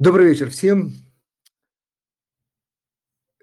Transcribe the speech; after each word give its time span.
Добрый 0.00 0.28
вечер 0.28 0.48
всем. 0.48 0.92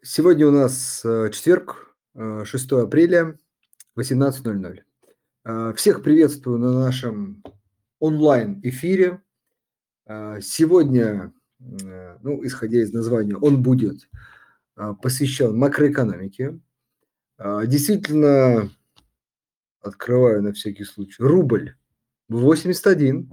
Сегодня 0.01 0.47
у 0.47 0.51
нас 0.51 1.03
э, 1.03 1.29
четверг, 1.33 1.97
6 2.15 2.71
э, 2.71 2.81
апреля, 2.81 3.37
18.00. 3.99 4.79
Э, 5.43 5.73
всех 5.75 6.01
приветствую 6.01 6.59
на 6.59 6.71
нашем 6.71 7.43
онлайн-эфире. 7.99 9.21
Сегодня, 10.07 11.33
ну, 11.59 12.45
исходя 12.45 12.77
из 12.77 12.93
названия, 12.93 13.35
он 13.35 13.61
будет 13.61 14.07
посвящен 14.75 15.57
макроэкономике. 15.57 16.57
Действительно, 17.37 18.69
открываю 19.81 20.41
на 20.41 20.53
всякий 20.53 20.85
случай, 20.85 21.21
рубль 21.21 21.75
81, 22.29 23.29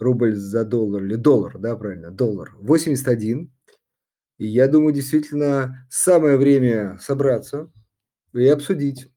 рубль 0.00 0.34
за 0.34 0.64
доллар, 0.64 1.04
или 1.04 1.14
доллар, 1.14 1.58
да, 1.58 1.76
правильно, 1.76 2.10
доллар, 2.10 2.52
81. 2.58 3.52
И 4.38 4.46
я 4.46 4.68
думаю, 4.68 4.94
действительно, 4.94 5.86
самое 5.90 6.36
время 6.36 6.98
собраться 7.00 7.70
и 8.32 8.46
обсудить, 8.46 9.10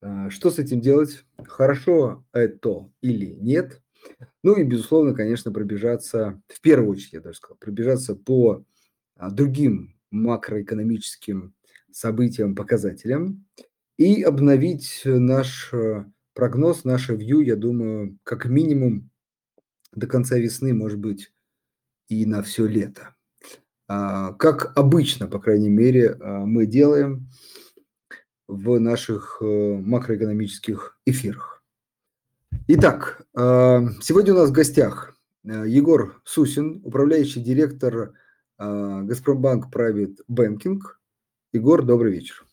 а, 0.00 0.28
что 0.30 0.50
с 0.50 0.58
этим 0.58 0.80
делать, 0.80 1.24
хорошо 1.46 2.24
это 2.32 2.90
или 3.00 3.26
нет. 3.26 3.80
Ну 4.42 4.56
и, 4.56 4.64
безусловно, 4.64 5.14
конечно, 5.14 5.52
пробежаться, 5.52 6.42
в 6.48 6.60
первую 6.60 6.90
очередь, 6.90 7.14
я 7.14 7.20
даже 7.20 7.36
сказал, 7.36 7.56
пробежаться 7.58 8.14
по 8.16 8.64
а, 9.16 9.30
другим 9.30 9.96
макроэкономическим 10.10 11.54
событиям, 11.90 12.54
показателям 12.54 13.46
и 13.96 14.22
обновить 14.22 15.02
наш 15.04 15.72
э, 15.72 16.04
прогноз, 16.34 16.84
наше 16.84 17.14
вью, 17.14 17.40
я 17.40 17.56
думаю, 17.56 18.18
как 18.24 18.46
минимум 18.46 19.10
до 19.96 20.06
конца 20.06 20.36
весны, 20.36 20.74
может 20.74 20.98
быть, 20.98 21.32
и 22.08 22.26
на 22.26 22.42
все 22.42 22.66
лето. 22.66 23.14
А, 23.86 24.32
как 24.34 24.76
обычно, 24.76 25.26
по 25.26 25.38
крайней 25.38 25.68
мере, 25.68 26.12
а, 26.12 26.44
мы 26.44 26.66
делаем 26.66 27.28
в 28.46 28.78
наших 28.78 29.38
э, 29.40 29.44
макроэкономических 29.44 30.98
эфирах. 31.06 31.62
Итак, 32.68 33.26
а, 33.34 33.82
сегодня 34.02 34.34
у 34.34 34.36
нас 34.36 34.50
в 34.50 34.52
гостях 34.52 35.16
э, 35.44 35.64
Егор 35.66 36.20
Сусин, 36.24 36.82
управляющий 36.84 37.40
директор 37.40 38.12
Газпромбанк 38.56 39.74
Private 39.74 40.18
Banking. 40.30 40.78
Егор, 41.52 41.82
добрый 41.82 42.12
вечер. 42.12 42.46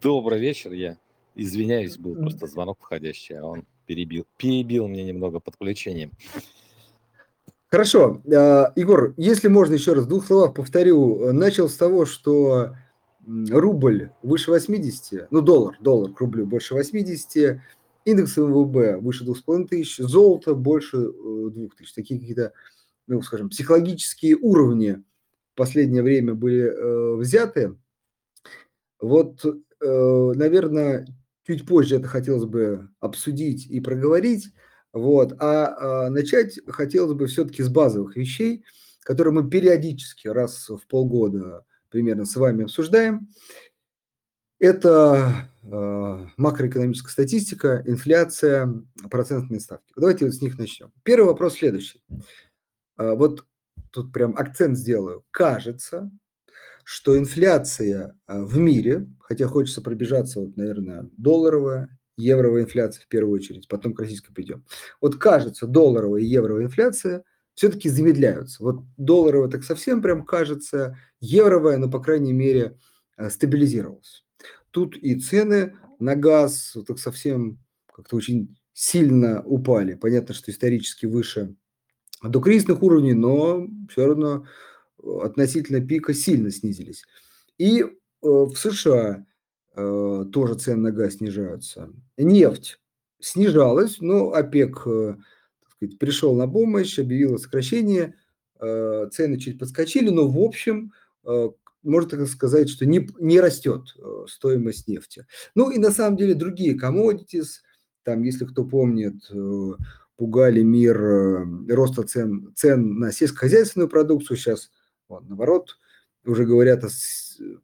Добрый 0.00 0.38
вечер, 0.38 0.72
я 0.72 0.96
извиняюсь, 1.34 1.96
был 1.96 2.14
просто 2.14 2.46
звонок 2.46 2.78
входящий, 2.80 3.36
а 3.36 3.44
он 3.44 3.64
перебил, 3.88 4.26
перебил 4.36 4.86
мне 4.86 5.02
немного 5.02 5.40
подключением. 5.40 6.12
Хорошо. 7.70 8.22
А, 8.32 8.70
Егор, 8.76 9.14
если 9.16 9.48
можно 9.48 9.74
еще 9.74 9.94
раз 9.94 10.04
в 10.04 10.08
двух 10.08 10.26
словах 10.26 10.54
повторю. 10.54 11.32
Начал 11.32 11.68
с 11.68 11.76
того, 11.76 12.04
что 12.04 12.74
рубль 13.26 14.10
выше 14.22 14.50
80, 14.50 15.30
ну 15.30 15.40
доллар, 15.40 15.76
доллар 15.80 16.12
к 16.12 16.20
рублю 16.20 16.46
больше 16.46 16.74
80, 16.74 17.60
индекс 18.04 18.36
МВБ 18.36 19.02
выше 19.02 19.24
2500, 19.24 20.08
золото 20.08 20.54
больше 20.54 20.98
2000. 20.98 21.90
Э, 21.90 21.94
Такие 21.94 22.20
какие-то, 22.20 22.52
ну 23.06 23.22
скажем, 23.22 23.48
психологические 23.48 24.36
уровни 24.36 25.02
в 25.54 25.56
последнее 25.56 26.02
время 26.02 26.34
были 26.34 26.64
э, 26.64 27.16
взяты. 27.16 27.74
Вот, 29.00 29.44
э, 29.44 30.32
наверное, 30.34 31.06
чуть 31.48 31.66
позже 31.66 31.96
это 31.96 32.06
хотелось 32.06 32.44
бы 32.44 32.90
обсудить 33.00 33.66
и 33.66 33.80
проговорить. 33.80 34.52
Вот. 34.92 35.32
А, 35.40 36.06
а 36.06 36.10
начать 36.10 36.60
хотелось 36.68 37.14
бы 37.14 37.26
все-таки 37.26 37.62
с 37.62 37.68
базовых 37.70 38.16
вещей, 38.16 38.64
которые 39.00 39.32
мы 39.32 39.48
периодически 39.48 40.28
раз 40.28 40.68
в 40.68 40.86
полгода 40.86 41.64
примерно 41.88 42.26
с 42.26 42.36
вами 42.36 42.64
обсуждаем. 42.64 43.28
Это 44.60 45.48
э, 45.62 46.26
макроэкономическая 46.36 47.12
статистика, 47.12 47.82
инфляция, 47.86 48.84
процентные 49.08 49.60
ставки. 49.60 49.92
Давайте 49.96 50.26
вот 50.26 50.34
с 50.34 50.42
них 50.42 50.58
начнем. 50.58 50.92
Первый 51.04 51.28
вопрос 51.28 51.54
следующий. 51.54 52.02
Э, 52.98 53.14
вот 53.14 53.46
тут 53.90 54.12
прям 54.12 54.36
акцент 54.36 54.76
сделаю. 54.76 55.24
Кажется, 55.30 56.10
что 56.90 57.18
инфляция 57.18 58.16
в 58.26 58.56
мире, 58.56 59.06
хотя 59.20 59.46
хочется 59.46 59.82
пробежаться, 59.82 60.40
вот, 60.40 60.56
наверное, 60.56 61.10
долларовая, 61.18 61.90
евровая 62.16 62.62
инфляция 62.62 63.04
в 63.04 63.08
первую 63.08 63.34
очередь, 63.34 63.68
потом 63.68 63.92
к 63.92 64.00
российской 64.00 64.32
придем. 64.32 64.64
Вот 64.98 65.16
кажется, 65.16 65.66
долларовая 65.66 66.22
и 66.22 66.24
евровая 66.24 66.64
инфляция 66.64 67.24
все-таки 67.52 67.90
замедляются. 67.90 68.62
Вот 68.62 68.84
долларовая 68.96 69.50
так 69.50 69.64
совсем 69.64 70.00
прям 70.00 70.24
кажется, 70.24 70.96
евровая, 71.20 71.76
но, 71.76 71.90
по 71.90 72.00
крайней 72.00 72.32
мере, 72.32 72.78
э, 73.18 73.28
стабилизировалась. 73.28 74.24
Тут 74.70 74.96
и 74.96 75.14
цены 75.20 75.76
на 75.98 76.16
газ 76.16 76.74
так 76.86 76.98
совсем 76.98 77.58
как-то 77.92 78.16
очень 78.16 78.56
сильно 78.72 79.42
упали. 79.42 79.92
Понятно, 79.92 80.34
что 80.34 80.50
исторически 80.50 81.04
выше 81.04 81.54
до 82.22 82.40
кризисных 82.40 82.82
уровней, 82.82 83.12
но 83.12 83.68
все 83.90 84.06
равно 84.06 84.46
относительно 85.02 85.80
пика 85.80 86.14
сильно 86.14 86.50
снизились. 86.50 87.04
И 87.58 87.82
э, 87.82 87.86
в 88.22 88.54
США 88.56 89.26
Э, 89.80 90.24
тоже 90.32 90.54
цены 90.54 90.82
на 90.82 90.90
газ 90.90 91.14
снижаются. 91.14 91.88
Нефть 92.16 92.80
снижалась, 93.20 93.98
но 94.00 94.32
ОПЕК 94.32 94.82
э, 94.86 95.16
сказать, 95.70 95.98
пришел 96.00 96.34
на 96.34 96.48
помощь, 96.48 96.98
объявил 96.98 97.38
сокращение, 97.38 98.14
цены 98.60 99.38
чуть 99.38 99.56
подскочили, 99.56 100.10
но 100.10 100.26
в 100.26 100.36
общем 100.36 100.92
можно 101.84 102.10
так 102.10 102.26
сказать, 102.26 102.68
что 102.68 102.86
не, 102.86 103.08
не 103.20 103.38
растет 103.38 103.94
стоимость 104.26 104.88
нефти. 104.88 105.26
Ну 105.54 105.70
и 105.70 105.78
на 105.78 105.92
самом 105.92 106.16
деле 106.16 106.34
другие 106.34 106.76
commodities, 106.76 107.60
там, 108.02 108.24
если 108.24 108.46
кто 108.46 108.64
помнит, 108.64 109.30
пугали 110.16 110.62
мир 110.62 110.98
роста 111.68 112.02
цен, 112.02 112.52
цен 112.56 112.98
на 112.98 113.12
сельскохозяйственную 113.12 113.88
продукцию, 113.88 114.36
сейчас 114.36 114.72
вот, 115.08 115.28
наоборот, 115.28 115.78
уже 116.24 116.44
говорят 116.44 116.84
о, 116.84 116.88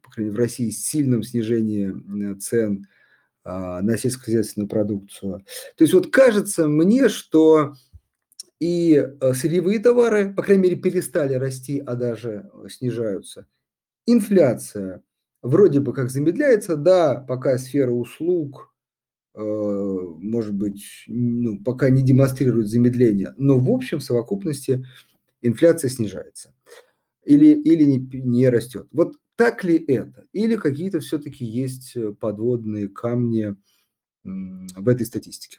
по 0.03 0.11
крайней 0.11 0.31
мере, 0.31 0.37
в 0.37 0.39
России 0.39 0.71
сильном 0.71 1.23
снижении 1.23 2.39
цен 2.39 2.87
а, 3.45 3.83
на 3.83 3.99
сельскохозяйственную 3.99 4.69
продукцию. 4.69 5.45
То 5.77 5.85
есть 5.85 5.93
вот 5.93 6.11
кажется 6.11 6.67
мне, 6.67 7.09
что 7.09 7.75
и 8.61 8.95
э, 8.95 9.35
сырьевые 9.35 9.79
товары, 9.81 10.33
по 10.33 10.43
крайней 10.43 10.63
мере, 10.63 10.77
перестали 10.77 11.35
расти, 11.35 11.83
а 11.85 11.97
даже 11.97 12.51
снижаются. 12.71 13.47
Инфляция 14.07 15.03
вроде 15.43 15.81
бы 15.81 15.93
как 15.93 16.11
замедляется, 16.11 16.77
да, 16.77 17.17
пока 17.17 17.59
сфера 17.59 17.91
услуг, 17.91 18.73
э, 19.35 19.41
может 19.41 20.55
быть, 20.55 21.05
ну, 21.07 21.63
пока 21.63 21.91
не 21.91 22.03
демонстрирует 22.03 22.69
замедление, 22.69 23.35
но 23.37 23.59
в 23.59 23.71
общем 23.71 23.99
в 23.99 24.05
совокупности 24.05 24.87
инфляция 25.43 25.91
снижается 25.91 26.55
или, 27.25 27.47
или 27.47 27.85
не, 27.85 27.99
не 28.21 28.49
растет. 28.49 28.89
Вот 28.93 29.15
так 29.37 29.65
ли 29.65 29.77
это? 29.77 30.27
Или 30.33 30.57
какие-то 30.57 31.01
все-таки 31.01 31.45
есть 31.45 31.97
э, 31.97 32.13
подводные 32.13 32.89
камни 32.89 33.57
в 34.23 34.89
этой 34.89 35.07
статистике? 35.07 35.59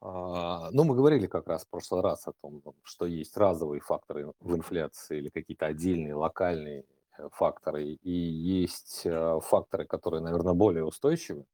А, 0.00 0.70
ну, 0.72 0.84
мы 0.84 0.94
говорили 0.94 1.26
как 1.26 1.48
раз 1.48 1.64
в 1.64 1.68
прошлый 1.68 2.00
раз 2.00 2.26
о 2.28 2.32
том, 2.40 2.62
что 2.82 3.06
есть 3.06 3.36
разовые 3.36 3.80
факторы 3.80 4.32
в 4.40 4.54
инфляции 4.54 5.18
или 5.18 5.28
какие-то 5.30 5.66
отдельные 5.66 6.14
локальные 6.14 6.84
э, 7.18 7.28
факторы, 7.32 7.84
и 7.84 8.10
есть 8.10 9.02
э, 9.04 9.40
факторы, 9.42 9.84
которые, 9.84 10.22
наверное, 10.22 10.54
более 10.54 10.84
устойчивы. 10.84 11.44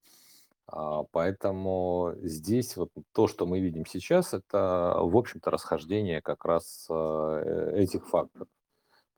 А, 0.66 1.04
поэтому 1.10 2.14
здесь 2.22 2.76
вот 2.76 2.90
то, 3.12 3.26
что 3.26 3.46
мы 3.46 3.60
видим 3.60 3.84
сейчас, 3.86 4.34
это, 4.34 4.96
в 5.00 5.16
общем-то, 5.16 5.50
расхождение 5.50 6.22
как 6.22 6.44
раз 6.44 6.86
э, 6.88 7.72
этих 7.76 8.08
факторов. 8.08 8.48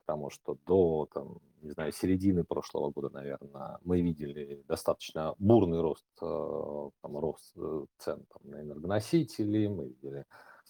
Потому 0.05 0.29
что 0.29 0.57
до, 0.65 1.07
там, 1.11 1.39
не 1.61 1.71
знаю, 1.71 1.91
середины 1.91 2.43
прошлого 2.43 2.91
года, 2.91 3.09
наверное, 3.09 3.79
мы 3.83 4.01
видели 4.01 4.63
достаточно 4.67 5.33
бурный 5.39 5.81
рост, 5.81 6.05
э, 6.21 6.89
там, 7.01 7.17
рост 7.17 7.53
э, 7.57 7.85
цен 7.97 8.25
там, 8.31 8.51
на 8.51 8.61
энергоносители, 8.61 9.67
мы 9.67 9.87
видели 9.87 10.25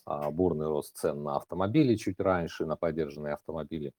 а, 0.06 0.30
бурный 0.30 0.68
рост 0.68 0.96
цен 0.98 1.24
на 1.24 1.38
автомобили 1.38 1.96
чуть 1.96 2.20
раньше, 2.20 2.66
на 2.66 2.76
поддержанные 2.76 3.34
автомобили. 3.34 3.92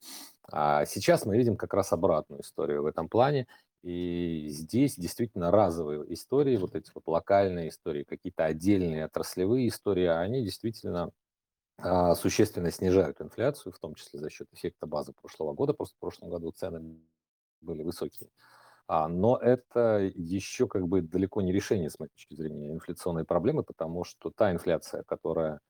А 0.50 0.86
сейчас 0.86 1.26
мы 1.26 1.36
видим 1.36 1.56
как 1.56 1.74
раз 1.74 1.92
обратную 1.92 2.42
историю 2.42 2.82
в 2.82 2.86
этом 2.86 3.08
плане. 3.08 3.48
И 3.86 4.48
здесь 4.48 4.96
действительно 4.96 5.52
разовые 5.52 6.12
истории, 6.12 6.56
вот 6.56 6.74
эти 6.74 6.90
вот 6.92 7.06
локальные 7.06 7.68
истории, 7.68 8.02
какие-то 8.02 8.44
отдельные 8.44 9.04
отраслевые 9.04 9.68
истории, 9.68 10.06
они 10.06 10.42
действительно 10.42 11.12
а, 11.78 12.16
существенно 12.16 12.72
снижают 12.72 13.20
инфляцию, 13.20 13.72
в 13.72 13.78
том 13.78 13.94
числе 13.94 14.18
за 14.18 14.28
счет 14.28 14.48
эффекта 14.52 14.86
базы 14.88 15.12
прошлого 15.12 15.52
года. 15.52 15.72
Просто 15.72 15.94
в 15.96 16.00
прошлом 16.00 16.30
году 16.30 16.50
цены 16.50 16.98
были 17.60 17.84
высокие. 17.84 18.28
А, 18.88 19.06
но 19.06 19.36
это 19.36 20.00
еще 20.16 20.66
как 20.66 20.88
бы 20.88 21.00
далеко 21.00 21.40
не 21.40 21.52
решение, 21.52 21.88
с 21.88 22.00
моей 22.00 22.10
точки 22.10 22.34
зрения, 22.34 22.72
инфляционной 22.72 23.24
проблемы, 23.24 23.62
потому 23.62 24.02
что 24.02 24.32
та 24.32 24.50
инфляция, 24.50 25.04
которая 25.04 25.60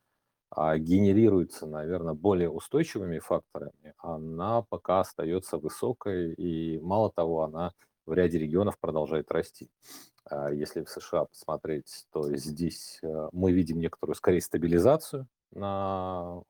а, 0.50 0.78
генерируется, 0.78 1.66
наверное, 1.66 2.14
более 2.14 2.50
устойчивыми 2.50 3.18
факторами, 3.18 3.94
она 3.98 4.62
пока 4.62 5.00
остается 5.00 5.58
высокой, 5.58 6.32
и 6.34 6.78
мало 6.80 7.12
того, 7.12 7.42
она 7.42 7.74
в 8.06 8.12
ряде 8.12 8.38
регионов 8.38 8.78
продолжает 8.78 9.30
расти. 9.30 9.68
А, 10.24 10.50
если 10.50 10.82
в 10.82 10.88
США 10.90 11.24
посмотреть, 11.26 12.06
то 12.12 12.34
здесь 12.36 12.98
э, 13.02 13.28
мы 13.32 13.52
видим 13.52 13.78
некоторую, 13.80 14.14
скорее, 14.14 14.40
стабилизацию 14.40 15.28
на 15.52 16.42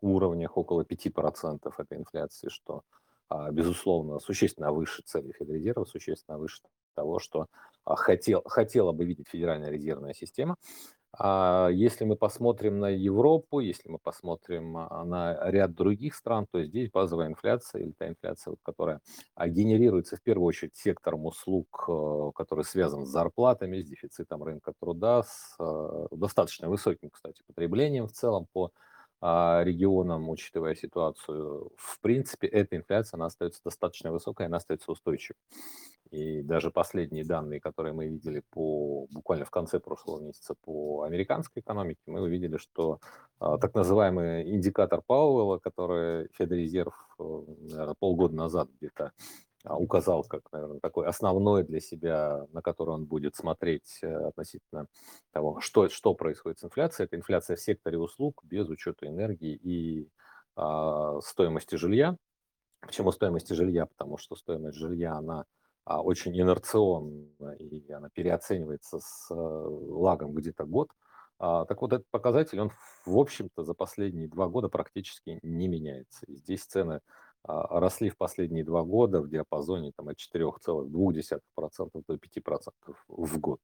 уровнях 0.00 0.56
около 0.56 0.82
5% 0.82 1.72
этой 1.78 1.98
инфляции, 1.98 2.48
что, 2.48 2.82
а, 3.28 3.50
безусловно, 3.50 4.18
существенно 4.20 4.72
выше 4.72 5.02
цели 5.04 5.32
Федрезерва, 5.32 5.84
существенно 5.84 6.38
выше 6.38 6.62
того, 6.94 7.18
что 7.18 7.46
хотел, 7.84 8.42
хотела 8.46 8.92
бы 8.92 9.04
видеть 9.04 9.28
Федеральная 9.28 9.70
резервная 9.70 10.14
система. 10.14 10.56
А 11.16 11.68
если 11.70 12.04
мы 12.04 12.16
посмотрим 12.16 12.80
на 12.80 12.88
Европу, 12.88 13.60
если 13.60 13.88
мы 13.88 13.98
посмотрим 13.98 14.76
а, 14.76 15.04
на 15.04 15.50
ряд 15.50 15.74
других 15.74 16.14
стран, 16.14 16.46
то 16.50 16.62
здесь 16.64 16.90
базовая 16.90 17.28
инфляция 17.28 17.82
или 17.82 17.92
та 17.92 18.08
инфляция, 18.08 18.56
которая 18.62 19.00
а, 19.34 19.48
генерируется 19.48 20.16
в 20.16 20.22
первую 20.22 20.46
очередь 20.46 20.76
сектором 20.76 21.26
услуг, 21.26 21.84
э, 21.88 22.30
который 22.34 22.64
связан 22.64 23.06
с 23.06 23.10
зарплатами, 23.10 23.80
с 23.80 23.86
дефицитом 23.86 24.42
рынка 24.42 24.72
труда, 24.80 25.22
с 25.22 25.54
э, 25.60 26.06
достаточно 26.10 26.68
высоким, 26.68 27.10
кстати, 27.10 27.42
потреблением 27.46 28.08
в 28.08 28.12
целом 28.12 28.46
по 28.52 28.72
регионам, 29.22 30.28
учитывая 30.28 30.74
ситуацию, 30.74 31.72
в 31.78 31.98
принципе, 32.00 32.46
эта 32.46 32.76
инфляция, 32.76 33.16
она 33.16 33.26
остается 33.26 33.62
достаточно 33.64 34.12
высокой, 34.12 34.44
она 34.44 34.58
остается 34.58 34.92
устойчивой. 34.92 35.38
И 36.14 36.42
даже 36.42 36.70
последние 36.70 37.24
данные, 37.24 37.58
которые 37.60 37.92
мы 37.92 38.06
видели 38.06 38.40
по 38.50 39.08
буквально 39.10 39.44
в 39.44 39.50
конце 39.50 39.80
прошлого 39.80 40.20
месяца 40.20 40.54
по 40.62 41.02
американской 41.02 41.60
экономике, 41.60 42.02
мы 42.06 42.20
увидели, 42.20 42.56
что 42.56 43.00
а, 43.40 43.58
так 43.58 43.74
называемый 43.74 44.48
индикатор 44.48 45.02
Пауэлла, 45.04 45.58
который 45.58 46.28
Федрезерв 46.34 46.94
э, 47.18 47.94
полгода 47.98 48.36
назад 48.36 48.68
где-то 48.78 49.10
а, 49.64 49.76
указал 49.76 50.22
как, 50.22 50.42
наверное, 50.52 50.78
такой 50.78 51.08
основной 51.08 51.64
для 51.64 51.80
себя, 51.80 52.46
на 52.52 52.62
который 52.62 52.90
он 52.90 53.06
будет 53.06 53.34
смотреть 53.34 53.98
э, 54.02 54.14
относительно 54.14 54.86
того, 55.32 55.58
что, 55.58 55.88
что 55.88 56.14
происходит 56.14 56.60
с 56.60 56.64
инфляцией. 56.64 57.06
Это 57.06 57.16
инфляция 57.16 57.56
в 57.56 57.60
секторе 57.60 57.98
услуг 57.98 58.40
без 58.44 58.68
учета 58.68 59.08
энергии 59.08 59.58
и 59.60 60.08
а, 60.54 61.18
стоимости 61.22 61.74
жилья. 61.74 62.16
Почему 62.82 63.10
стоимости 63.10 63.52
жилья? 63.52 63.86
Потому 63.86 64.16
что 64.16 64.36
стоимость 64.36 64.78
жилья, 64.78 65.14
она 65.14 65.44
очень 65.86 66.38
инерционно, 66.38 67.52
и 67.58 67.90
она 67.92 68.08
переоценивается 68.08 69.00
с 69.00 69.30
э, 69.30 69.34
лагом 69.34 70.32
где-то 70.32 70.64
год. 70.64 70.90
А, 71.38 71.64
так 71.66 71.82
вот, 71.82 71.92
этот 71.92 72.08
показатель, 72.10 72.60
он, 72.60 72.70
в 73.04 73.18
общем-то, 73.18 73.64
за 73.64 73.74
последние 73.74 74.28
два 74.28 74.48
года 74.48 74.68
практически 74.68 75.38
не 75.42 75.68
меняется. 75.68 76.24
И 76.26 76.36
здесь 76.36 76.64
цены 76.64 77.00
а, 77.42 77.80
росли 77.80 78.08
в 78.08 78.16
последние 78.16 78.64
два 78.64 78.82
года 78.82 79.20
в 79.20 79.28
диапазоне 79.28 79.92
там, 79.94 80.08
от 80.08 80.16
4,2% 80.16 82.02
до 82.06 82.14
5% 82.14 82.72
в 83.08 83.38
год. 83.38 83.60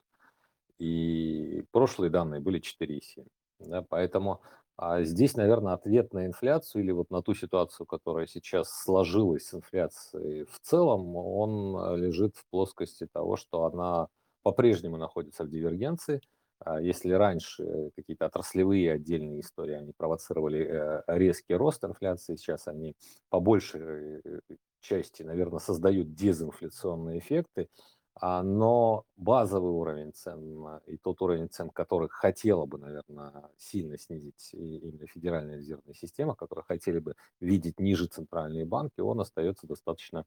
И 0.79 1.65
прошлые 1.71 2.11
данные 2.11 2.41
были 2.41 2.61
4,7%. 2.61 3.27
Да, 3.61 3.83
поэтому 3.83 4.41
а 4.77 5.03
здесь, 5.03 5.37
наверное, 5.37 5.75
ответ 5.75 6.13
на 6.13 6.27
инфляцию 6.27 6.83
или 6.83 6.91
вот 6.91 7.11
на 7.11 7.23
ту 7.23 7.35
ситуацию, 7.35 7.87
которая 7.87 8.27
сейчас 8.27 8.71
сложилась 8.71 9.47
с 9.47 9.55
инфляцией 9.55 10.45
в 10.45 10.59
целом, 10.61 11.17
он 11.17 11.77
э, 11.77 11.97
лежит 11.99 12.37
в 12.37 12.47
плоскости 12.51 13.07
того, 13.13 13.37
что 13.37 13.65
она 13.65 14.09
по-прежнему 14.43 14.97
находится 14.97 15.45
в 15.45 15.51
дивергенции. 15.51 16.21
А 16.63 16.81
если 16.81 17.13
раньше 17.13 17.91
какие-то 17.97 18.27
отраслевые 18.27 18.93
отдельные 18.93 19.41
истории, 19.41 19.75
они 19.75 19.93
провоцировали 19.97 20.67
э, 20.67 21.03
резкий 21.07 21.55
рост 21.55 21.85
инфляции, 21.85 22.37
сейчас 22.37 22.67
они 22.67 22.95
по 23.31 23.41
большей 23.41 24.21
э, 24.25 24.41
части, 24.81 25.23
наверное, 25.23 25.59
создают 25.59 26.15
дезинфляционные 26.15 27.19
эффекты, 27.19 27.63
а, 27.63 28.00
но 28.21 29.05
базовый 29.17 29.73
уровень 29.73 30.13
цен 30.13 30.67
а, 30.67 30.81
и 30.87 30.97
тот 30.99 31.23
уровень 31.23 31.49
цен, 31.49 31.71
который 31.71 32.09
хотела 32.09 32.67
бы, 32.67 32.79
наверное, 32.79 33.51
сильно 33.57 33.97
снизить 33.99 34.51
именно 34.53 35.07
Федеральная 35.07 35.57
резервная 35.57 35.95
система, 35.95 36.35
который 36.35 36.65
хотели 36.65 36.99
бы 36.99 37.15
видеть 37.41 37.79
ниже 37.79 38.07
центральные 38.07 38.67
банки, 38.67 39.01
он 39.01 39.21
остается 39.21 39.67
достаточно 39.67 40.25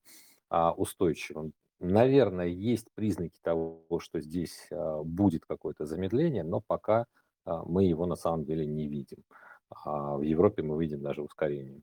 а, 0.49 0.73
устойчивым. 0.73 1.53
Наверное, 1.79 2.47
есть 2.47 2.87
признаки 2.95 3.37
того, 3.41 3.83
что 3.99 4.21
здесь 4.21 4.69
будет 5.03 5.45
какое-то 5.45 5.85
замедление, 5.85 6.43
но 6.43 6.61
пока 6.61 7.07
мы 7.45 7.83
его 7.83 8.05
на 8.05 8.15
самом 8.15 8.45
деле 8.45 8.65
не 8.65 8.87
видим. 8.87 9.17
В 9.83 10.21
Европе 10.21 10.63
мы 10.63 10.81
видим 10.81 11.01
даже 11.01 11.21
ускорение 11.21 11.81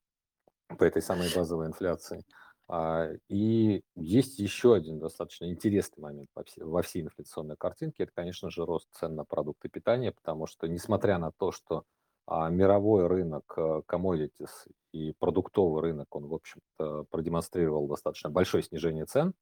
по 0.79 0.85
этой 0.85 1.03
самой 1.03 1.29
базовой 1.35 1.67
инфляции. 1.67 2.25
А, 2.73 3.09
и 3.29 3.83
есть 3.97 4.39
еще 4.39 4.77
один 4.77 5.01
достаточно 5.01 5.51
интересный 5.51 6.03
момент 6.03 6.29
во 6.57 6.83
всей 6.83 7.03
инфляционной 7.03 7.57
картинке. 7.57 8.05
Это, 8.05 8.13
конечно 8.15 8.49
же, 8.49 8.65
рост 8.65 8.87
цен 8.93 9.17
на 9.17 9.25
продукты 9.25 9.69
питания, 9.69 10.13
потому 10.13 10.47
что, 10.47 10.69
несмотря 10.69 11.19
на 11.19 11.33
то, 11.33 11.51
что 11.51 11.83
а, 12.27 12.49
мировой 12.49 13.09
рынок 13.09 13.55
э, 13.57 13.83
commodities 13.89 14.69
и 14.93 15.13
продуктовый 15.19 15.83
рынок, 15.83 16.15
он, 16.15 16.29
в 16.29 16.35
общем-то, 16.35 17.07
продемонстрировал 17.11 17.89
достаточно 17.89 18.31
большое 18.31 18.63
снижение 18.63 19.05
цен, 19.05 19.35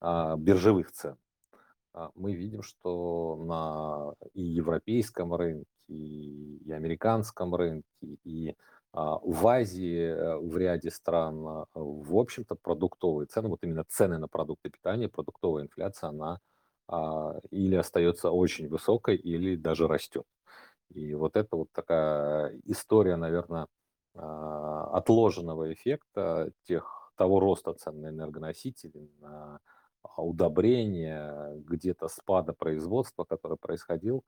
а, 0.00 0.36
биржевых 0.36 0.90
цен, 0.90 1.16
мы 2.16 2.34
видим, 2.34 2.64
что 2.64 3.36
на 3.36 4.14
и 4.32 4.42
европейском 4.42 5.32
рынке, 5.32 5.68
и 5.86 6.72
американском 6.72 7.54
рынке, 7.54 7.86
и 8.24 8.56
в 8.94 9.46
Азии, 9.48 9.98
э, 9.98 10.36
в 10.38 10.56
ряде 10.56 10.90
стран, 10.90 11.46
а, 11.46 11.66
в 11.74 12.16
общем-то, 12.16 12.54
продуктовые 12.54 13.26
цены, 13.26 13.48
вот 13.48 13.64
именно 13.64 13.84
цены 13.88 14.18
на 14.18 14.28
продукты 14.28 14.70
питания, 14.70 15.08
продуктовая 15.08 15.64
инфляция, 15.64 16.10
она 16.10 16.38
а, 16.88 17.40
или 17.50 17.74
остается 17.74 18.30
очень 18.30 18.68
высокой, 18.68 19.16
или 19.16 19.56
даже 19.56 19.88
растет. 19.88 20.24
И 20.90 21.14
вот 21.14 21.36
это 21.36 21.56
вот 21.56 21.68
такая 21.72 22.56
история, 22.64 23.16
наверное, 23.16 23.66
отложенного 24.14 25.72
эффекта 25.72 26.52
тех, 26.68 27.12
того 27.16 27.40
роста 27.40 27.72
цен 27.74 28.00
на 28.00 28.08
энергоносители, 28.10 29.10
на 29.18 29.58
удобрения, 30.16 31.54
где-то 31.66 32.08
спада 32.08 32.52
производства, 32.52 33.24
который 33.24 33.56
происходил, 33.56 34.22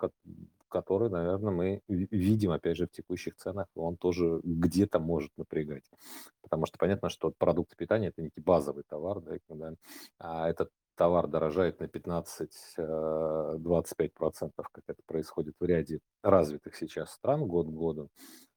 который, 0.69 1.11
наверное, 1.11 1.53
мы 1.53 1.83
видим, 1.89 2.51
опять 2.51 2.77
же, 2.77 2.87
в 2.87 2.91
текущих 2.91 3.37
ценах, 3.37 3.67
он 3.75 3.97
тоже 3.97 4.41
где-то 4.43 4.99
может 4.99 5.31
напрягать. 5.37 5.85
Потому 6.43 6.67
что 6.67 6.79
понятно, 6.79 7.09
что 7.09 7.33
продукты 7.39 7.77
питания– 7.77 8.09
это 8.09 8.23
некий 8.23 8.41
базовый 8.41 8.85
товар, 8.89 9.21
да, 9.21 9.39
когда 9.49 9.75
а 10.19 10.49
этот 10.49 10.71
товар 10.97 11.27
дорожает 11.29 11.81
на 11.81 11.85
15-25%, 11.85 12.49
э, 12.79 14.51
как 14.57 14.83
это 14.87 15.03
происходит 15.07 15.55
в 15.61 15.65
ряде 15.65 16.01
развитых 16.23 16.75
сейчас 16.75 17.13
стран 17.13 17.47
год 17.47 17.67
к 17.67 17.71
году, 17.71 18.09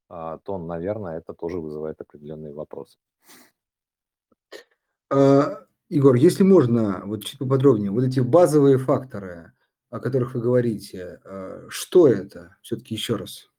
а, 0.08 0.38
то, 0.40 0.58
наверное, 0.58 1.18
это 1.20 1.34
тоже 1.34 1.60
вызывает 1.60 2.02
определенные 2.02 2.54
вопросы. 2.54 2.98
А, 5.90 5.94
Егор, 5.94 6.16
если 6.16 6.44
можно, 6.44 7.02
вот 7.06 7.26
чуть 7.26 7.40
поподробнее, 7.40 7.92
вот 7.92 8.04
эти 8.04 8.20
базовые 8.20 8.78
факторы, 8.78 9.54
о 9.90 10.00
которых 10.00 10.36
вы 10.36 10.42
говорите, 10.42 11.20
э, 11.24 11.66
что 11.70 12.08
это? 12.08 12.58
Все-таки 12.62 12.96
еще 12.96 13.16
раз. 13.16 13.50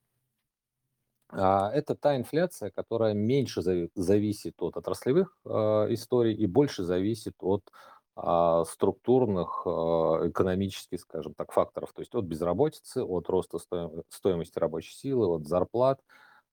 А, 1.29 1.71
это 1.73 1.95
та 1.95 2.17
инфляция, 2.17 2.71
которая 2.71 3.15
меньше 3.15 3.63
зависит 3.95 4.55
от 4.59 4.77
отраслевых 4.77 5.37
э, 5.45 5.51
историй 5.91 6.35
и 6.35 6.47
больше 6.47 6.85
зависит 6.85 7.35
от 7.41 7.63
а, 8.17 8.65
структурных 8.65 9.63
экономических, 9.65 11.01
скажем 11.01 11.33
так, 11.35 11.53
факторов, 11.53 11.93
то 11.95 12.03
есть 12.03 12.15
от 12.15 12.25
безработицы, 12.25 13.03
от 13.03 13.29
роста 13.29 13.59
стоимости 14.09 14.59
рабочей 14.59 14.93
силы, 14.93 15.27
от 15.27 15.47
зарплат, 15.47 16.01
а 16.01 16.07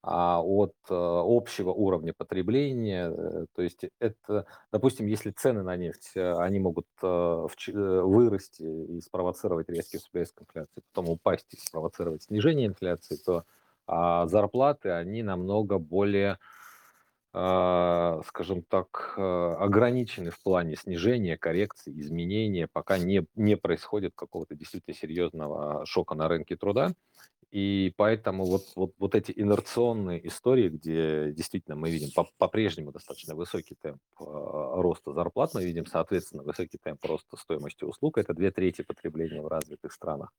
от 0.08 0.74
э, 0.90 0.94
общего 0.94 1.72
уровня 1.72 2.14
потребления. 2.14 3.10
Э, 3.10 3.46
то 3.54 3.62
есть 3.62 3.82
это, 4.00 4.46
допустим, 4.72 5.06
если 5.06 5.32
цены 5.32 5.64
на 5.64 5.76
нефть, 5.76 6.12
э, 6.16 6.34
они 6.38 6.60
могут 6.60 6.86
вырасти 7.02 8.64
и 8.64 9.02
спровоцировать 9.02 9.70
резкий 9.70 9.98
всплеск 9.98 10.42
инфляции, 10.42 10.82
потом 10.94 11.10
упасть 11.10 11.54
и 11.54 11.58
спровоцировать 11.58 12.24
снижение 12.24 12.68
инфляции, 12.68 13.18
то 13.18 13.44
а 13.86 14.28
зарплаты, 14.28 14.92
они 14.92 15.24
намного 15.24 15.78
более 15.78 16.40
а, 17.34 18.22
скажем 18.26 18.64
так, 18.64 19.14
ограничены 19.18 20.32
в 20.32 20.42
плане 20.42 20.76
снижения, 20.76 21.38
коррекции, 21.38 21.98
изменения, 22.00 22.68
пока 22.72 22.98
не, 22.98 23.26
не 23.36 23.56
происходит 23.56 24.14
какого-то 24.16 24.56
действительно 24.56 24.96
серьезного 24.96 25.86
шока 25.86 26.16
на 26.16 26.28
рынке 26.28 26.56
труда. 26.58 26.94
И 27.51 27.94
поэтому 27.96 28.46
вот, 28.46 28.74
вот, 28.75 28.94
вот 29.00 29.16
эти 29.16 29.32
инерционные 29.34 30.27
истории, 30.27 30.68
где 30.68 31.32
действительно 31.32 31.77
мы 31.77 31.89
видим 31.89 32.10
по-прежнему 32.38 32.92
достаточно 32.92 33.36
высокий 33.36 33.75
темп 33.82 34.01
э, 34.20 34.24
роста 34.25 35.13
зарплат, 35.13 35.54
мы 35.54 35.63
видим, 35.63 35.86
соответственно, 35.86 36.44
высокий 36.44 36.77
темп 36.77 37.06
роста 37.06 37.38
стоимости 37.38 37.86
услуг, 37.86 38.18
это 38.18 38.34
две 38.34 38.51
трети 38.51 38.82
потребления 38.82 39.42
в 39.42 39.48
развитых 39.48 39.94
странах. 39.94 40.34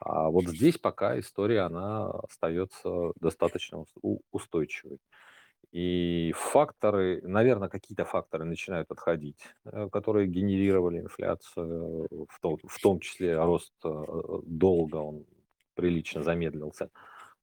А 0.00 0.30
вот 0.30 0.48
здесь 0.48 0.78
пока 0.78 1.18
история, 1.18 1.60
она 1.60 2.10
остается 2.10 3.12
достаточно 3.20 3.84
устойчивой. 4.32 4.98
И 5.70 6.32
факторы, 6.34 7.20
наверное, 7.22 7.68
какие-то 7.68 8.04
факторы 8.04 8.44
начинают 8.44 8.90
отходить, 8.90 9.38
э, 9.64 9.88
которые 9.92 10.26
генерировали 10.26 10.98
инфляцию, 10.98 12.08
в 12.28 12.40
том, 12.40 12.58
в 12.64 12.80
том 12.80 12.98
числе 12.98 13.36
рост 13.36 13.74
э, 13.84 14.04
долга, 14.44 14.96
он 14.96 15.24
прилично 15.78 16.24
замедлился. 16.24 16.90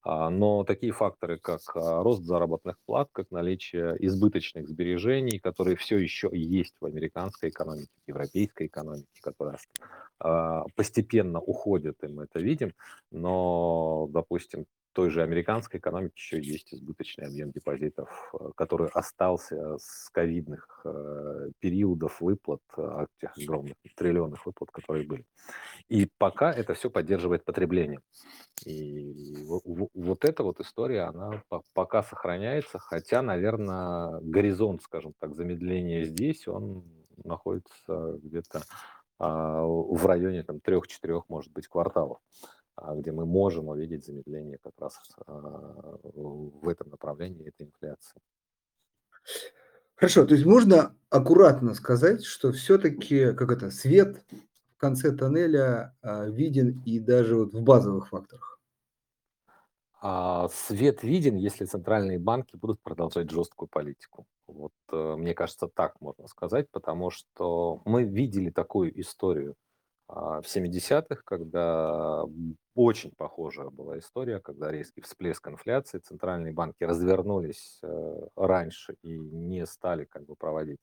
А, 0.03 0.29
но 0.29 0.65
такие 0.65 0.91
факторы, 0.91 1.39
как 1.39 1.61
а, 1.73 2.03
рост 2.03 2.23
заработных 2.23 2.75
плат, 2.85 3.07
как 3.13 3.31
наличие 3.31 3.95
избыточных 4.05 4.67
сбережений, 4.67 5.39
которые 5.39 5.77
все 5.77 5.97
еще 5.97 6.29
есть 6.33 6.75
в 6.81 6.85
американской 6.85 7.49
экономике, 7.49 7.89
в 8.05 8.09
европейской 8.09 8.67
экономике, 8.67 9.07
которая 9.21 9.57
постепенно 10.75 11.41
уходит, 11.41 12.01
и 12.03 12.07
мы 12.07 12.23
это 12.23 12.39
видим, 12.39 12.71
но, 13.11 14.07
допустим, 14.11 14.65
той 14.95 15.09
же 15.09 15.21
американской 15.21 15.79
экономике 15.79 16.13
еще 16.15 16.41
есть 16.41 16.73
избыточный 16.73 17.27
объем 17.27 17.51
депозитов, 17.51 18.09
э, 18.33 18.51
который 18.55 18.87
остался 18.87 19.77
с 19.77 20.09
ковидных 20.09 20.81
э, 20.85 21.49
периодов 21.59 22.21
выплат, 22.21 22.61
э, 22.77 23.05
тех 23.19 23.37
огромных 23.37 23.75
триллионных 23.95 24.45
выплат, 24.45 24.71
которые 24.71 25.05
были. 25.05 25.25
И 25.89 26.09
пока 26.17 26.51
это 26.51 26.73
все 26.73 26.89
поддерживает 26.89 27.43
потребление. 27.43 27.99
И 28.65 29.43
вот 29.45 30.23
эта 30.23 30.43
вот 30.43 30.61
история, 30.61 31.03
она 31.03 31.43
пока 31.73 32.01
сохраняется, 32.01 32.79
хотя, 32.79 33.21
наверное, 33.21 34.21
горизонт, 34.21 34.81
скажем 34.81 35.13
так, 35.19 35.35
замедления 35.35 36.05
здесь, 36.05 36.47
он 36.47 36.85
находится 37.23 38.17
где-то 38.23 38.63
а, 39.19 39.61
в 39.63 40.05
районе 40.05 40.43
там 40.43 40.59
трех-четырех, 40.61 41.23
может 41.27 41.51
быть, 41.51 41.67
кварталов. 41.67 42.19
А, 42.77 42.93
где 42.95 43.11
мы 43.11 43.25
можем 43.25 43.69
увидеть 43.69 44.05
замедление 44.05 44.57
как 44.61 44.73
раз 44.79 44.99
а, 45.27 45.97
в 46.03 46.67
этом 46.67 46.89
направлении 46.89 47.47
этой 47.47 47.67
инфляции. 47.67 48.21
Хорошо, 49.95 50.25
то 50.25 50.33
есть 50.33 50.45
можно 50.45 50.93
аккуратно 51.09 51.73
сказать, 51.73 52.25
что 52.25 52.51
все-таки 52.51 53.33
как 53.33 53.51
это 53.51 53.71
свет 53.71 54.23
в 54.75 54.77
конце 54.77 55.13
тоннеля 55.13 55.95
а, 56.01 56.25
виден 56.25 56.81
и 56.85 56.99
даже 56.99 57.37
вот 57.37 57.53
в 57.53 57.61
базовых 57.61 58.09
факторах. 58.09 58.59
А 60.01 60.49
свет 60.49 61.01
виден, 61.01 61.37
если 61.37 61.63
центральные 61.65 62.19
банки 62.19 62.57
будут 62.57 62.81
продолжать 62.81 63.31
жесткую 63.31 63.69
политику. 63.69 64.27
Вот 64.45 64.73
э, 64.91 65.15
мне 65.17 65.33
кажется, 65.33 65.67
так 65.67 65.99
можно 65.99 66.27
сказать, 66.27 66.69
потому 66.69 67.09
что 67.09 67.81
мы 67.85 68.03
видели 68.03 68.51
такую 68.51 68.99
историю 69.01 69.55
в 70.07 70.43
70-х, 70.43 71.21
когда 71.25 72.23
очень 72.75 73.11
похожая 73.11 73.69
была 73.69 73.97
история, 73.99 74.39
когда 74.39 74.71
резкий 74.71 75.01
всплеск 75.01 75.47
инфляции, 75.47 75.99
центральные 75.99 76.53
банки 76.53 76.83
развернулись 76.83 77.79
э, 77.81 78.27
раньше 78.35 78.95
и 79.01 79.17
не 79.17 79.65
стали 79.65 80.05
как 80.05 80.25
бы 80.25 80.35
проводить 80.35 80.79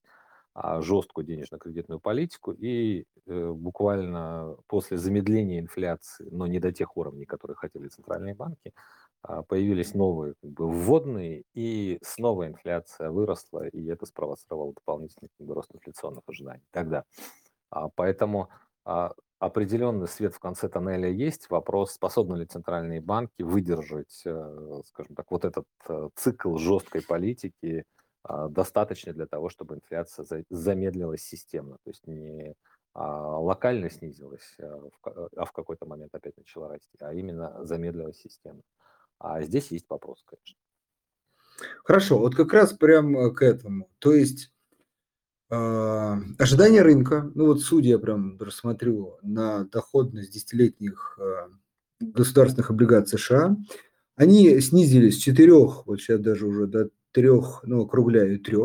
а, 0.55 0.83
жесткую 0.83 1.25
денежно-кредитную 1.27 1.99
политику, 2.01 2.53
и 2.53 3.07
э, 3.27 3.51
буквально 3.53 4.57
после 4.67 4.99
замедления 4.99 5.61
инфляции, 5.61 6.29
но 6.31 6.47
не 6.47 6.61
до 6.61 6.73
тех 6.73 6.97
уровней, 6.97 7.25
которые 7.25 7.57
хотели 7.57 7.89
центральные 7.89 8.35
банки, 8.35 8.75
а, 9.23 9.43
появились 9.43 9.95
новые 9.95 10.35
как 10.43 10.51
бы, 10.51 10.69
вводные, 10.69 11.45
и 11.55 11.99
снова 12.03 12.47
инфляция 12.49 13.11
выросла, 13.11 13.67
и 13.69 13.87
это 13.87 14.05
спровоцировало 14.05 14.75
дополнительный 14.75 15.31
как 15.39 15.47
бы, 15.47 15.55
рост 15.55 15.75
инфляционных 15.75 16.23
ожиданий 16.27 16.65
тогда. 16.71 17.05
Поэтому 17.97 18.51
а, 18.51 18.72
определенный 19.39 20.09
свет 20.09 20.35
в 20.35 20.39
конце 20.39 20.69
тоннеля 20.69 21.11
есть. 21.11 21.51
Вопрос, 21.51 21.93
способны 21.93 22.37
ли 22.37 22.47
центральные 22.47 23.01
банки 23.01 23.43
выдержать, 23.43 24.23
э, 24.25 24.81
скажем 24.87 25.17
так, 25.17 25.31
вот 25.31 25.45
этот 25.45 25.67
э, 25.89 26.09
цикл 26.15 26.57
жесткой 26.57 27.03
политики 27.03 27.85
а, 28.25 28.49
достаточно 28.49 29.13
для 29.13 29.27
того, 29.27 29.49
чтобы 29.49 29.75
инфляция 29.75 30.45
замедлилась 30.49 31.23
системно, 31.23 31.79
то 31.83 31.91
есть 31.91 32.07
не 32.07 32.55
а, 32.95 33.39
локально 33.39 33.91
снизилась, 33.91 34.57
а 34.61 35.45
в 35.45 35.53
какой-то 35.53 35.87
момент 35.87 36.15
опять 36.15 36.37
начала 36.37 36.69
расти, 36.69 36.97
а 37.01 37.13
именно 37.13 37.65
замедлилась 37.65 38.19
система. 38.19 38.63
А 39.19 39.43
здесь 39.43 39.71
есть 39.73 39.87
вопрос, 39.89 40.23
конечно. 40.25 40.57
Хорошо, 41.85 42.19
вот 42.19 42.35
как 42.35 42.53
раз 42.53 42.73
прям 42.73 43.17
э, 43.17 43.31
к 43.33 43.43
этому. 43.43 43.91
То 43.99 44.13
есть 44.13 44.53
а, 45.55 46.19
ожидания 46.39 46.81
рынка, 46.81 47.31
ну 47.35 47.45
вот 47.45 47.61
судя 47.61 47.99
прям 47.99 48.39
рассмотрю 48.41 49.19
на 49.21 49.65
доходность 49.65 50.33
десятилетних 50.33 51.19
а, 51.21 51.51
государственных 52.01 52.71
облигаций 52.71 53.19
США, 53.19 53.55
они 54.17 54.61
снизились 54.61 55.17
с 55.17 55.19
4, 55.19 55.53
вот 55.53 56.01
сейчас 56.01 56.21
даже 56.21 56.47
уже 56.47 56.67
до 56.67 56.89
3, 57.13 57.29
ну 57.65 57.83
округляю 57.83 58.41
3. 58.41 58.57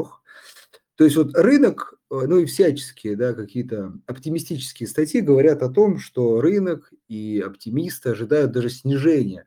То 0.95 1.03
есть 1.03 1.17
вот 1.17 1.35
рынок, 1.35 1.99
а, 2.09 2.25
ну 2.25 2.37
и 2.37 2.45
всяческие, 2.45 3.17
да, 3.17 3.33
какие-то 3.33 3.91
оптимистические 4.05 4.87
статьи 4.87 5.19
говорят 5.19 5.63
о 5.63 5.69
том, 5.69 5.99
что 5.99 6.39
рынок 6.39 6.89
и 7.09 7.43
оптимисты 7.45 8.11
ожидают 8.11 8.53
даже 8.53 8.69
снижения 8.69 9.45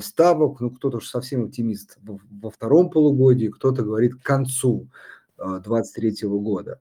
ставок, 0.00 0.60
ну 0.60 0.70
кто-то 0.70 0.98
уж 0.98 1.08
совсем 1.08 1.44
оптимист 1.44 1.96
во 2.02 2.50
втором 2.50 2.90
полугодии, 2.90 3.46
кто-то 3.46 3.82
говорит 3.82 4.16
к 4.16 4.22
концу 4.22 4.90
2023 5.38 6.28
года. 6.28 6.80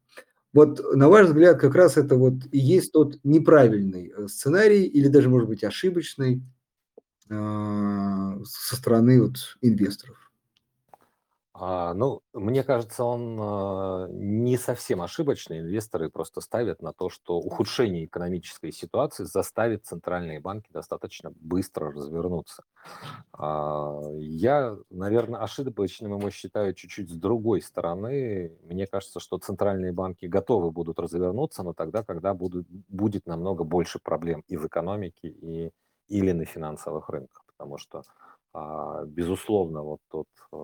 Вот 0.54 0.82
на 0.96 1.10
ваш 1.10 1.28
взгляд, 1.28 1.60
как 1.60 1.76
раз 1.76 1.98
это 1.98 2.16
вот 2.16 2.34
и 2.52 2.58
есть 2.58 2.92
тот 2.92 3.20
неправильный 3.24 4.12
э, 4.16 4.28
сценарий 4.28 4.86
или 4.86 5.08
даже, 5.08 5.30
может 5.30 5.48
быть, 5.48 5.64
ошибочный 5.64 6.42
а, 7.30 8.38
со 8.44 8.76
стороны 8.76 9.22
вот 9.22 9.58
инвесторов? 9.62 10.27
А, 11.60 11.96
ну, 11.96 12.22
мне 12.34 12.64
кажется, 12.64 13.04
он 13.04 13.36
а, 13.42 14.08
не 14.12 14.58
совсем 14.58 15.02
ошибочный. 15.02 15.62
Инвесторы 15.62 16.10
просто 16.12 16.40
ставят 16.40 16.84
на 16.84 16.94
то, 16.94 17.10
что 17.10 17.38
ухудшение 17.38 18.06
экономической 18.06 18.72
ситуации 18.72 19.24
заставит 19.24 19.84
центральные 19.84 20.40
банки 20.40 20.70
достаточно 20.72 21.32
быстро 21.36 21.92
развернуться. 21.92 22.64
А, 23.34 24.02
я, 24.20 24.78
наверное, 24.92 25.42
ошибочным 25.42 26.20
его 26.20 26.30
считаю 26.30 26.76
чуть-чуть 26.76 27.10
с 27.10 27.16
другой 27.16 27.62
стороны. 27.64 28.56
Мне 28.62 28.86
кажется, 28.86 29.20
что 29.20 29.40
центральные 29.40 29.94
банки 29.94 30.28
готовы 30.28 30.70
будут 30.70 31.00
развернуться, 31.00 31.64
но 31.64 31.74
тогда, 31.74 32.04
когда 32.04 32.36
будут, 32.36 32.68
будет 32.70 33.26
намного 33.26 33.64
больше 33.64 33.98
проблем 33.98 34.44
и 34.48 34.58
в 34.58 34.68
экономике, 34.68 35.30
и, 35.30 35.72
или 36.08 36.34
на 36.34 36.46
финансовых 36.46 37.10
рынках. 37.10 37.44
Потому 37.48 37.80
что 37.80 38.04
безусловно, 39.06 39.82
вот 39.84 40.00
тот 40.10 40.28
э, 40.52 40.56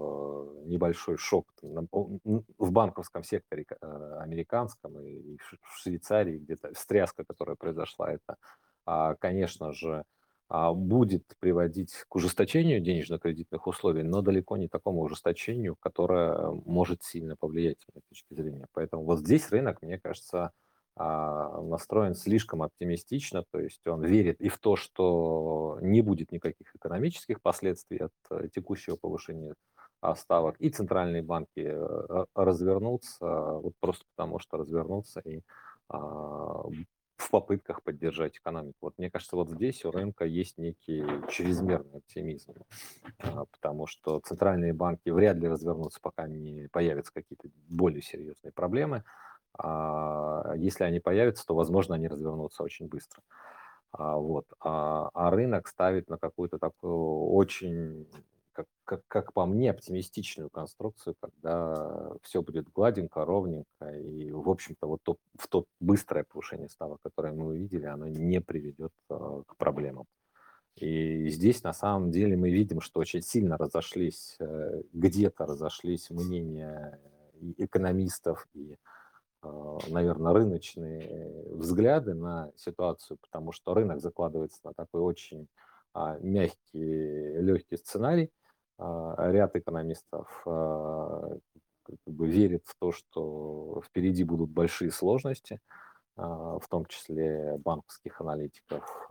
небольшой 0.65 1.17
шок 1.17 1.47
в 1.62 2.71
банковском 2.71 3.23
секторе 3.23 3.65
э, 3.69 4.17
американском 4.19 5.00
и 5.00 5.38
в 5.62 5.77
Швейцарии 5.77 6.39
где-то 6.39 6.73
встряска, 6.73 7.23
которая 7.23 7.55
произошла, 7.55 8.12
это, 8.12 8.38
а, 8.85 9.15
конечно 9.15 9.73
же, 9.73 10.03
а, 10.50 10.73
будет 10.73 11.23
приводить 11.39 11.93
к 12.07 12.15
ужесточению 12.15 12.81
денежно-кредитных 12.81 13.65
условий, 13.67 14.03
но 14.03 14.21
далеко 14.21 14.57
не 14.57 14.67
такому 14.67 15.01
ужесточению, 15.01 15.75
которое 15.79 16.51
может 16.65 17.03
сильно 17.03 17.35
повлиять 17.35 17.81
с 17.81 17.88
моей 17.93 18.03
точки 18.09 18.33
зрения. 18.33 18.67
Поэтому 18.73 19.03
вот 19.03 19.19
здесь 19.19 19.50
рынок, 19.51 19.81
мне 19.81 20.00
кажется, 20.00 20.45
а, 20.45 20.51
настроен 20.95 22.13
слишком 22.13 22.62
оптимистично, 22.62 23.43
то 23.51 23.59
есть 23.59 23.85
он 23.88 24.03
верит 24.03 24.39
и 24.39 24.50
в 24.50 24.59
то, 24.59 24.75
что 24.75 25.79
не 25.81 26.01
будет 26.01 26.31
никаких 26.31 26.75
экономических 26.75 27.41
последствий 27.41 27.97
от 27.97 28.12
э, 28.29 28.47
текущего 28.53 28.95
повышения 28.95 29.55
а, 30.01 30.15
ставок, 30.15 30.55
и 30.59 30.69
центральные 30.69 31.23
банки 31.23 31.47
э, 31.65 32.25
развернутся, 32.35 33.25
вот 33.25 33.73
просто 33.79 34.05
потому 34.15 34.38
что 34.38 34.57
развернутся 34.57 35.19
и 35.21 35.41
а, 35.89 36.63
в 37.17 37.29
попытках 37.31 37.81
поддержать 37.83 38.38
экономику. 38.38 38.77
Вот 38.81 38.93
мне 38.97 39.09
кажется, 39.09 39.35
вот 39.35 39.50
здесь 39.50 39.85
у 39.85 39.91
рынка 39.91 40.25
есть 40.25 40.57
некий 40.57 41.03
чрезмерный 41.29 42.00
оптимизм, 42.00 42.53
потому 43.51 43.88
что 43.88 44.19
центральные 44.19 44.73
банки 44.73 45.09
вряд 45.09 45.38
ли 45.38 45.47
развернутся, 45.47 46.00
пока 46.01 46.27
не 46.27 46.67
появятся 46.71 47.13
какие-то 47.13 47.47
более 47.69 48.01
серьезные 48.01 48.51
проблемы. 48.51 49.03
А, 49.57 50.53
если 50.55 50.83
они 50.83 51.00
появятся, 51.00 51.45
то, 51.45 51.55
возможно, 51.55 51.95
они 51.95 52.07
развернутся 52.07 52.63
очень 52.63 52.88
быстро. 52.88 53.22
А, 53.91 54.17
вот. 54.17 54.45
А, 54.60 55.10
а 55.13 55.29
рынок 55.29 55.67
ставит 55.67 56.10
на 56.10 56.17
какую-то 56.17 56.57
такую 56.57 57.31
очень, 57.31 58.07
как, 58.51 58.65
как, 58.86 59.01
как 59.07 59.33
по 59.33 59.45
мне, 59.45 59.72
оптимистичную 59.72 60.50
конструкцию, 60.50 61.15
когда 61.19 62.13
все 62.24 62.41
будет 62.41 62.72
гладенько, 62.72 63.25
ровненько, 63.25 63.89
и, 63.95 64.31
в 64.31 64.50
общем-то, 64.50 64.88
вот 64.88 65.01
то, 65.03 65.17
в 65.38 65.48
то 65.48 65.65
быстрое 65.79 66.24
повышение 66.24 66.69
ставок, 66.69 67.00
которое 67.03 67.33
мы 67.33 67.48
увидели, 67.48 67.86
оно 67.86 68.07
не 68.07 68.41
приведет 68.41 68.91
к 69.07 69.55
проблемам. 69.57 70.05
И 70.75 71.29
здесь 71.29 71.62
на 71.63 71.74
самом 71.74 72.10
деле 72.10 72.36
мы 72.36 72.50
видим, 72.50 72.81
что 72.81 73.00
очень 73.00 73.22
сильно 73.22 73.57
разошлись, 73.57 74.36
э, 74.39 74.81
где-то 74.91 75.45
разошлись 75.45 76.10
мнения 76.10 77.00
экономистов, 77.57 78.48
и 78.53 78.74
а, 78.74 79.02
наверное, 79.89 80.33
рыночные 80.33 81.51
взгляды 81.51 82.13
на 82.13 82.51
ситуацию, 82.55 83.17
потому 83.21 83.51
что 83.51 83.73
рынок 83.73 84.00
закладывается 84.00 84.59
на 84.63 84.73
такой 84.73 85.01
очень 85.01 85.47
а, 85.93 86.17
мягкий, 86.19 87.38
легкий 87.39 87.77
сценарий. 87.77 88.31
А, 88.77 89.31
ряд 89.31 89.55
экономистов 89.55 90.27
как 90.45 92.00
бы 92.05 92.27
верит 92.27 92.63
в 92.65 92.75
то, 92.79 92.91
что 92.93 93.81
впереди 93.85 94.23
будут 94.23 94.50
большие 94.50 94.89
сложности, 94.89 95.59
в 96.15 96.63
том 96.69 96.85
числе 96.85 97.57
банковских 97.57 98.21
аналитиков. 98.21 99.09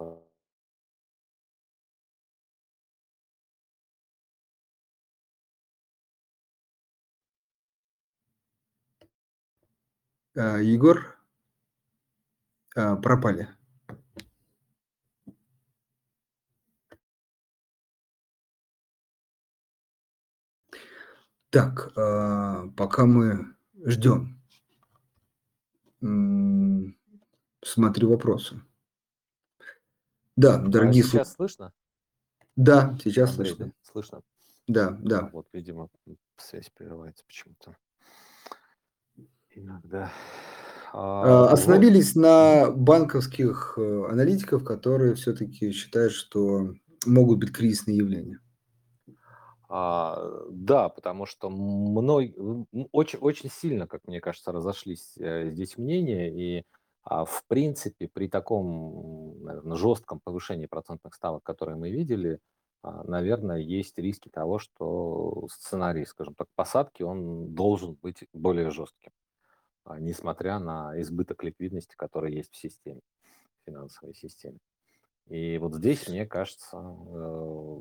Егор, 10.35 11.19
а, 12.75 12.97
пропали. 12.97 13.49
Так, 21.51 21.93
а, 21.99 22.69
пока 22.79 23.05
мы 23.05 23.55
ждем, 23.85 24.41
смотрю 27.63 28.09
вопросы. 28.09 28.63
Да, 30.35 30.57
дорогие 30.57 31.03
сейчас 31.03 31.35
слух... 31.35 31.51
слышно? 31.51 31.73
Да, 32.57 32.97
сейчас 33.05 33.37
Андрей, 33.37 33.55
слышно. 33.55 33.73
Слышно. 33.83 34.23
Да, 34.67 34.91
да. 35.03 35.29
Вот, 35.33 35.47
видимо, 35.53 35.91
связь 36.39 36.71
прерывается 36.71 37.23
почему-то. 37.27 37.77
Иногда. 39.55 40.11
А, 40.93 41.49
а 41.49 41.53
Остановились 41.53 42.15
вот. 42.15 42.23
на 42.23 42.71
банковских 42.71 43.75
э, 43.77 44.05
аналитиков, 44.11 44.65
которые 44.65 45.15
все-таки 45.15 45.73
считают, 45.73 46.13
что 46.13 46.75
могут 47.07 47.39
быть 47.39 47.53
кризисные 47.53 47.97
явления. 47.97 48.41
А, 49.69 50.23
да, 50.51 50.91
потому 50.91 51.25
что 51.25 51.49
мной 51.49 52.37
очень, 52.93 53.19
очень 53.21 53.51
сильно, 53.51 53.87
как 53.87 54.07
мне 54.07 54.21
кажется, 54.21 54.53
разошлись 54.53 55.15
э, 55.19 55.51
здесь 55.51 55.79
мнения, 55.79 56.31
и 56.31 56.65
а, 57.05 57.25
в 57.25 57.43
принципе 57.49 58.09
при 58.09 58.29
таком, 58.29 59.43
наверное, 59.43 59.77
жестком 59.77 60.21
повышении 60.21 60.67
процентных 60.67 61.15
ставок, 61.15 61.43
которые 61.43 61.77
мы 61.77 61.91
видели, 61.91 62.39
а, 62.83 63.03
наверное, 63.05 63.59
есть 63.59 63.97
риски 63.97 64.29
того, 64.29 64.59
что 64.59 65.47
сценарий, 65.51 66.05
скажем 66.05 66.35
так, 66.35 66.49
посадки, 66.55 67.03
он 67.03 67.55
должен 67.55 67.95
быть 67.95 68.27
более 68.35 68.71
жестким. 68.71 69.13
А, 69.85 69.99
несмотря 69.99 70.59
на 70.59 71.01
избыток 71.01 71.43
ликвидности, 71.43 71.95
который 71.97 72.35
есть 72.35 72.53
в 72.53 72.57
системе, 72.57 73.01
финансовой 73.67 74.15
системе. 74.15 74.59
И 75.29 75.59
вот 75.59 75.75
здесь, 75.75 76.09
мне 76.09 76.27
кажется, 76.27 76.77
э, 76.77 77.81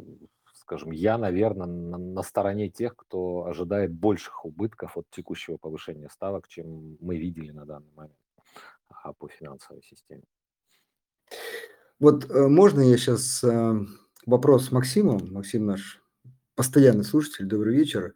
скажем, 0.53 0.91
я, 0.91 1.17
наверное, 1.17 1.67
на, 1.67 2.23
стороне 2.23 2.69
тех, 2.69 2.95
кто 2.95 3.45
ожидает 3.45 3.91
больших 3.93 4.45
убытков 4.45 4.97
от 4.97 5.05
текущего 5.09 5.57
повышения 5.57 6.09
ставок, 6.09 6.47
чем 6.47 6.97
мы 7.01 7.17
видели 7.17 7.51
на 7.51 7.65
данный 7.65 7.91
момент 7.93 8.17
а, 8.89 9.13
по 9.13 9.27
финансовой 9.27 9.81
системе. 9.83 10.23
Вот 11.99 12.29
э, 12.29 12.47
можно 12.47 12.81
я 12.81 12.97
сейчас 12.97 13.43
э, 13.43 13.73
вопрос 14.25 14.71
Максиму, 14.71 15.19
Максим 15.19 15.65
наш 15.65 16.01
постоянный 16.55 17.03
слушатель, 17.03 17.45
добрый 17.45 17.75
вечер 17.75 18.13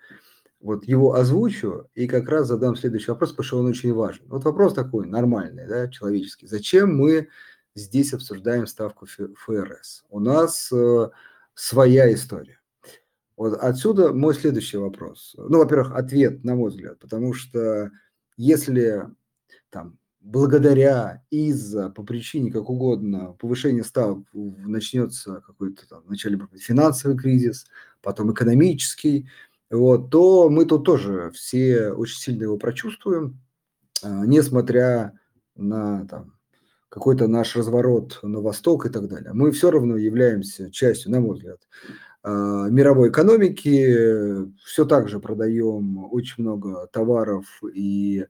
вот 0.65 0.85
его 0.85 1.13
озвучу 1.13 1.87
и 1.93 2.07
как 2.07 2.27
раз 2.27 2.47
задам 2.47 2.75
следующий 2.75 3.11
вопрос, 3.11 3.29
потому 3.29 3.45
что 3.45 3.59
он 3.59 3.67
очень 3.67 3.93
важен. 3.93 4.23
Вот 4.25 4.43
вопрос 4.45 4.73
такой, 4.73 5.05
нормальный, 5.05 5.67
да, 5.67 5.87
человеческий. 5.87 6.47
Зачем 6.47 6.97
мы 6.97 7.29
здесь 7.75 8.13
обсуждаем 8.13 8.65
ставку 8.65 9.05
ФРС? 9.05 10.05
У 10.09 10.19
нас 10.19 10.71
э, 10.73 11.09
своя 11.53 12.11
история. 12.11 12.59
Вот 13.37 13.53
отсюда 13.61 14.11
мой 14.11 14.33
следующий 14.33 14.77
вопрос. 14.77 15.35
Ну, 15.37 15.59
во-первых, 15.59 15.93
ответ, 15.93 16.43
на 16.43 16.55
мой 16.55 16.71
взгляд, 16.71 16.97
потому 16.97 17.33
что 17.33 17.91
если 18.35 19.03
там 19.69 19.99
благодаря, 20.19 21.21
из-за, 21.29 21.91
по 21.91 22.01
причине, 22.01 22.51
как 22.51 22.71
угодно, 22.71 23.35
повышение 23.37 23.83
ставок 23.83 24.25
начнется 24.33 25.41
какой-то 25.45 25.87
там 25.87 26.01
вначале 26.07 26.39
финансовый 26.59 27.15
кризис, 27.15 27.67
потом 28.01 28.33
экономический, 28.33 29.29
вот, 29.69 30.09
то 30.11 30.49
мы 30.49 30.65
тут 30.65 30.85
тоже 30.85 31.31
все 31.33 31.91
очень 31.91 32.19
сильно 32.19 32.43
его 32.43 32.57
прочувствуем, 32.57 33.39
а, 34.03 34.25
несмотря 34.25 35.13
на 35.55 36.05
там, 36.07 36.33
какой-то 36.89 37.27
наш 37.27 37.55
разворот 37.55 38.19
на 38.21 38.41
восток 38.41 38.85
и 38.85 38.89
так 38.89 39.07
далее. 39.07 39.33
Мы 39.33 39.51
все 39.51 39.71
равно 39.71 39.97
являемся 39.97 40.71
частью, 40.71 41.11
на 41.11 41.19
мой 41.19 41.35
взгляд, 41.35 41.59
а, 42.23 42.69
мировой 42.69 43.09
экономики, 43.09 44.53
все 44.63 44.85
так 44.85 45.09
же 45.09 45.19
продаем 45.19 46.13
очень 46.13 46.43
много 46.43 46.87
товаров 46.87 47.45
и 47.73 48.25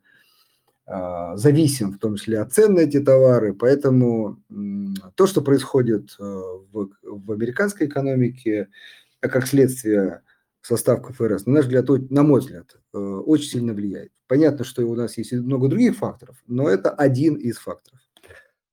а, 0.85 1.35
зависим 1.35 1.91
в 1.91 1.99
том 1.99 2.15
числе 2.15 2.39
от 2.39 2.53
цен 2.53 2.75
на 2.75 2.79
эти 2.79 3.01
товары, 3.01 3.53
поэтому 3.53 4.37
то, 5.15 5.27
что 5.27 5.41
происходит 5.41 6.15
в, 6.17 6.89
в 7.03 7.31
американской 7.31 7.87
экономике, 7.87 8.69
как 9.19 9.47
следствие 9.47 10.21
состав 10.65 11.01
КФРС, 11.01 11.45
на 11.45 11.53
наш 11.53 11.65
взгляд, 11.65 11.87
на 12.09 12.23
мой 12.23 12.39
взгляд, 12.39 12.77
э, 12.93 12.97
очень 12.97 13.49
сильно 13.49 13.73
влияет. 13.73 14.11
Понятно, 14.27 14.65
что 14.65 14.85
у 14.85 14.95
нас 14.95 15.17
есть 15.17 15.33
много 15.33 15.67
других 15.67 15.97
факторов, 15.97 16.37
но 16.47 16.69
это 16.69 16.89
один 16.89 17.35
из 17.35 17.57
факторов. 17.57 17.99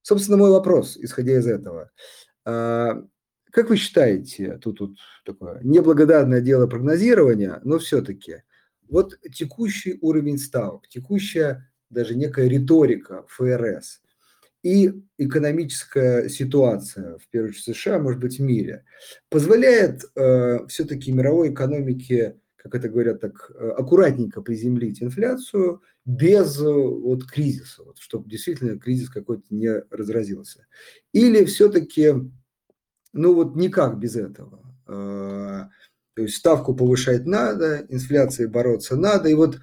Собственно, 0.00 0.38
мой 0.38 0.50
вопрос, 0.50 0.96
исходя 0.96 1.38
из 1.38 1.46
этого. 1.46 1.90
А, 2.44 3.02
как 3.50 3.68
вы 3.68 3.76
считаете, 3.76 4.58
тут, 4.58 4.78
тут 4.78 4.98
такое 5.24 5.60
неблагодарное 5.62 6.40
дело 6.40 6.66
прогнозирования, 6.66 7.60
но 7.62 7.78
все-таки 7.78 8.42
вот 8.88 9.18
текущий 9.32 9.98
уровень 10.00 10.38
ставок, 10.38 10.88
текущая 10.88 11.70
даже 11.90 12.14
некая 12.16 12.48
риторика 12.48 13.24
ФРС– 13.28 14.00
и 14.62 14.92
экономическая 15.18 16.28
ситуация, 16.28 17.18
в 17.18 17.28
первую 17.28 17.50
очередь 17.50 17.76
США, 17.76 17.98
может 17.98 18.20
быть, 18.20 18.38
в 18.38 18.42
мире, 18.42 18.84
позволяет 19.28 20.04
э, 20.14 20.66
все-таки 20.68 21.12
мировой 21.12 21.52
экономике, 21.52 22.38
как 22.56 22.74
это 22.76 22.88
говорят, 22.88 23.20
так 23.20 23.50
э, 23.54 23.70
аккуратненько 23.70 24.40
приземлить 24.40 25.02
инфляцию 25.02 25.82
без 26.04 26.60
э, 26.60 26.72
вот, 26.72 27.24
кризиса, 27.24 27.82
вот, 27.82 27.98
чтобы 27.98 28.28
действительно 28.30 28.78
кризис 28.78 29.10
какой-то 29.10 29.44
не 29.50 29.82
разразился. 29.90 30.66
Или 31.12 31.44
все-таки, 31.44 32.12
ну 33.12 33.34
вот 33.34 33.56
никак 33.56 33.98
без 33.98 34.14
этого. 34.14 34.62
Э, 34.86 35.64
то 36.14 36.22
есть 36.22 36.36
ставку 36.36 36.74
повышать 36.74 37.26
надо, 37.26 37.84
инфляцией 37.88 38.48
бороться 38.48 38.96
надо, 38.96 39.28
и 39.28 39.34
вот 39.34 39.60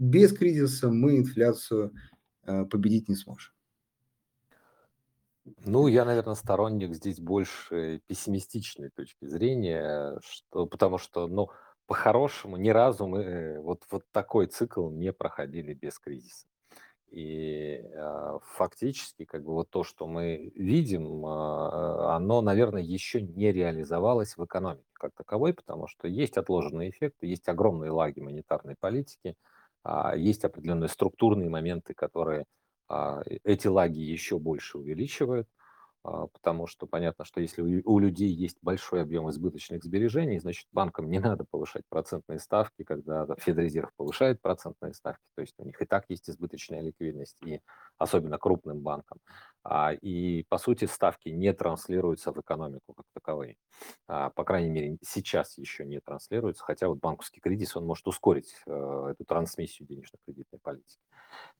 без 0.00 0.32
кризиса 0.32 0.90
мы 0.90 1.18
инфляцию 1.18 1.92
э, 2.44 2.64
победить 2.64 3.08
не 3.08 3.14
сможем. 3.14 3.55
Ну, 5.64 5.86
я, 5.86 6.04
наверное, 6.04 6.34
сторонник 6.34 6.94
здесь 6.94 7.20
больше 7.20 8.00
пессимистичной 8.06 8.90
точки 8.90 9.26
зрения, 9.26 10.18
что, 10.20 10.66
потому 10.66 10.98
что, 10.98 11.28
ну, 11.28 11.50
по-хорошему, 11.86 12.56
ни 12.56 12.68
разу 12.70 13.06
мы 13.06 13.22
э, 13.22 13.60
вот, 13.60 13.84
вот 13.90 14.02
такой 14.10 14.48
цикл 14.48 14.90
не 14.90 15.12
проходили 15.12 15.72
без 15.72 15.98
кризиса. 16.00 16.48
И 17.10 17.80
э, 17.84 18.38
фактически, 18.56 19.24
как 19.24 19.44
бы 19.44 19.54
вот 19.54 19.70
то, 19.70 19.84
что 19.84 20.06
мы 20.08 20.52
видим, 20.56 21.24
э, 21.24 21.28
оно, 22.10 22.40
наверное, 22.42 22.82
еще 22.82 23.22
не 23.22 23.52
реализовалось 23.52 24.36
в 24.36 24.44
экономике 24.44 24.88
как 24.94 25.12
таковой, 25.14 25.54
потому 25.54 25.86
что 25.86 26.08
есть 26.08 26.36
отложенные 26.38 26.90
эффекты, 26.90 27.26
есть 27.28 27.48
огромные 27.48 27.92
лаги 27.92 28.18
монетарной 28.20 28.74
политики, 28.80 29.36
э, 29.84 30.12
есть 30.16 30.44
определенные 30.44 30.88
структурные 30.88 31.48
моменты, 31.48 31.94
которые 31.94 32.46
эти 33.44 33.66
лаги 33.68 34.00
еще 34.00 34.38
больше 34.38 34.78
увеличивают, 34.78 35.48
а, 36.04 36.28
потому 36.28 36.68
что 36.68 36.86
понятно, 36.86 37.24
что 37.24 37.40
если 37.40 37.62
у 37.62 37.98
людей 37.98 38.30
есть 38.30 38.58
большой 38.62 39.02
объем 39.02 39.28
избыточных 39.30 39.82
сбережений, 39.82 40.38
значит 40.38 40.68
банкам 40.72 41.10
не 41.10 41.18
надо 41.18 41.44
повышать 41.50 41.82
процентные 41.88 42.38
ставки, 42.38 42.84
когда 42.84 43.26
Федрезерв 43.38 43.90
повышает 43.96 44.40
процентные 44.40 44.94
ставки, 44.94 45.24
то 45.34 45.40
есть 45.42 45.54
у 45.58 45.64
них 45.64 45.82
и 45.82 45.84
так 45.84 46.04
есть 46.08 46.30
избыточная 46.30 46.80
ликвидность, 46.80 47.36
и 47.44 47.60
особенно 47.98 48.38
крупным 48.38 48.80
банкам. 48.82 49.18
А, 49.68 49.92
и 49.94 50.44
по 50.44 50.58
сути 50.58 50.84
ставки 50.84 51.28
не 51.28 51.52
транслируются 51.52 52.30
в 52.32 52.40
экономику 52.40 52.94
как 52.94 53.06
таковые. 53.12 53.56
По 54.06 54.44
крайней 54.44 54.70
мере, 54.70 54.96
сейчас 55.02 55.58
еще 55.58 55.84
не 55.84 56.00
транслируются, 56.00 56.62
хотя 56.62 56.88
вот 56.88 56.98
банковский 56.98 57.40
кризис, 57.40 57.76
он 57.76 57.84
может 57.84 58.06
ускорить 58.06 58.54
э, 58.66 59.08
эту 59.10 59.24
трансмиссию 59.24 59.88
денежно-кредитной 59.88 60.60
политики. 60.62 61.00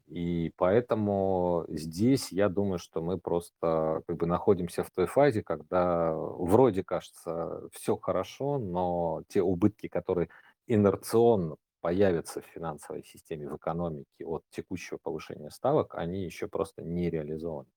И 0.06 0.52
поэтому 0.56 1.64
здесь 1.68 2.30
я 2.30 2.48
думаю, 2.48 2.78
что 2.78 3.02
мы 3.02 3.18
просто 3.18 4.02
как 4.06 4.16
бы 4.16 4.26
находимся 4.26 4.84
в 4.84 4.90
той 4.92 5.06
фазе, 5.06 5.42
когда 5.42 6.12
вроде 6.14 6.84
кажется 6.84 7.68
все 7.72 7.96
хорошо, 7.96 8.58
но 8.58 9.24
те 9.28 9.42
убытки, 9.42 9.88
которые 9.88 10.28
инерционно 10.68 11.56
появятся 11.80 12.40
в 12.40 12.46
финансовой 12.46 13.04
системе, 13.04 13.48
в 13.48 13.56
экономике 13.56 14.24
от 14.24 14.42
текущего 14.50 14.98
повышения 15.02 15.50
ставок, 15.50 15.94
они 15.94 16.24
еще 16.24 16.48
просто 16.48 16.82
не 16.82 17.10
реализованы. 17.10 17.70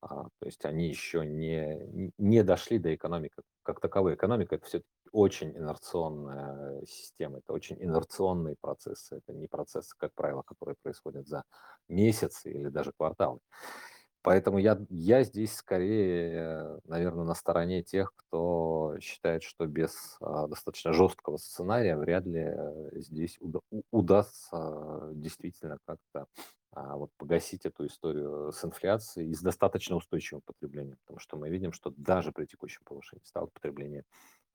А, 0.00 0.24
то 0.24 0.46
есть 0.46 0.64
они 0.64 0.88
еще 0.88 1.26
не, 1.26 2.12
не 2.18 2.42
дошли 2.42 2.78
до 2.78 2.94
экономики 2.94 3.34
как 3.62 3.80
таковой. 3.80 4.14
Экономика 4.14 4.56
это 4.56 4.66
все 4.66 4.82
очень 5.12 5.56
инерционная 5.56 6.84
система, 6.86 7.38
это 7.38 7.52
очень 7.52 7.76
инерционные 7.82 8.56
процессы, 8.60 9.16
это 9.16 9.32
не 9.32 9.46
процессы, 9.46 9.94
как 9.96 10.12
правило, 10.14 10.42
которые 10.42 10.76
происходят 10.82 11.26
за 11.26 11.42
месяцы 11.88 12.52
или 12.52 12.68
даже 12.68 12.92
кварталы. 12.96 13.38
Поэтому 14.26 14.58
я, 14.58 14.76
я 14.90 15.22
здесь 15.22 15.54
скорее, 15.54 16.80
наверное, 16.82 17.24
на 17.24 17.36
стороне 17.36 17.84
тех, 17.84 18.12
кто 18.16 18.96
считает, 19.00 19.44
что 19.44 19.66
без 19.66 20.16
а, 20.20 20.48
достаточно 20.48 20.92
жесткого 20.92 21.36
сценария 21.36 21.96
вряд 21.96 22.26
ли 22.26 22.40
э, 22.40 22.90
здесь 22.94 23.36
уда- 23.38 23.60
удастся 23.92 25.10
действительно 25.12 25.78
как-то 25.86 26.26
а, 26.72 26.96
вот 26.96 27.12
погасить 27.16 27.66
эту 27.66 27.86
историю 27.86 28.50
с 28.50 28.64
инфляцией 28.64 29.30
и 29.30 29.34
с 29.34 29.42
достаточно 29.42 29.94
устойчивым 29.94 30.42
потреблением. 30.44 30.96
Потому 31.04 31.20
что 31.20 31.36
мы 31.36 31.48
видим, 31.48 31.70
что 31.70 31.92
даже 31.96 32.32
при 32.32 32.46
текущем 32.46 32.82
повышении 32.84 33.22
ставок 33.22 33.52
потребления 33.52 34.02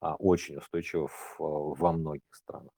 а, 0.01 0.15
очень 0.15 0.57
устойчиво 0.57 1.07
в, 1.07 1.35
во 1.39 1.93
многих 1.93 2.35
странах. 2.35 2.71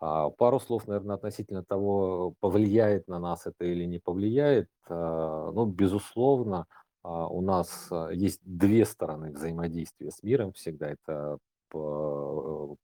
А, 0.00 0.30
пару 0.30 0.60
слов, 0.60 0.86
наверное, 0.86 1.16
относительно 1.16 1.64
того, 1.64 2.34
повлияет 2.40 3.08
на 3.08 3.18
нас 3.18 3.46
это 3.46 3.64
или 3.64 3.84
не 3.84 3.98
повлияет. 3.98 4.68
А, 4.88 5.50
ну, 5.52 5.66
безусловно, 5.66 6.66
а, 7.02 7.26
у 7.28 7.40
нас 7.40 7.88
есть 8.12 8.40
две 8.44 8.84
стороны 8.84 9.32
взаимодействия 9.32 10.10
с 10.10 10.22
миром 10.22 10.52
всегда. 10.52 10.90
Это 10.90 11.38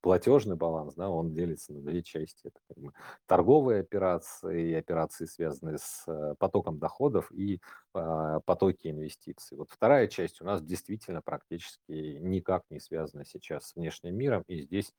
платежный 0.03 0.57
баланс, 0.57 0.93
да, 0.95 1.09
он 1.09 1.33
делится 1.33 1.73
на 1.73 1.81
две 1.81 2.03
части. 2.03 2.49
Это 2.49 2.59
как 2.69 2.77
бы 2.77 2.93
торговые 3.27 3.81
операции 3.81 4.73
и 4.73 4.75
операции, 4.75 5.25
связанные 5.25 5.79
с 5.79 6.05
э, 6.07 6.35
потоком 6.39 6.79
доходов 6.79 7.33
и 7.33 7.63
потоки 7.93 8.89
инвестиций. 8.89 9.57
Вот 9.57 9.71
вторая 9.71 10.09
часть 10.09 10.43
у 10.43 10.45
нас 10.45 10.61
действительно 10.63 11.23
практически 11.23 12.19
никак 12.21 12.65
не 12.69 12.79
связана 12.79 13.25
сейчас 13.25 13.69
с 13.69 13.75
внешним 13.75 14.17
миром, 14.17 14.43
и 14.49 14.61
здесь 14.61 14.93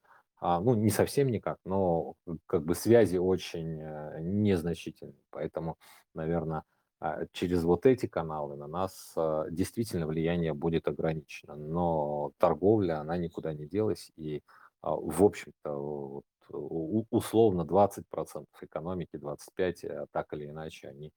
а, 0.48 0.60
ну, 0.60 0.76
не 0.76 0.92
совсем 0.92 1.30
никак, 1.30 1.58
но 1.66 2.14
как 2.46 2.64
бы 2.66 2.76
связи 2.76 3.18
очень 3.18 3.82
э, 3.82 4.20
незначительные. 4.22 5.24
Поэтому, 5.32 5.80
наверное, 6.14 6.62
а, 7.00 7.26
через 7.34 7.64
вот 7.64 7.88
эти 7.88 8.06
каналы 8.06 8.56
на 8.56 8.68
нас 8.68 9.14
а, 9.18 9.48
действительно 9.50 10.06
влияние 10.06 10.54
будет 10.54 10.88
ограничено. 10.88 11.56
Но 11.56 12.32
торговля, 12.38 13.00
она 13.00 13.18
никуда 13.18 13.54
не 13.54 13.66
делась. 13.66 14.12
И, 14.18 14.44
а, 14.82 14.96
в 14.96 15.24
общем-то, 15.24 15.72
вот, 15.72 17.06
условно 17.10 17.66
20% 17.66 18.46
экономики, 18.62 19.18
25% 19.18 19.90
э, 19.90 20.06
так 20.12 20.32
или 20.34 20.46
иначе, 20.46 20.90
они 20.90 21.12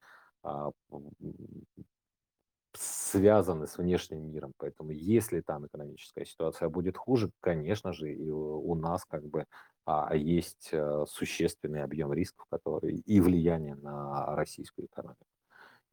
связаны 2.74 3.66
с 3.66 3.78
внешним 3.78 4.30
миром. 4.30 4.52
Поэтому 4.58 4.90
если 4.90 5.40
там 5.40 5.66
экономическая 5.66 6.24
ситуация 6.24 6.68
будет 6.68 6.96
хуже, 6.96 7.30
конечно 7.40 7.92
же, 7.92 8.12
и 8.12 8.30
у 8.30 8.74
нас 8.74 9.04
как 9.04 9.24
бы 9.24 9.46
а, 9.84 10.14
есть 10.14 10.70
а, 10.72 11.04
существенный 11.06 11.82
объем 11.82 12.12
рисков 12.12 12.46
который, 12.50 12.96
и 12.96 13.20
влияние 13.20 13.74
на 13.76 14.34
российскую 14.36 14.86
экономику. 14.86 15.24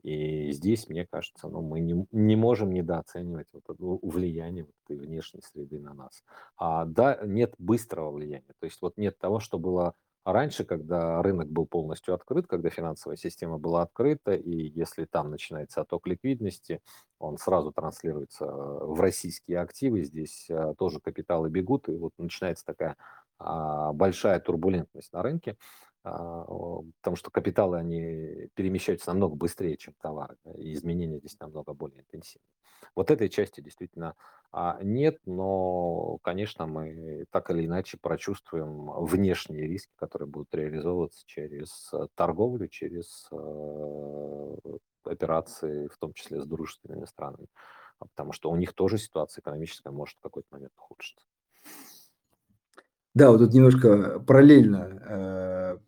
И 0.03 0.51
здесь, 0.51 0.87
мне 0.87 1.07
кажется, 1.07 1.47
ну, 1.47 1.61
мы 1.61 1.79
не, 1.79 2.05
не 2.11 2.35
можем 2.35 2.71
недооценивать 2.71 3.47
вот 3.53 3.63
это 3.67 3.75
влияние 3.79 4.65
вот 4.65 4.75
этой 4.85 5.03
внешней 5.03 5.41
среды 5.41 5.79
на 5.79 5.95
нас. 5.95 6.23
А, 6.57 6.85
да, 6.85 7.19
нет 7.23 7.55
быстрого 7.57 8.11
влияния. 8.11 8.53
То 8.59 8.65
есть 8.65 8.79
вот 8.81 8.97
нет 8.97 9.17
того, 9.17 9.39
что 9.39 9.57
было 9.57 9.95
а 10.25 10.33
раньше, 10.33 10.65
когда 10.65 11.21
рынок 11.21 11.47
был 11.47 11.67
полностью 11.67 12.15
открыт, 12.15 12.47
когда 12.47 12.71
финансовая 12.71 13.15
система 13.15 13.59
была 13.59 13.83
открыта, 13.83 14.33
и 14.33 14.71
если 14.75 15.05
там 15.05 15.29
начинается 15.29 15.81
отток 15.81 16.07
ликвидности, 16.07 16.81
он 17.19 17.37
сразу 17.37 17.71
транслируется 17.71 18.45
э, 18.45 18.47
в 18.49 18.99
российские 18.99 19.59
активы, 19.59 20.03
здесь 20.03 20.47
э, 20.49 20.73
тоже 20.79 20.99
капиталы 20.99 21.49
бегут, 21.49 21.89
и 21.89 21.95
вот 21.95 22.13
начинается 22.17 22.65
такая 22.65 22.97
а, 23.37 23.93
большая 23.93 24.39
турбулентность 24.39 25.13
на 25.13 25.21
рынке, 25.21 25.57
потому 26.05 27.15
что 27.15 27.31
капиталы, 27.31 27.77
они 27.77 28.47
перемещаются 28.53 29.09
намного 29.09 29.35
быстрее, 29.35 29.75
чем 29.75 29.95
товары, 30.01 30.37
и 30.55 30.73
изменения 30.73 31.17
здесь 31.17 31.39
намного 31.39 31.73
более 31.73 32.01
интенсивны. 32.01 32.45
Вот 32.95 33.11
этой 33.11 33.29
части 33.29 33.61
действительно 33.61 34.15
а, 34.51 34.79
нет, 34.81 35.17
но, 35.25 36.17
конечно, 36.21 36.67
мы 36.67 37.25
так 37.31 37.49
или 37.49 37.65
иначе 37.65 37.97
прочувствуем 37.97 38.89
внешние 39.03 39.67
риски, 39.67 39.91
которые 39.97 40.27
будут 40.27 40.53
реализовываться 40.53 41.23
через 41.25 41.89
э, 41.91 42.07
торговлю, 42.15 42.67
через 42.69 43.27
э, 43.31 44.55
операции, 45.03 45.87
в 45.87 45.97
том 45.97 46.13
числе 46.13 46.41
с 46.41 46.45
дружественными 46.45 47.05
странами, 47.05 47.47
потому 47.97 48.31
что 48.31 48.49
у 48.49 48.55
них 48.55 48.73
тоже 48.73 48.97
ситуация 48.97 49.41
экономическая 49.41 49.91
может 49.91 50.17
в 50.19 50.21
какой-то 50.21 50.47
момент 50.51 50.73
ухудшиться. 50.77 51.25
Да, 53.15 53.31
вот 53.31 53.39
тут 53.39 53.53
немножко 53.53 54.19
параллельно, 54.19 54.99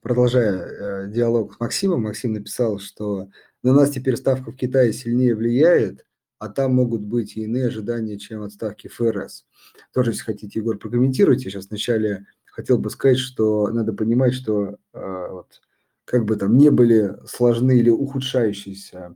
э, 0.07 0.13
продолжая 0.13 1.07
диалог 1.07 1.55
с 1.55 1.59
Максимом, 1.59 2.03
Максим 2.03 2.33
написал, 2.33 2.79
что 2.79 3.29
на 3.63 3.73
нас 3.73 3.91
теперь 3.91 4.17
ставка 4.17 4.51
в 4.51 4.55
Китае 4.55 4.93
сильнее 4.93 5.35
влияет, 5.35 6.05
а 6.39 6.49
там 6.49 6.75
могут 6.75 7.01
быть 7.01 7.35
и 7.35 7.43
иные 7.43 7.67
ожидания, 7.67 8.17
чем 8.17 8.43
от 8.43 8.53
ставки 8.53 8.87
ФРС. 8.87 9.45
Тоже, 9.93 10.11
если 10.11 10.23
хотите, 10.23 10.59
Егор, 10.59 10.77
прокомментируйте. 10.77 11.49
Сейчас 11.49 11.69
вначале 11.69 12.25
хотел 12.45 12.77
бы 12.77 12.89
сказать, 12.89 13.17
что 13.17 13.69
надо 13.69 13.93
понимать, 13.93 14.33
что 14.33 14.77
э, 14.93 15.27
вот, 15.31 15.61
как 16.05 16.25
бы 16.25 16.35
там 16.35 16.57
не 16.57 16.69
были 16.69 17.15
сложны 17.25 17.77
или 17.77 17.89
ухудшающиеся 17.89 19.15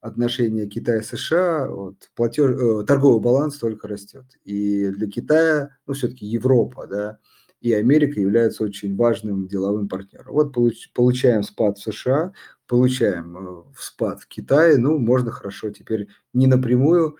отношения 0.00 0.66
Китая-США, 0.66 1.68
вот, 1.68 2.10
платеж, 2.14 2.50
э, 2.50 2.84
торговый 2.86 3.20
баланс 3.20 3.58
только 3.58 3.88
растет. 3.88 4.26
И 4.44 4.88
для 4.88 5.08
Китая, 5.08 5.76
ну, 5.86 5.94
все-таки 5.94 6.26
Европа, 6.26 6.86
да, 6.86 7.18
и 7.62 7.72
Америка 7.72 8.20
являются 8.20 8.64
очень 8.64 8.96
важным 8.96 9.46
деловым 9.46 9.88
партнером. 9.88 10.34
Вот 10.34 10.52
получ, 10.52 10.90
получаем 10.92 11.44
спад 11.44 11.78
в 11.78 11.82
США, 11.82 12.32
получаем 12.66 13.36
э, 13.36 13.62
спад 13.78 14.20
в 14.20 14.26
Китае, 14.26 14.78
ну, 14.78 14.98
можно 14.98 15.30
хорошо 15.30 15.70
теперь 15.70 16.08
не 16.32 16.48
напрямую 16.48 17.16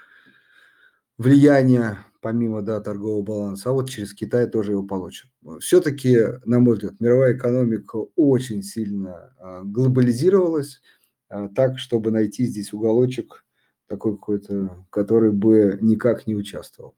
влияние, 1.17 1.99
помимо 2.21 2.61
да, 2.63 2.81
торгового 2.81 3.23
баланса, 3.23 3.71
а 3.71 3.73
вот 3.73 3.89
через 3.89 4.15
Китай 4.15 4.49
тоже 4.49 4.73
его 4.73 4.83
получим. 4.83 5.31
Все-таки, 5.61 6.19
на 6.45 6.59
мой 6.59 6.75
взгляд, 6.75 6.95
мировая 6.99 7.37
экономика 7.37 7.97
очень 8.17 8.65
сильно 8.65 9.33
а, 9.39 9.63
глобализировалась, 9.63 10.81
а, 11.29 11.49
так, 11.49 11.79
чтобы 11.79 12.11
найти 12.11 12.47
здесь 12.47 12.73
уголочек 12.73 13.45
такой 13.87 14.17
какой-то, 14.17 14.87
который 14.91 15.31
бы 15.31 15.79
никак 15.81 16.27
не 16.27 16.35
участвовал. 16.35 16.97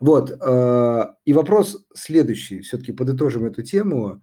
Вот, 0.00 0.32
а, 0.40 1.16
и 1.24 1.32
вопрос 1.32 1.86
следующий, 1.94 2.60
все-таки 2.60 2.92
подытожим 2.92 3.44
эту 3.44 3.62
тему 3.62 4.22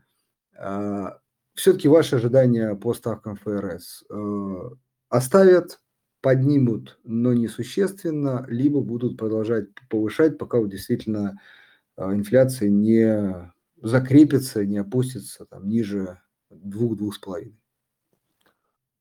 все-таки 1.55 1.87
ваши 1.87 2.15
ожидания 2.15 2.75
по 2.75 2.93
ставкам 2.93 3.35
ФРС 3.35 4.05
э, 4.09 4.69
оставят, 5.09 5.81
поднимут, 6.21 6.99
но 7.03 7.33
не 7.33 7.47
существенно, 7.47 8.45
либо 8.47 8.81
будут 8.81 9.17
продолжать 9.17 9.67
повышать, 9.89 10.37
пока 10.37 10.59
вот 10.59 10.69
действительно 10.69 11.39
инфляция 11.97 12.69
не 12.69 13.51
закрепится, 13.81 14.65
не 14.65 14.77
опустится 14.77 15.45
там, 15.45 15.67
ниже 15.67 16.19
двух-двух 16.49 17.15
с 17.15 17.19
половиной. 17.19 17.64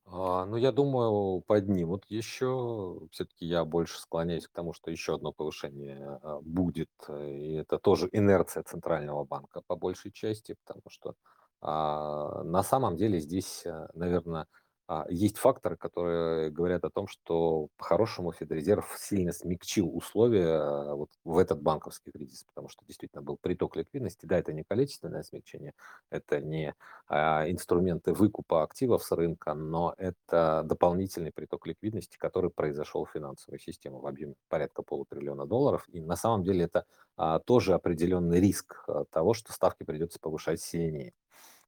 А, 0.06 0.44
ну, 0.46 0.56
я 0.56 0.70
думаю, 0.72 1.40
поднимут 1.46 2.04
еще. 2.08 3.00
Все-таки 3.10 3.46
я 3.46 3.64
больше 3.64 3.98
склоняюсь 3.98 4.46
к 4.46 4.52
тому, 4.52 4.72
что 4.72 4.90
еще 4.90 5.14
одно 5.14 5.32
повышение 5.32 6.18
а, 6.22 6.40
будет. 6.42 6.90
И 7.08 7.54
это 7.54 7.78
тоже 7.78 8.08
инерция 8.12 8.62
Центрального 8.62 9.24
банка 9.24 9.62
по 9.66 9.76
большей 9.76 10.12
части, 10.12 10.56
потому 10.64 10.82
что 10.88 11.14
а, 11.60 12.42
на 12.44 12.62
самом 12.62 12.96
деле 12.96 13.18
здесь, 13.20 13.64
э, 13.64 13.88
наверное, 13.94 14.46
есть 15.08 15.38
факторы, 15.38 15.76
которые 15.76 16.50
говорят 16.50 16.84
о 16.84 16.90
том, 16.90 17.08
что 17.08 17.68
по-хорошему 17.78 18.32
Федрезерв 18.32 18.94
сильно 18.98 19.32
смягчил 19.32 19.90
условия 19.96 20.58
э, 20.58 20.94
вот 20.94 21.10
в 21.24 21.38
этот 21.38 21.62
банковский 21.62 22.10
кризис, 22.10 22.44
потому 22.44 22.68
что 22.68 22.84
действительно 22.84 23.22
был 23.22 23.38
приток 23.38 23.76
ликвидности. 23.76 24.26
Да, 24.26 24.38
это 24.38 24.52
не 24.52 24.62
количественное 24.62 25.22
смягчение, 25.22 25.72
это 26.10 26.40
не 26.40 26.74
а, 27.08 27.50
инструменты 27.50 28.12
выкупа 28.12 28.62
активов 28.62 29.02
с 29.02 29.10
рынка, 29.12 29.54
но 29.54 29.94
это 29.96 30.62
дополнительный 30.66 31.32
приток 31.32 31.66
ликвидности, 31.66 32.18
который 32.18 32.50
произошел 32.50 33.06
в 33.06 33.10
финансовую 33.10 33.60
систему 33.60 34.00
в 34.00 34.06
объеме 34.06 34.34
порядка 34.48 34.82
полутриллиона 34.82 35.46
долларов. 35.46 35.86
И 35.88 36.00
на 36.00 36.16
самом 36.16 36.42
деле 36.44 36.64
это 36.64 36.84
а, 37.16 37.38
тоже 37.38 37.72
определенный 37.72 38.38
риск 38.38 38.84
а, 38.86 39.04
того, 39.06 39.32
что 39.32 39.52
ставки 39.54 39.82
придется 39.82 40.18
повышать 40.20 40.60
сильнее. 40.60 41.14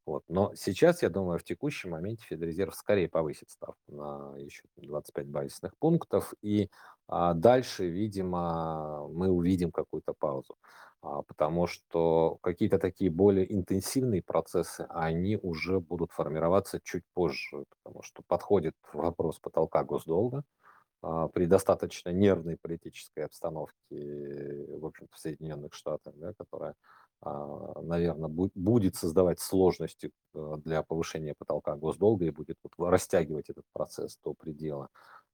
Вот. 0.07 0.23
Но 0.29 0.55
сейчас, 0.55 1.03
я 1.03 1.11
думаю, 1.11 1.39
в 1.41 1.45
текущем 1.45 1.91
моменте 1.91 2.25
Федрезерв 2.29 2.75
скорее 2.77 3.09
повысит 3.09 3.51
ставку 3.51 3.93
на 3.93 4.37
еще 4.39 4.63
25 4.77 5.27
базисных 5.29 5.77
пунктов. 5.79 6.33
И 6.43 6.71
а, 7.09 7.35
дальше, 7.35 7.87
видимо, 7.89 9.09
мы 9.09 9.29
увидим 9.31 9.73
какую-то 9.73 10.15
паузу. 10.15 10.57
а, 11.03 11.23
потому 11.23 11.67
что 11.67 12.39
какие-то 12.41 12.79
такие 12.79 13.11
более 13.11 13.53
интенсивные 13.53 14.23
процессы, 14.23 14.87
они 14.91 15.37
уже 15.43 15.81
будут 15.81 16.13
формироваться 16.13 16.81
чуть 16.83 17.05
позже, 17.13 17.65
потому 17.83 18.03
что 18.03 18.23
подходит 18.27 18.75
вопрос 18.93 19.39
потолка 19.41 19.85
госдолга 19.85 20.45
а, 21.03 21.29
при 21.29 21.47
достаточно 21.47 22.11
нервной 22.11 22.57
политической 22.57 23.25
обстановке, 23.25 23.77
в 23.91 24.85
общем-то, 24.87 25.15
в 25.15 25.19
Соединенных 25.19 25.75
Штатах, 25.75 26.15
да, 26.17 26.33
которая, 26.35 26.75
наверное, 27.23 28.29
будет 28.29 28.97
создавать 28.97 29.41
сложности 29.41 30.11
э, 30.35 30.55
для 30.65 30.83
повышения 30.83 31.35
потолка 31.37 31.75
госдолга 31.75 32.27
и 32.27 32.31
будет 32.31 32.59
вот 32.63 32.73
растягивать 32.91 33.51
этот 33.51 33.65
процесс 33.73 34.19
до 34.23 34.35
предела. 34.35 34.89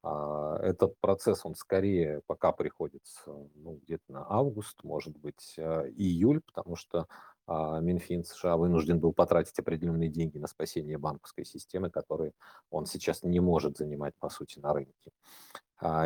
А, 0.04 0.58
этот 0.60 0.98
процесс, 1.00 1.44
он 1.44 1.54
скорее 1.54 2.22
пока 2.26 2.52
приходится 2.52 3.22
ну, 3.54 3.78
где-то 3.84 4.04
на 4.08 4.26
август, 4.28 4.82
может 4.82 5.16
быть, 5.16 5.54
а, 5.58 5.86
июль, 5.86 6.40
потому 6.40 6.74
что 6.74 7.06
а, 7.46 7.78
Минфин 7.80 8.24
США 8.24 8.56
вынужден 8.56 8.98
был 8.98 9.12
потратить 9.12 9.58
определенные 9.58 10.08
деньги 10.08 10.38
на 10.38 10.48
спасение 10.48 10.98
банковской 10.98 11.44
системы, 11.44 11.88
которые 11.88 12.32
он 12.70 12.86
сейчас 12.86 13.22
не 13.22 13.38
может 13.38 13.76
занимать, 13.76 14.14
по 14.18 14.28
сути, 14.28 14.58
на 14.58 14.72
рынке. 14.72 15.12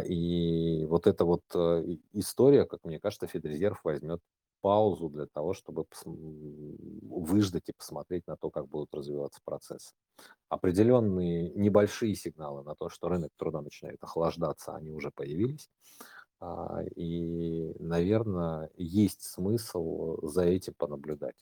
И 0.06 0.86
вот 0.88 1.06
эта 1.06 1.26
вот 1.26 1.42
э, 1.54 1.96
история, 2.14 2.64
как 2.64 2.82
мне 2.84 2.98
кажется, 2.98 3.26
Федрезерв 3.26 3.78
возьмет 3.84 4.22
паузу 4.60 5.08
для 5.08 5.26
того, 5.26 5.54
чтобы 5.54 5.84
выждать 6.04 7.68
и 7.68 7.72
посмотреть 7.72 8.26
на 8.26 8.36
то, 8.36 8.50
как 8.50 8.68
будут 8.68 8.94
развиваться 8.94 9.40
процессы. 9.44 9.94
Определенные 10.48 11.50
небольшие 11.50 12.14
сигналы 12.14 12.62
на 12.62 12.74
то, 12.74 12.88
что 12.88 13.08
рынок 13.08 13.30
труда 13.36 13.60
начинает 13.60 14.02
охлаждаться, 14.02 14.74
они 14.74 14.90
уже 14.90 15.10
появились. 15.10 15.68
А, 16.40 16.82
и, 16.96 17.74
наверное, 17.78 18.70
есть 18.76 19.22
смысл 19.22 20.18
за 20.26 20.44
этим 20.44 20.74
понаблюдать. 20.76 21.36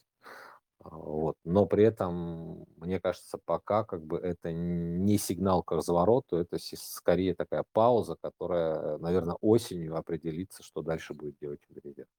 А, 0.83 0.89
вот. 0.97 1.35
Но 1.43 1.65
при 1.65 1.83
этом, 1.83 2.65
мне 2.77 2.99
кажется, 2.99 3.39
пока 3.45 3.83
как 3.83 4.05
бы 4.05 4.17
это 4.17 4.51
не 4.51 5.17
сигнал 5.17 5.63
к 5.63 5.71
развороту, 5.71 6.37
это 6.37 6.57
скорее 6.59 7.35
такая 7.35 7.65
пауза, 7.73 8.15
которая, 8.21 8.97
наверное, 8.99 9.35
осенью 9.41 9.97
определится, 9.97 10.63
что 10.63 10.81
дальше 10.81 11.13
будет 11.13 11.37
делать 11.39 11.61
Федрезерв. 11.67 12.09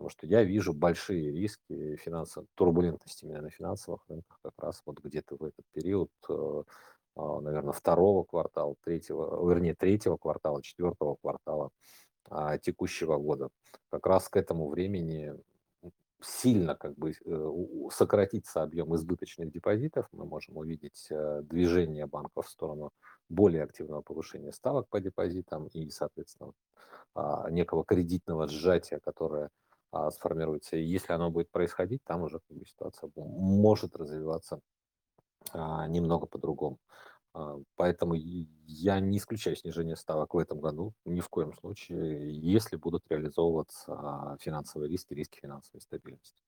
Потому 0.00 0.08
что 0.12 0.26
я 0.26 0.42
вижу 0.44 0.72
большие 0.72 1.30
риски 1.30 1.96
финансовой 1.96 2.48
турбулентности 2.54 3.26
именно 3.26 3.42
на 3.42 3.50
финансовых 3.50 4.00
рынках 4.08 4.38
как 4.42 4.54
раз 4.56 4.80
вот 4.86 4.98
где-то 4.98 5.36
в 5.36 5.44
этот 5.44 5.66
период, 5.74 6.08
э, 6.26 6.62
а, 7.16 7.40
наверное, 7.42 7.74
второго 7.74 8.24
квартала, 8.24 8.76
третьего, 8.82 9.46
вернее, 9.46 9.74
третьего 9.74 10.16
квартала, 10.16 10.62
четвертого 10.62 11.16
квартала 11.20 11.68
а, 12.30 12.56
текущего 12.56 13.18
года. 13.18 13.50
Как 13.90 14.06
раз 14.06 14.30
к 14.30 14.38
этому 14.38 14.70
времени 14.70 15.34
сильно 16.22 16.74
как 16.76 16.94
бы 16.96 17.12
э, 17.12 17.50
сократится 17.90 18.62
объем 18.62 18.96
избыточных 18.96 19.52
депозитов, 19.52 20.08
мы 20.12 20.24
можем 20.24 20.56
увидеть 20.56 21.08
э, 21.10 21.42
движение 21.42 22.06
банков 22.06 22.46
в 22.46 22.50
сторону 22.50 22.90
более 23.28 23.64
активного 23.64 24.00
повышения 24.00 24.54
ставок 24.54 24.88
по 24.88 24.98
депозитам 24.98 25.66
и, 25.66 25.90
соответственно, 25.90 26.52
а, 27.14 27.50
некого 27.50 27.84
кредитного 27.84 28.46
сжатия, 28.48 28.98
которое 28.98 29.50
а, 29.92 30.10
сформируется. 30.10 30.76
И 30.76 30.84
если 30.84 31.12
оно 31.12 31.30
будет 31.30 31.50
происходить, 31.50 32.02
там 32.04 32.22
уже 32.22 32.38
как 32.38 32.56
бы, 32.56 32.64
ситуация 32.64 33.10
может 33.16 33.96
развиваться 33.96 34.60
а, 35.52 35.86
немного 35.88 36.26
по-другому. 36.26 36.78
А, 37.34 37.58
поэтому 37.76 38.14
я 38.14 39.00
не 39.00 39.18
исключаю 39.18 39.56
снижение 39.56 39.96
ставок 39.96 40.34
в 40.34 40.38
этом 40.38 40.60
году, 40.60 40.92
ни 41.04 41.20
в 41.20 41.28
коем 41.28 41.54
случае, 41.54 42.38
если 42.38 42.76
будут 42.76 43.02
реализовываться 43.08 44.36
финансовые 44.40 44.90
риски, 44.90 45.14
риски 45.14 45.40
финансовой 45.40 45.80
стабильности. 45.80 46.42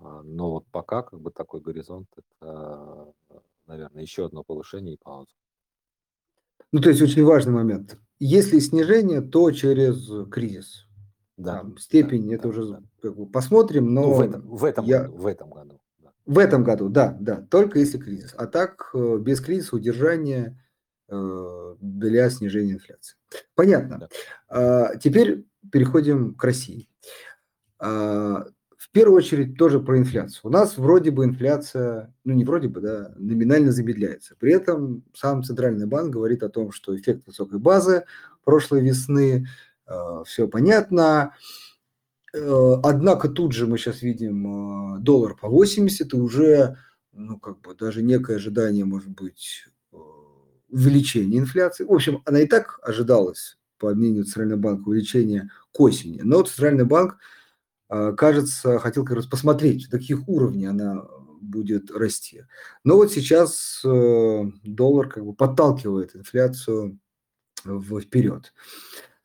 Но 0.00 0.52
вот 0.52 0.66
пока 0.70 1.02
как 1.02 1.20
бы 1.20 1.32
такой 1.32 1.60
горизонт, 1.60 2.08
это, 2.16 3.12
наверное, 3.66 4.02
еще 4.02 4.26
одно 4.26 4.44
повышение 4.44 4.94
и 4.94 4.98
пауза. 4.98 5.32
Ну, 6.70 6.80
то 6.80 6.90
есть 6.90 7.02
очень 7.02 7.24
важный 7.24 7.52
момент. 7.52 7.98
Если 8.20 8.58
снижение, 8.60 9.20
то 9.20 9.50
через 9.50 10.08
кризис. 10.30 10.87
Да, 11.38 11.58
Там, 11.58 11.78
степень, 11.78 12.28
да, 12.28 12.34
это 12.34 12.42
да, 12.42 12.48
уже 12.48 12.64
да. 12.66 12.82
Как 13.00 13.16
бы 13.16 13.26
посмотрим, 13.26 13.94
но... 13.94 14.02
Ну, 14.02 14.14
в 14.14 14.20
этом, 14.20 14.42
в 14.42 14.64
этом 14.64 14.84
я... 14.84 15.04
году. 15.04 15.16
В 15.16 15.26
этом 15.26 15.50
году. 15.50 15.80
Да. 16.00 16.10
В 16.26 16.38
этом 16.38 16.64
году, 16.64 16.88
да, 16.88 17.16
да, 17.20 17.46
только 17.48 17.78
если 17.78 17.96
кризис. 17.96 18.34
А 18.36 18.46
так, 18.46 18.90
э, 18.92 19.18
без 19.18 19.40
кризиса 19.40 19.76
удержание 19.76 20.60
э, 21.08 21.74
для 21.80 22.28
снижения 22.30 22.72
инфляции. 22.72 23.16
Понятно. 23.54 23.98
Да. 23.98 24.08
А, 24.48 24.96
теперь 24.96 25.44
переходим 25.70 26.34
к 26.34 26.42
России. 26.42 26.88
А, 27.78 28.46
в 28.76 28.90
первую 28.90 29.18
очередь 29.18 29.56
тоже 29.56 29.78
про 29.78 29.96
инфляцию. 29.96 30.40
У 30.44 30.50
нас 30.50 30.76
вроде 30.76 31.12
бы 31.12 31.24
инфляция, 31.24 32.12
ну 32.24 32.34
не 32.34 32.44
вроде 32.44 32.66
бы, 32.66 32.80
да, 32.80 33.14
номинально 33.16 33.70
замедляется. 33.70 34.34
При 34.40 34.52
этом 34.52 35.04
сам 35.14 35.44
Центральный 35.44 35.86
банк 35.86 36.10
говорит 36.10 36.42
о 36.42 36.48
том, 36.48 36.72
что 36.72 36.96
эффект 36.96 37.26
высокой 37.26 37.60
базы 37.60 38.04
прошлой 38.48 38.80
весны 38.80 39.46
все 40.24 40.48
понятно. 40.48 41.32
Э, 42.34 42.74
однако 42.82 43.28
тут 43.28 43.52
же 43.52 43.66
мы 43.66 43.78
сейчас 43.78 44.02
видим 44.02 44.96
э, 44.96 45.00
доллар 45.00 45.34
по 45.34 45.48
80, 45.48 46.12
и 46.12 46.16
уже, 46.16 46.76
ну, 47.12 47.38
как 47.38 47.60
бы 47.60 47.74
даже 47.74 48.02
некое 48.02 48.36
ожидание, 48.36 48.84
может 48.84 49.10
быть, 49.10 49.66
увеличения 50.70 51.38
инфляции. 51.38 51.84
В 51.84 51.92
общем, 51.92 52.22
она 52.26 52.40
и 52.40 52.46
так 52.46 52.78
ожидалась, 52.82 53.58
по 53.78 53.94
мнению 53.94 54.24
Центрального 54.24 54.60
банка, 54.60 54.88
увеличения 54.88 55.50
к 55.72 55.80
осени. 55.80 56.20
Но 56.22 56.42
Центральный 56.42 56.84
банк, 56.84 57.16
кажется, 57.88 58.78
хотел 58.78 59.06
как 59.06 59.16
раз 59.16 59.26
посмотреть, 59.26 59.88
до 59.88 59.98
каких 59.98 60.28
уровней 60.28 60.66
она 60.66 61.06
будет 61.40 61.90
расти. 61.90 62.44
Но 62.84 62.96
вот 62.96 63.12
сейчас 63.12 63.80
доллар 63.82 65.08
как 65.08 65.24
бы 65.24 65.32
подталкивает 65.32 66.14
инфляцию 66.14 66.98
вперед. 67.64 68.52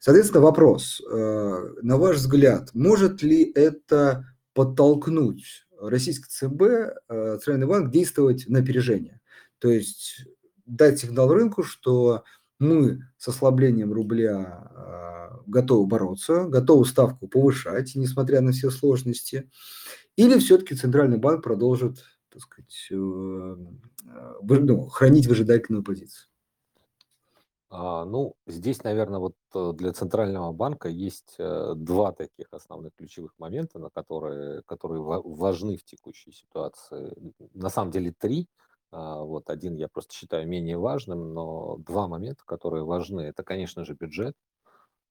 Соответственно, 0.04 0.42
вопрос. 0.42 1.02
Э, 1.10 1.76
на 1.82 1.96
ваш 1.96 2.18
взгляд, 2.18 2.72
может 2.74 3.24
ли 3.24 3.50
это 3.56 4.26
подтолкнуть 4.54 5.66
российский 5.80 6.26
ЦБ, 6.28 6.62
э, 7.08 7.38
Центральный 7.38 7.68
банк, 7.68 7.89
действовать 7.89 8.44
на 8.50 8.60
опережение? 8.60 9.22
То 9.60 9.70
есть 9.70 10.26
дать 10.66 11.00
сигнал 11.00 11.34
рынку, 11.34 11.63
что 11.63 12.26
мы 12.60 13.08
с 13.18 13.30
ослаблением 13.30 13.94
рубля 13.94 14.70
э, 14.76 15.38
готовы 15.48 15.88
бороться, 15.88 16.48
готовы 16.50 16.84
ставку 16.84 17.30
повышать, 17.30 17.96
несмотря 17.96 18.42
на 18.42 18.52
все 18.52 18.72
сложности, 18.72 19.50
или 20.18 20.38
все-таки 20.38 20.76
Центральный 20.76 21.18
банк 21.18 21.46
продолжит 21.46 22.04
так 22.30 22.42
сказать, 22.42 22.88
ну, 22.92 24.88
хранить 24.89 25.28
выжидательную 25.28 25.82
позицию? 25.82 26.28
А, 27.76 28.06
ну, 28.06 28.36
здесь, 28.46 28.84
наверное, 28.84 29.20
вот 29.20 29.34
э, 29.56 29.72
для 29.74 29.94
центрального 29.94 30.52
банка 30.52 30.90
есть 30.90 31.34
э, 31.40 31.74
два 31.76 32.12
таких 32.12 32.46
основных 32.52 32.94
ключевых 32.96 33.34
момента, 33.40 33.80
на 33.80 33.90
которые, 33.90 34.62
которые 34.68 35.02
важны 35.02 35.78
в 35.78 35.84
текущей 35.84 36.32
ситуации. 36.34 37.16
На 37.56 37.70
самом 37.70 37.90
деле 37.90 38.14
три. 38.16 38.48
А, 38.92 39.24
вот 39.24 39.50
один 39.50 39.76
я 39.76 39.88
просто 39.88 40.14
считаю 40.14 40.48
менее 40.48 40.78
важным, 40.78 41.34
но 41.34 41.78
два 41.78 42.08
момента, 42.08 42.44
которые 42.46 42.84
важны, 42.84 43.22
это, 43.22 43.42
конечно 43.42 43.86
же, 43.86 43.96
бюджет. 43.96 44.36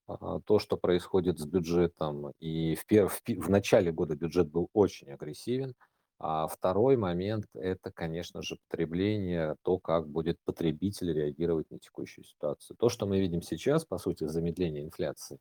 А, 0.06 0.38
то, 0.46 0.60
что 0.60 0.76
происходит 0.76 1.40
с 1.40 1.44
бюджетом, 1.44 2.30
и 2.38 2.76
в, 2.76 2.84
в, 2.88 3.22
в 3.26 3.50
начале 3.50 3.90
года 3.90 4.14
бюджет 4.14 4.48
был 4.48 4.68
очень 4.72 5.10
агрессивен, 5.10 5.74
а 6.24 6.46
второй 6.46 6.96
момент– 6.96 7.46
это, 7.54 7.90
конечно 7.90 8.42
же, 8.42 8.56
потребление, 8.68 9.56
то, 9.62 9.78
как 9.80 10.08
будет 10.08 10.38
потребитель 10.44 11.12
реагировать 11.12 11.68
на 11.72 11.80
текущую 11.80 12.24
ситуацию. 12.24 12.76
То, 12.76 12.88
что 12.88 13.06
мы 13.06 13.18
видим 13.18 13.42
сейчас, 13.42 13.84
по 13.84 13.98
сути, 13.98 14.28
замедление 14.28 14.84
инфляции, 14.84 15.40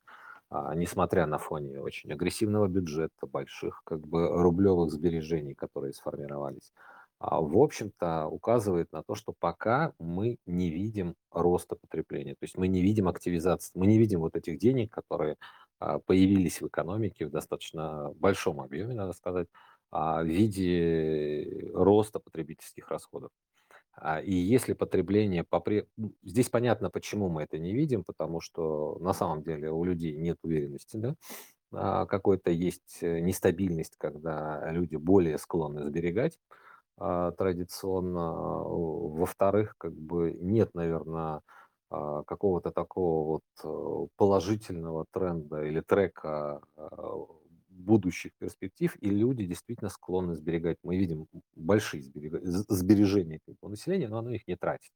а, 0.49 0.73
несмотря 0.73 1.27
на 1.27 1.37
фоне 1.37 1.79
очень 1.79 2.11
агрессивного 2.11 2.67
бюджета, 2.67 3.27
больших 3.27 3.83
как 3.85 4.07
бы 4.07 4.27
рублевых 4.29 4.91
сбережений, 4.91 5.53
которые 5.53 5.93
сформировались, 5.93 6.73
а, 7.19 7.39
в 7.39 7.55
общем-то, 7.59 8.25
указывает 8.25 8.91
на 8.91 9.03
то, 9.03 9.13
что 9.13 9.35
пока 9.37 9.93
мы 9.99 10.37
не 10.47 10.71
видим 10.71 11.13
роста 11.29 11.75
потребления, 11.75 12.31
то 12.31 12.43
есть 12.43 12.57
мы 12.57 12.67
не 12.67 12.81
видим 12.81 13.07
активизации, 13.07 13.71
мы 13.75 13.85
не 13.85 13.99
видим 13.99 14.21
вот 14.21 14.35
этих 14.35 14.57
денег, 14.57 14.91
которые 14.91 15.37
а, 15.77 15.99
появились 15.99 16.59
в 16.59 16.67
экономике 16.67 17.27
в 17.27 17.29
достаточно 17.29 18.11
большом 18.15 18.61
объеме, 18.61 18.95
надо 18.95 19.13
сказать, 19.13 19.47
в 19.91 20.23
виде 20.23 21.69
роста 21.73 22.19
потребительских 22.19 22.89
расходов. 22.89 23.31
А, 23.93 24.21
и 24.21 24.33
если 24.33 24.73
потребление 24.73 25.43
попре... 25.43 25.87
Ну, 25.97 26.13
здесь 26.23 26.49
понятно, 26.49 26.89
почему 26.89 27.29
мы 27.29 27.43
это 27.43 27.57
не 27.57 27.73
видим, 27.73 28.03
потому 28.03 28.39
что 28.41 28.97
на 28.99 29.13
самом 29.13 29.43
деле 29.43 29.71
у 29.71 29.83
людей 29.83 30.15
нет 30.15 30.37
уверенности, 30.43 30.97
да, 30.97 31.15
а, 31.73 32.05
какой-то 32.05 32.51
есть 32.51 32.99
э, 33.01 33.19
нестабильность, 33.19 33.95
когда 33.97 34.71
люди 34.71 34.95
более 34.95 35.37
склонны 35.37 35.85
сберегать 35.85 36.37
традиционно. 36.97 38.31
Во-вторых, 38.63 39.73
как 39.79 39.93
бы 39.93 40.33
нет, 40.33 40.75
наверное, 40.75 41.41
какого-то 41.89 42.69
такого 42.69 43.41
вот 43.41 43.41
э, 43.63 44.07
положительного 44.17 45.05
тренда 45.11 45.63
или 45.63 45.79
трека 45.81 46.61
будущих 47.81 48.31
перспектив, 48.37 48.95
и 48.99 49.09
люди 49.09 49.45
действительно 49.45 49.89
склонны 49.89 50.35
сберегать. 50.35 50.77
Мы 50.83 50.97
видим 50.97 51.27
большие 51.55 52.03
сбережения 52.03 53.39
у 53.61 53.69
населения, 53.69 54.07
но 54.07 54.19
оно 54.19 54.31
их 54.31 54.47
не 54.47 54.55
тратит. 54.55 54.91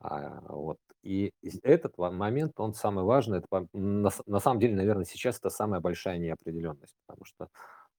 А, 0.00 0.40
вот. 0.48 0.78
И 1.02 1.32
этот 1.62 1.96
момент, 1.98 2.52
он 2.56 2.74
самый 2.74 3.04
важный. 3.04 3.38
Это, 3.38 3.66
на, 3.72 4.10
на 4.26 4.40
самом 4.40 4.60
деле, 4.60 4.76
наверное, 4.76 5.04
сейчас 5.04 5.38
это 5.38 5.50
самая 5.50 5.80
большая 5.80 6.18
неопределенность, 6.18 6.94
потому 7.06 7.24
что 7.24 7.48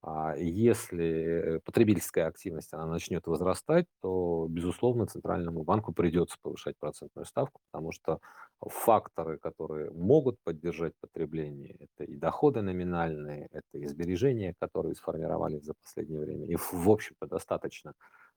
а 0.02 0.34
если 0.38 1.60
потребительская 1.66 2.28
активность 2.28 2.74
она 2.74 2.86
начнет 2.86 3.28
возрастать, 3.28 3.86
то, 4.02 4.48
безусловно, 4.50 5.08
Центральному 5.08 5.64
банку 5.64 5.92
придется 5.92 6.38
повышать 6.42 6.78
процентную 6.80 7.26
ставку, 7.26 7.60
потому 7.70 7.92
что 7.92 8.20
факторы, 8.62 9.38
которые 9.38 9.92
могут 9.92 10.38
поддержать 10.44 10.94
потребление, 11.00 11.76
это 11.80 12.04
и 12.04 12.16
доходы 12.16 12.62
номинальные, 12.62 13.48
это 13.52 13.78
и 13.78 13.88
сбережения, 13.88 14.54
которые 14.60 14.96
сформировались 14.96 15.64
за 15.64 15.74
последнее 15.76 16.20
время, 16.20 16.46
и, 16.46 16.56
в 16.56 16.90
общем-то, 16.90 17.28
достаточно 17.28 17.94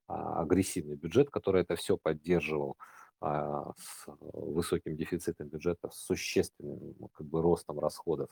а, 0.07 0.43
агрессивный 0.43 0.97
бюджет, 0.97 1.31
который 1.31 1.63
это 1.63 1.75
все 1.75 1.97
поддерживал 1.97 2.77
а, 3.21 3.73
с 3.77 4.07
высоким 4.21 4.97
дефицитом 4.97 5.49
бюджета, 5.49 5.91
с 5.91 5.97
существенным 5.97 6.95
ну, 6.99 7.09
как 7.09 7.27
бы, 7.27 7.43
ростом 7.43 7.81
расходов. 7.81 8.31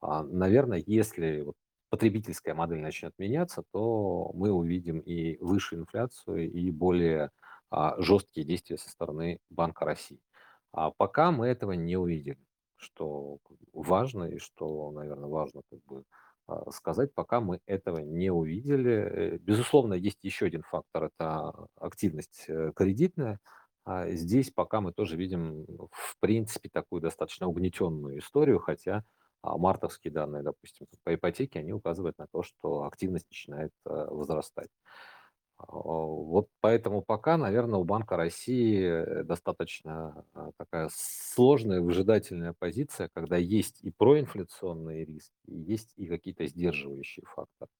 А, 0.00 0.22
наверное, 0.22 0.82
если 0.86 1.40
вот 1.40 1.54
потребительская 1.88 2.54
модель 2.54 2.80
начнет 2.80 3.14
меняться, 3.18 3.62
то 3.72 4.30
мы 4.34 4.52
увидим 4.52 5.00
и 5.00 5.38
высшую 5.38 5.82
инфляцию, 5.82 6.50
и 6.50 6.70
более 6.70 7.30
жесткие 7.98 8.44
действия 8.44 8.78
со 8.78 8.90
стороны 8.90 9.38
Банка 9.48 9.84
России. 9.84 10.18
А 10.72 10.90
пока 10.90 11.30
мы 11.32 11.48
этого 11.48 11.72
не 11.72 11.96
увидели, 11.96 12.38
что 12.76 13.38
важно 13.72 14.24
и 14.24 14.38
что, 14.38 14.90
наверное, 14.92 15.28
важно 15.28 15.62
как 15.70 15.80
бы 15.86 16.04
а, 16.46 16.70
сказать, 16.70 17.14
пока 17.14 17.40
мы 17.40 17.60
этого 17.66 17.98
не 17.98 18.30
увидели. 18.30 18.92
Э, 18.92 19.38
безусловно, 19.38 19.94
есть 19.94 20.18
еще 20.22 20.46
один 20.46 20.62
фактор, 20.62 21.10
это 21.16 21.52
активность 21.76 22.44
э, 22.48 22.72
кредитная. 22.74 23.40
А 23.84 24.10
здесь 24.10 24.50
пока 24.50 24.80
мы 24.80 24.92
тоже 24.92 25.16
видим, 25.16 25.66
в 25.92 26.16
принципе, 26.20 26.68
такую 26.68 27.00
достаточно 27.02 27.46
угнетенную 27.48 28.18
историю, 28.18 28.58
хотя 28.60 29.04
а 29.42 29.56
мартовские 29.56 30.12
данные, 30.12 30.42
допустим, 30.42 30.86
по 31.02 31.14
ипотеке, 31.14 31.60
они 31.60 31.72
указывают 31.72 32.18
на 32.18 32.26
то, 32.30 32.42
что 32.42 32.84
активность 32.84 33.26
начинает 33.30 33.72
э, 33.86 33.90
возрастать. 34.10 34.68
А, 35.68 35.72
вот 35.72 36.48
поэтому 36.60 37.02
пока, 37.02 37.36
наверное, 37.36 37.78
у 37.78 37.84
Банка 37.84 38.16
России 38.16 38.82
э, 38.82 39.24
достаточно 39.24 40.24
а, 40.34 40.50
такая 40.56 40.88
сложная 40.92 41.80
выжидательная 41.80 42.54
позиция, 42.58 43.10
когда 43.12 43.36
есть 43.36 43.82
и 43.82 43.90
проинфляционные 43.90 45.04
риски, 45.04 45.32
есть 45.46 45.92
и 45.96 46.06
какие-то 46.06 46.46
сдерживающие 46.46 47.24
факторы. 47.26 47.70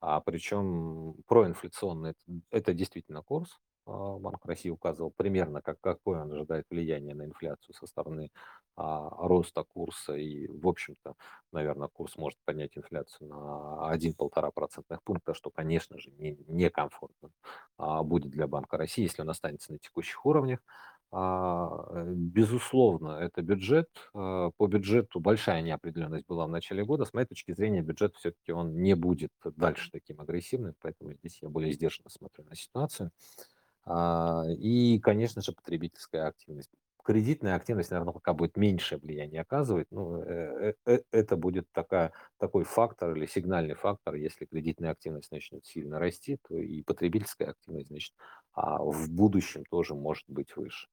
А 0.00 0.20
причем 0.20 1.14
проинфляционный 1.26 2.14
это, 2.50 2.72
действительно 2.74 3.22
курс, 3.22 3.58
Банк 3.90 4.44
России 4.44 4.70
указывал 4.70 5.12
примерно, 5.16 5.62
как, 5.62 5.80
какое 5.80 6.22
он 6.22 6.32
ожидает 6.32 6.66
влияние 6.70 7.14
на 7.14 7.24
инфляцию 7.24 7.74
со 7.74 7.86
стороны 7.86 8.30
а, 8.76 9.10
роста 9.26 9.64
курса. 9.64 10.14
И, 10.14 10.46
в 10.46 10.66
общем-то, 10.66 11.14
наверное, 11.52 11.88
курс 11.88 12.16
может 12.16 12.38
поднять 12.44 12.76
инфляцию 12.76 13.28
на 13.28 13.94
1-1,5 13.94 14.52
процентных 14.54 15.02
пункта, 15.02 15.34
что, 15.34 15.50
конечно 15.50 15.98
же, 15.98 16.10
не, 16.12 16.36
некомфортно 16.46 17.30
а, 17.78 18.02
будет 18.02 18.30
для 18.30 18.46
Банка 18.46 18.76
России, 18.76 19.02
если 19.02 19.22
он 19.22 19.30
останется 19.30 19.72
на 19.72 19.78
текущих 19.78 20.24
уровнях. 20.24 20.60
А, 21.12 21.86
э, 21.90 22.04
безусловно, 22.14 23.18
это 23.18 23.42
бюджет. 23.42 23.88
А, 24.14 24.50
по 24.56 24.66
бюджету 24.68 25.18
большая 25.18 25.60
неопределенность 25.62 26.26
была 26.26 26.46
в 26.46 26.50
начале 26.50 26.84
года. 26.84 27.04
С 27.04 27.12
моей 27.12 27.26
точки 27.26 27.52
зрения, 27.52 27.82
бюджет 27.82 28.14
все-таки 28.16 28.52
он 28.52 28.80
не 28.80 28.94
будет 28.94 29.32
дальше 29.56 29.90
таким 29.90 30.20
агрессивным, 30.20 30.74
поэтому 30.80 31.12
здесь 31.14 31.42
я 31.42 31.48
более 31.48 31.72
сдержанно 31.72 32.10
смотрю 32.10 32.44
на 32.44 32.54
ситуацию. 32.54 33.10
А, 33.84 34.44
и, 34.48 34.98
конечно 35.00 35.42
же, 35.42 35.52
потребительская 35.52 36.26
активность. 36.26 36.70
Кредитная 37.02 37.56
активность, 37.56 37.90
наверное, 37.90 38.12
пока 38.12 38.34
будет 38.34 38.56
меньшее 38.56 38.98
влияние 38.98 39.40
оказывать. 39.40 39.86
Ну, 39.90 40.22
э, 40.22 40.74
э, 40.86 40.92
э, 40.96 41.00
это 41.12 41.36
будет 41.36 41.66
такая, 41.72 42.12
такой 42.38 42.64
фактор 42.64 43.16
или 43.16 43.26
сигнальный 43.26 43.74
фактор. 43.74 44.14
Если 44.16 44.44
кредитная 44.44 44.90
активность 44.90 45.32
начнет 45.32 45.64
сильно 45.64 45.98
расти, 45.98 46.38
то 46.46 46.56
и 46.56 46.82
потребительская 46.82 47.48
активность, 47.50 47.88
значит, 47.88 48.12
а 48.52 48.82
в 48.82 49.10
будущем 49.10 49.64
тоже 49.70 49.94
может 49.94 50.24
быть 50.28 50.54
выше. 50.56 50.88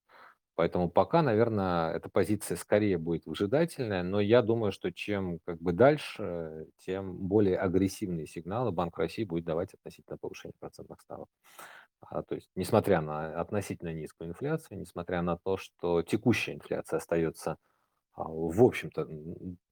Поэтому 0.58 0.90
пока, 0.90 1.22
наверное, 1.22 1.94
эта 1.94 2.10
позиция 2.10 2.58
скорее 2.58 2.98
будет 2.98 3.28
выжидательная, 3.28 4.02
но 4.02 4.20
я 4.20 4.42
думаю, 4.42 4.72
что 4.72 4.92
чем 4.92 5.38
как 5.46 5.62
бы 5.62 5.72
дальше, 5.72 6.66
тем 6.80 7.16
более 7.16 7.60
агрессивные 7.60 8.26
сигналы 8.26 8.72
Банк 8.72 8.98
России 8.98 9.24
будет 9.24 9.46
давать 9.46 9.76
относительно 9.76 10.18
повышения 10.18 10.56
процентных 10.60 11.00
ставок. 11.02 11.30
А, 12.02 12.24
то 12.24 12.34
есть, 12.34 12.50
несмотря 12.56 13.02
на 13.02 13.40
относительно 13.40 13.94
низкую 13.94 14.32
инфляцию, 14.32 14.80
несмотря 14.80 15.22
на 15.22 15.38
то, 15.38 15.58
что 15.58 16.02
текущая 16.02 16.56
инфляция 16.56 16.98
остается, 16.98 17.58
а, 18.14 18.24
в 18.28 18.64
общем-то, 18.64 19.08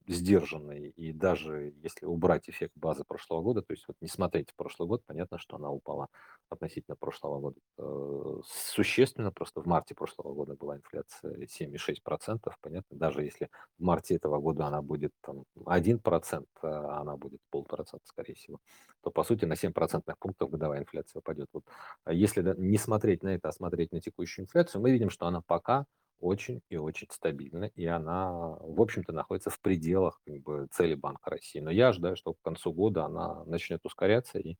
сдержанной, 0.07 0.89
и 0.89 1.11
даже 1.11 1.73
если 1.77 2.05
убрать 2.05 2.49
эффект 2.49 2.73
базы 2.75 3.03
прошлого 3.03 3.41
года, 3.41 3.61
то 3.61 3.73
есть 3.73 3.85
вот 3.87 3.97
не 4.01 4.07
смотреть 4.07 4.51
в 4.51 4.55
прошлый 4.55 4.87
год, 4.87 5.03
понятно, 5.05 5.37
что 5.39 5.57
она 5.57 5.71
упала 5.71 6.07
относительно 6.49 6.95
прошлого 6.95 7.39
года 7.39 7.57
э, 7.77 8.41
существенно, 8.45 9.31
просто 9.31 9.61
в 9.61 9.65
марте 9.65 9.95
прошлого 9.95 10.33
года 10.33 10.55
была 10.55 10.77
инфляция 10.77 11.45
7,6%, 11.47 12.39
понятно, 12.61 12.97
даже 12.97 13.23
если 13.23 13.49
в 13.79 13.83
марте 13.83 14.15
этого 14.15 14.39
года 14.39 14.67
она 14.67 14.81
будет 14.81 15.11
там 15.21 15.43
1%, 15.65 16.45
а 16.61 17.01
она 17.01 17.17
будет 17.17 17.39
полпроцента, 17.49 18.05
скорее 18.07 18.35
всего, 18.35 18.59
то 19.01 19.11
по 19.11 19.23
сути 19.23 19.45
на 19.45 19.55
7 19.55 19.73
процентных 19.73 20.17
пунктов 20.19 20.49
годовая 20.51 20.81
инфляция 20.81 21.19
упадет. 21.19 21.47
Вот, 21.53 21.63
а 22.03 22.13
если 22.13 22.53
не 22.57 22.77
смотреть 22.77 23.23
на 23.23 23.29
это, 23.29 23.49
а 23.49 23.51
смотреть 23.51 23.91
на 23.91 24.01
текущую 24.01 24.43
инфляцию, 24.45 24.81
мы 24.81 24.91
видим, 24.91 25.09
что 25.09 25.27
она 25.27 25.41
пока 25.41 25.85
очень 26.19 26.61
и 26.69 26.77
очень 26.77 27.07
стабильна, 27.11 27.65
и 27.75 27.85
она, 27.85 28.31
в 28.59 28.81
общем-то, 28.81 29.13
находится 29.13 29.49
в 29.49 29.59
пределах 29.59 30.21
как 30.25 30.41
бы, 30.41 30.67
цели 30.71 30.95
Банка 30.95 31.29
России. 31.29 31.59
Но 31.59 31.71
я 31.71 31.89
ожидаю, 31.89 32.15
что 32.15 32.33
к 32.33 32.41
концу 32.41 32.73
года 32.73 33.05
она 33.05 33.43
начнет 33.45 33.85
ускоряться, 33.85 34.39
и 34.39 34.57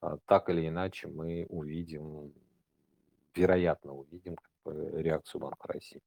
а, 0.00 0.18
так 0.26 0.48
или 0.50 0.68
иначе 0.68 1.08
мы 1.08 1.46
увидим, 1.48 2.32
вероятно, 3.34 3.94
увидим 3.94 4.36
как 4.36 4.52
бы, 4.64 5.02
реакцию 5.02 5.40
Банка 5.40 5.68
России. 5.68 6.00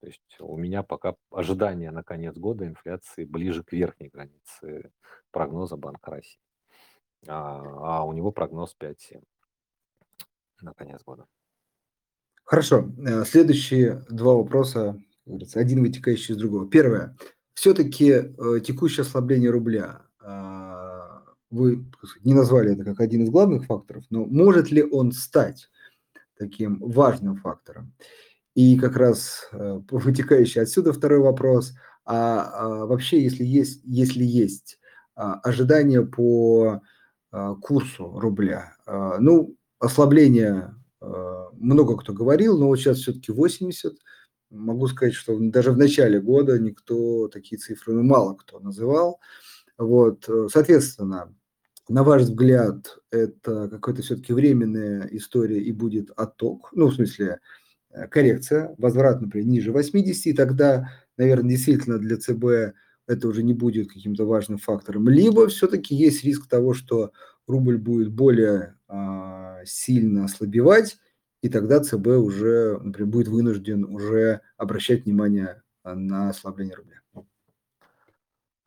То 0.00 0.06
есть 0.06 0.36
у 0.38 0.56
меня 0.56 0.82
пока 0.82 1.16
ожидание 1.30 1.90
на 1.90 2.04
конец 2.04 2.36
года 2.36 2.66
инфляции 2.66 3.24
ближе 3.24 3.64
к 3.64 3.72
верхней 3.72 4.08
границе 4.08 4.92
прогноза 5.30 5.76
Банка 5.76 6.12
России. 6.12 6.40
А, 7.26 8.00
а 8.00 8.04
у 8.04 8.12
него 8.12 8.30
прогноз 8.30 8.76
5-7 8.78 9.22
на 10.60 10.72
конец 10.74 11.02
года. 11.02 11.26
Хорошо. 12.48 12.90
Э, 13.06 13.24
следующие 13.26 14.06
два 14.08 14.32
вопроса, 14.32 14.98
один 15.54 15.82
вытекающий 15.82 16.34
из 16.34 16.38
другого. 16.38 16.66
Первое. 16.66 17.14
Все-таки 17.52 18.10
э, 18.10 18.60
текущее 18.64 19.02
ослабление 19.02 19.50
рубля, 19.50 20.00
а, 20.18 21.24
вы 21.50 21.84
не 22.24 22.32
назвали 22.32 22.72
это 22.72 22.84
как 22.84 23.00
один 23.00 23.24
из 23.24 23.28
главных 23.28 23.66
факторов, 23.66 24.04
но 24.08 24.24
может 24.24 24.70
ли 24.70 24.82
он 24.82 25.12
стать 25.12 25.68
таким 26.38 26.78
важным 26.80 27.36
фактором? 27.36 27.92
И 28.54 28.78
как 28.78 28.96
раз 28.96 29.50
э, 29.52 29.80
вытекающий 29.90 30.62
отсюда 30.62 30.94
второй 30.94 31.18
вопрос. 31.18 31.74
А, 32.06 32.44
а 32.44 32.86
вообще, 32.86 33.22
если 33.22 33.44
есть, 33.44 33.82
если 33.84 34.24
есть 34.24 34.78
а, 35.14 35.34
ожидания 35.40 36.00
по 36.00 36.80
курсу 37.60 38.18
рубля, 38.18 38.74
ну, 38.86 39.54
ослабление 39.78 40.77
много 41.00 41.96
кто 41.96 42.12
говорил, 42.12 42.58
но 42.58 42.66
вот 42.66 42.76
сейчас 42.76 42.98
все-таки 42.98 43.32
80. 43.32 43.94
Могу 44.50 44.88
сказать, 44.88 45.14
что 45.14 45.36
даже 45.38 45.72
в 45.72 45.76
начале 45.76 46.20
года 46.20 46.58
никто 46.58 47.28
такие 47.28 47.58
цифры, 47.58 47.94
ну, 47.94 48.02
мало 48.02 48.34
кто 48.34 48.58
называл. 48.60 49.20
Вот, 49.76 50.28
э, 50.28 50.48
соответственно, 50.50 51.32
на 51.88 52.02
ваш 52.02 52.22
взгляд, 52.22 52.98
это 53.10 53.68
какая-то 53.68 54.02
все-таки 54.02 54.32
временная 54.32 55.08
история 55.12 55.62
и 55.62 55.70
будет 55.72 56.10
отток, 56.16 56.70
ну, 56.72 56.88
в 56.88 56.94
смысле, 56.94 57.40
э, 57.90 58.08
коррекция, 58.08 58.74
возврат, 58.78 59.20
например, 59.20 59.46
ниже 59.46 59.72
80, 59.72 60.26
и 60.26 60.32
тогда, 60.32 60.90
наверное, 61.16 61.50
действительно 61.50 61.98
для 61.98 62.16
ЦБ 62.16 62.74
это 63.06 63.28
уже 63.28 63.42
не 63.42 63.54
будет 63.54 63.88
каким-то 63.88 64.26
важным 64.26 64.58
фактором. 64.58 65.08
Либо 65.08 65.46
все-таки 65.48 65.94
есть 65.94 66.24
риск 66.24 66.48
того, 66.48 66.74
что 66.74 67.12
рубль 67.48 67.78
будет 67.78 68.12
более 68.12 68.76
а, 68.86 69.64
сильно 69.64 70.24
ослабевать, 70.24 70.98
и 71.42 71.48
тогда 71.48 71.80
ЦБ 71.80 72.06
уже, 72.06 72.78
например, 72.78 73.10
будет 73.10 73.28
вынужден 73.28 73.84
уже 73.84 74.40
обращать 74.56 75.04
внимание 75.04 75.62
а, 75.82 75.94
на 75.94 76.30
ослабление 76.30 76.76
рубля. 76.76 76.98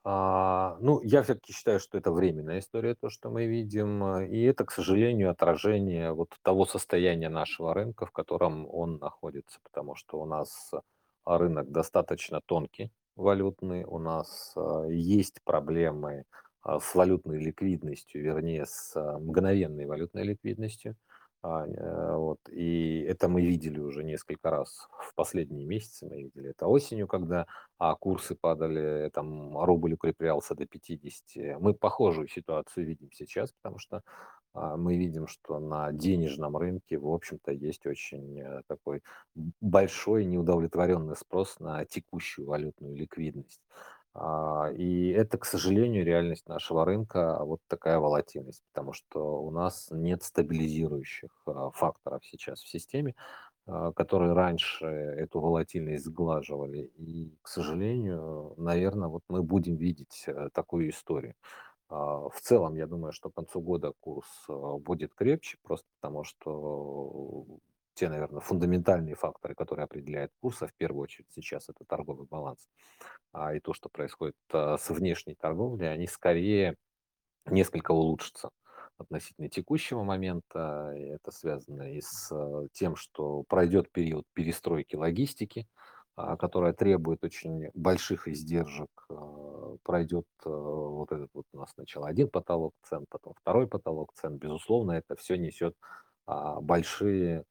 А, 0.03 0.77
ну, 0.81 0.99
я 1.03 1.21
все-таки 1.21 1.53
считаю, 1.53 1.79
что 1.79 1.97
это 1.97 2.11
временная 2.11 2.59
история, 2.59 2.95
то, 2.95 3.09
что 3.09 3.29
мы 3.29 3.45
видим, 3.45 4.23
и 4.23 4.41
это, 4.41 4.65
к 4.65 4.71
сожалению, 4.71 5.29
отражение 5.29 6.11
вот 6.11 6.35
того 6.41 6.65
состояния 6.65 7.29
нашего 7.29 7.75
рынка, 7.75 8.07
в 8.07 8.11
котором 8.11 8.67
он 8.67 8.97
находится, 8.97 9.59
потому 9.61 9.95
что 9.95 10.19
у 10.19 10.25
нас 10.25 10.71
рынок 11.23 11.71
достаточно 11.71 12.41
тонкий, 12.43 12.91
валютный, 13.15 13.83
у 13.83 13.99
нас 13.99 14.53
а, 14.55 14.85
есть 14.87 15.41
проблемы 15.43 16.25
а, 16.31 16.50
с 16.63 16.95
валютной 16.95 17.39
ликвидностью, 17.39 18.23
вернее, 18.23 18.65
с 18.65 18.93
а, 18.95 19.17
мгновенной 19.19 19.85
валютной 19.85 20.23
ликвидностью. 20.23 20.95
А, 21.43 21.65
э, 21.65 22.15
вот, 22.17 22.37
и 22.51 23.01
это 23.01 23.27
мы 23.27 23.41
видели 23.41 23.79
уже 23.79 24.03
несколько 24.03 24.51
раз 24.51 24.87
в 24.99 25.15
последние 25.15 25.65
месяцы. 25.65 26.05
Мы 26.05 26.23
видели 26.23 26.51
это 26.51 26.67
осенью, 26.67 27.07
когда 27.07 27.47
а, 27.79 27.95
курсы 27.95 28.35
падали, 28.35 29.09
там 29.11 29.57
рубль 29.57 29.93
укреплялся 29.93 30.53
до 30.53 30.67
50. 30.67 31.59
Мы 31.59 31.73
похожую 31.73 32.27
ситуацию 32.27 32.85
видим 32.85 33.09
сейчас, 33.11 33.51
потому 33.53 33.79
что 33.79 34.03
а, 34.53 34.77
мы 34.77 34.97
видим, 34.97 35.27
что 35.27 35.59
на 35.59 35.91
денежном 35.91 36.57
рынке, 36.57 36.97
в 36.97 37.07
общем-то, 37.07 37.51
есть 37.51 37.85
очень 37.87 38.39
э, 38.39 38.61
такой 38.67 39.01
большой 39.61 40.25
неудовлетворенный 40.25 41.15
спрос 41.15 41.59
на 41.59 41.85
текущую 41.85 42.47
валютную 42.47 42.95
ликвидность. 42.95 43.61
А, 44.13 44.69
и 44.75 45.09
это, 45.09 45.37
к 45.37 45.45
сожалению, 45.45 46.05
реальность 46.05 46.47
нашего 46.47 46.83
рынка, 46.85 47.37
а 47.37 47.45
вот 47.45 47.61
такая 47.67 47.97
волатильность, 47.99 48.63
потому 48.73 48.91
что 48.93 49.41
у 49.41 49.51
нас 49.51 49.87
нет 49.91 50.23
стабилизирующих 50.23 51.31
а, 51.45 51.71
факторов 51.71 52.21
сейчас 52.25 52.61
в 52.61 52.69
системе, 52.69 53.15
которые 53.95 54.33
раньше 54.33 54.85
эту 54.85 55.39
волатильность 55.39 56.05
сглаживали. 56.05 56.91
И, 56.97 57.37
к 57.41 57.47
сожалению, 57.47 58.55
наверное, 58.57 59.07
вот 59.07 59.21
мы 59.29 59.43
будем 59.43 59.75
видеть 59.75 60.23
э, 60.25 60.49
такую 60.51 60.89
историю. 60.89 61.35
В 61.87 62.33
целом, 62.41 62.75
я 62.75 62.87
думаю, 62.87 63.13
что 63.13 63.29
к 63.29 63.35
концу 63.35 63.61
года 63.61 63.93
курс 63.99 64.25
будет 64.47 65.13
крепче, 65.13 65.57
просто 65.61 65.87
потому 66.01 66.23
что 66.23 67.45
те, 68.01 68.09
наверное, 68.09 68.41
фундаментальные 68.41 69.13
факторы, 69.13 69.53
которые 69.53 69.83
определяют 69.83 70.31
курс, 70.41 70.63
а 70.63 70.67
в 70.67 70.73
первую 70.73 71.03
очередь 71.03 71.27
сейчас 71.35 71.69
это 71.69 71.85
торговый 71.85 72.25
баланс, 72.25 72.67
а, 73.31 73.53
и 73.53 73.59
то, 73.59 73.73
что 73.73 73.89
происходит 73.89 74.35
а, 74.51 74.79
с 74.79 74.89
внешней 74.89 75.35
торговлей, 75.35 75.93
они 75.93 76.07
скорее 76.07 76.77
несколько 77.45 77.91
улучшатся 77.91 78.49
относительно 78.97 79.49
текущего 79.49 80.01
момента. 80.01 80.91
Это 80.95 81.29
связано 81.29 81.93
и 81.93 82.01
с 82.01 82.31
а, 82.31 82.65
тем, 82.73 82.95
что 82.95 83.43
пройдет 83.47 83.91
период 83.91 84.25
перестройки 84.33 84.95
логистики, 84.95 85.67
которая 86.15 86.73
требует 86.73 87.23
очень 87.23 87.69
больших 87.75 88.27
издержек. 88.27 88.89
Пройдет 89.83 90.25
вот 90.43 91.11
этот 91.11 91.29
вот 91.35 91.45
у 91.53 91.57
нас 91.59 91.71
сначала 91.73 92.07
один 92.07 92.29
потолок 92.29 92.73
цен, 92.81 93.05
потом 93.09 93.35
второй 93.39 93.67
потолок 93.67 94.11
цен. 94.13 94.37
Безусловно, 94.37 94.93
это 94.93 95.15
все 95.15 95.35
несет 95.37 95.75
большие 96.25 97.45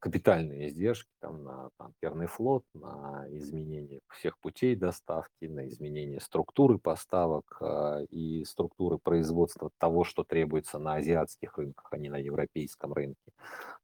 капитальные 0.00 0.68
издержки 0.68 1.10
там, 1.20 1.42
на 1.42 1.70
танкерный 1.78 2.26
флот, 2.26 2.64
на 2.74 3.26
изменение 3.30 4.00
всех 4.08 4.38
путей 4.38 4.76
доставки, 4.76 5.46
на 5.46 5.68
изменение 5.68 6.20
структуры 6.20 6.78
поставок 6.78 7.56
а, 7.60 8.00
и 8.10 8.44
структуры 8.44 8.98
производства 8.98 9.70
того, 9.78 10.04
что 10.04 10.24
требуется 10.24 10.78
на 10.78 10.94
азиатских 10.94 11.56
рынках, 11.58 11.88
а 11.90 11.98
не 11.98 12.08
на 12.08 12.16
европейском 12.16 12.92
рынке. 12.92 13.32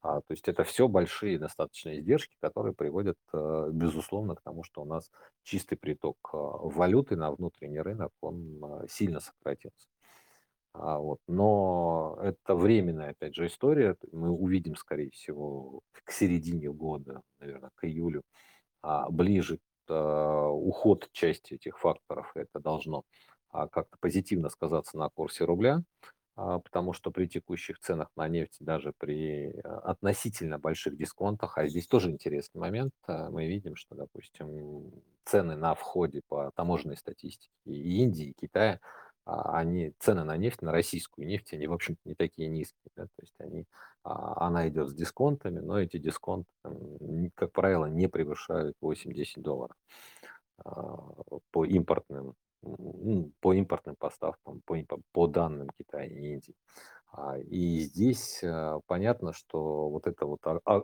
А, 0.02 0.20
то 0.20 0.30
есть 0.30 0.48
это 0.48 0.64
все 0.64 0.86
большие 0.86 1.38
достаточно 1.38 1.98
издержки, 1.98 2.36
которые 2.40 2.74
приводят, 2.74 3.16
безусловно, 3.32 4.36
к 4.36 4.42
тому, 4.42 4.62
что 4.62 4.82
у 4.82 4.84
нас 4.84 5.10
чистый 5.42 5.76
приток 5.76 6.16
валюты 6.32 7.16
на 7.16 7.32
внутренний 7.32 7.80
рынок, 7.80 8.12
он 8.20 8.86
сильно 8.88 9.20
сократился. 9.20 9.93
А, 10.74 10.98
вот. 10.98 11.20
Но 11.28 12.18
это 12.20 12.54
временная, 12.54 13.10
опять 13.10 13.34
же, 13.34 13.46
история. 13.46 13.96
Мы 14.12 14.30
увидим, 14.30 14.76
скорее 14.76 15.10
всего, 15.10 15.80
к 15.92 16.10
середине 16.10 16.70
года, 16.72 17.22
наверное, 17.38 17.70
к 17.76 17.84
июлю, 17.84 18.22
а, 18.82 19.08
ближе 19.10 19.58
а, 19.88 20.48
уход 20.48 21.08
части 21.12 21.54
этих 21.54 21.78
факторов. 21.78 22.32
Это 22.34 22.58
должно 22.60 23.04
а, 23.50 23.68
как-то 23.68 23.96
позитивно 24.00 24.48
сказаться 24.48 24.98
на 24.98 25.08
курсе 25.10 25.44
рубля, 25.44 25.82
а, 26.36 26.58
потому 26.58 26.92
что 26.92 27.12
при 27.12 27.26
текущих 27.26 27.78
ценах 27.78 28.08
на 28.16 28.26
нефть, 28.28 28.56
даже 28.58 28.92
при 28.98 29.52
а, 29.62 29.78
относительно 29.80 30.58
больших 30.58 30.96
дисконтах, 30.96 31.56
а 31.56 31.68
здесь 31.68 31.86
тоже 31.86 32.10
интересный 32.10 32.60
момент, 32.60 32.92
а, 33.06 33.30
мы 33.30 33.46
видим, 33.46 33.76
что, 33.76 33.94
допустим, 33.94 34.90
цены 35.24 35.54
на 35.54 35.76
входе 35.76 36.22
по 36.26 36.50
таможенной 36.56 36.96
статистике 36.96 37.52
Индии, 37.64 38.30
и 38.30 38.34
Китая– 38.34 38.80
они, 39.24 39.92
цены 39.98 40.24
на 40.24 40.36
нефть, 40.36 40.62
на 40.62 40.72
российскую 40.72 41.26
нефть, 41.26 41.54
они, 41.54 41.66
в 41.66 41.72
общем-то, 41.72 42.00
не 42.04 42.14
такие 42.14 42.48
низкие. 42.48 42.90
Да? 42.96 43.04
То 43.04 43.22
есть 43.22 43.34
они, 43.38 43.66
а, 44.02 44.46
она 44.46 44.68
идет 44.68 44.90
с 44.90 44.94
дисконтами, 44.94 45.60
но 45.60 45.80
эти 45.80 45.96
дисконты, 45.96 46.48
как 47.34 47.52
правило, 47.52 47.86
не 47.86 48.08
превышают 48.08 48.76
8-10 48.82 49.40
долларов 49.40 49.76
а, 50.64 50.96
по 51.50 51.64
импортным, 51.64 52.34
ну, 52.62 53.32
по 53.40 53.54
импортным 53.54 53.96
поставкам, 53.96 54.60
по, 54.66 54.76
по 55.12 55.26
данным 55.26 55.70
Китая 55.78 56.06
и 56.06 56.34
Индии. 56.34 56.54
И 57.44 57.78
здесь 57.82 58.42
понятно, 58.86 59.32
что 59.32 59.88
вот 59.88 60.08
эта 60.08 60.26
вот 60.26 60.40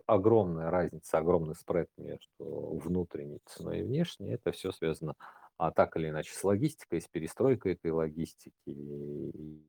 огромная 0.06 0.70
разница, 0.70 1.18
огромный 1.18 1.56
спред 1.56 1.88
между 1.96 2.78
внутренней 2.78 3.40
ценой 3.46 3.80
и 3.80 3.82
внешней, 3.82 4.34
это 4.34 4.52
все 4.52 4.70
связано 4.70 5.16
а 5.60 5.72
так 5.72 5.94
или 5.98 6.08
иначе 6.08 6.32
с 6.32 6.42
логистикой, 6.42 7.02
с 7.02 7.06
перестройкой 7.06 7.74
этой 7.74 7.90
логистики 7.90 8.54
и, 8.64 9.62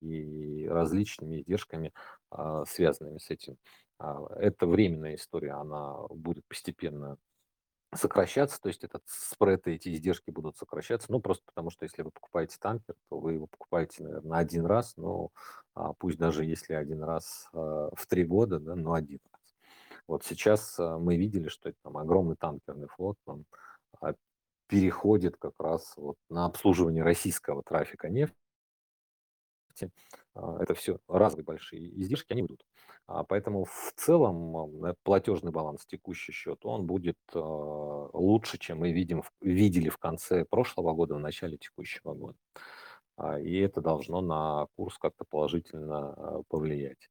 и 0.00 0.66
различными 0.68 1.40
издержками, 1.40 1.92
а, 2.30 2.64
связанными 2.64 3.18
с 3.18 3.30
этим. 3.30 3.56
А, 4.00 4.26
это 4.40 4.66
временная 4.66 5.14
история, 5.14 5.52
она 5.52 5.94
будет 6.08 6.44
постепенно 6.48 7.18
сокращаться, 7.94 8.60
то 8.60 8.66
есть 8.66 8.82
этот 8.82 9.04
спред 9.06 9.68
и 9.68 9.74
эти 9.74 9.94
издержки 9.94 10.32
будут 10.32 10.56
сокращаться, 10.56 11.06
ну 11.12 11.20
просто 11.20 11.44
потому 11.46 11.70
что 11.70 11.84
если 11.84 12.02
вы 12.02 12.10
покупаете 12.10 12.56
танкер, 12.60 12.96
то 13.08 13.20
вы 13.20 13.34
его 13.34 13.46
покупаете, 13.46 14.02
наверное, 14.02 14.38
один 14.38 14.66
раз, 14.66 14.96
но 14.96 15.30
а, 15.74 15.92
пусть 15.92 16.18
даже 16.18 16.44
если 16.44 16.74
один 16.74 17.04
раз 17.04 17.48
в 17.52 18.06
три 18.08 18.24
года, 18.24 18.58
да, 18.58 18.74
но 18.74 18.92
один 18.92 19.20
раз. 19.30 19.40
Вот 20.08 20.24
сейчас 20.24 20.78
мы 20.78 21.16
видели, 21.16 21.48
что 21.48 21.68
это 21.68 21.78
там 21.84 21.96
огромный 21.96 22.34
танкерный 22.34 22.88
флот, 22.88 23.16
а, 24.00 24.14
переходит 24.68 25.36
как 25.36 25.54
раз 25.58 25.94
вот 25.96 26.16
на 26.28 26.44
обслуживание 26.44 27.02
российского 27.02 27.62
трафика 27.62 28.08
нефти. 28.08 28.34
А, 30.34 30.58
это 30.60 30.74
все 30.74 30.98
разные 31.08 31.44
большие 31.44 32.00
издержки, 32.00 32.32
они 32.32 32.42
будут. 32.42 32.64
А, 33.06 33.24
поэтому 33.24 33.64
в 33.64 33.92
целом 33.96 34.94
платежный 35.02 35.50
баланс, 35.50 35.86
текущий 35.86 36.32
счет, 36.32 36.64
он 36.64 36.86
будет 36.86 37.18
а, 37.34 37.38
лучше, 38.12 38.58
чем 38.58 38.80
мы 38.80 38.92
видим, 38.92 39.22
видели 39.40 39.88
в 39.88 39.98
конце 39.98 40.44
прошлого 40.44 40.92
года, 40.92 41.14
в 41.16 41.20
начале 41.20 41.56
текущего 41.56 42.14
года. 42.14 42.38
И 43.42 43.58
это 43.58 43.80
должно 43.80 44.20
на 44.20 44.68
курс 44.76 44.96
как-то 44.96 45.24
положительно 45.28 46.44
повлиять. 46.48 47.08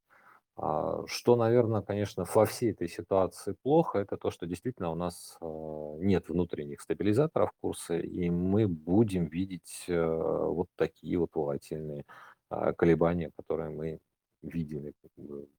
А, 0.60 1.04
что, 1.06 1.36
наверное, 1.36 1.82
конечно, 1.82 2.24
во 2.34 2.44
всей 2.44 2.72
этой 2.72 2.88
ситуации 2.88 3.54
плохо, 3.62 4.00
это 4.00 4.16
то, 4.16 4.32
что 4.32 4.44
действительно 4.46 4.90
у 4.90 4.96
нас 4.96 5.36
а, 5.40 5.96
нет 6.00 6.28
внутренних 6.28 6.80
стабилизаторов 6.80 7.52
курса, 7.60 7.96
и 7.96 8.28
мы 8.28 8.66
будем 8.66 9.26
видеть 9.26 9.84
э, 9.86 10.04
вот 10.04 10.66
такие 10.74 11.16
вот 11.18 11.30
волатильные 11.34 12.04
а, 12.50 12.72
колебания, 12.72 13.30
которые 13.36 13.70
мы 13.70 14.00
видели 14.42 14.94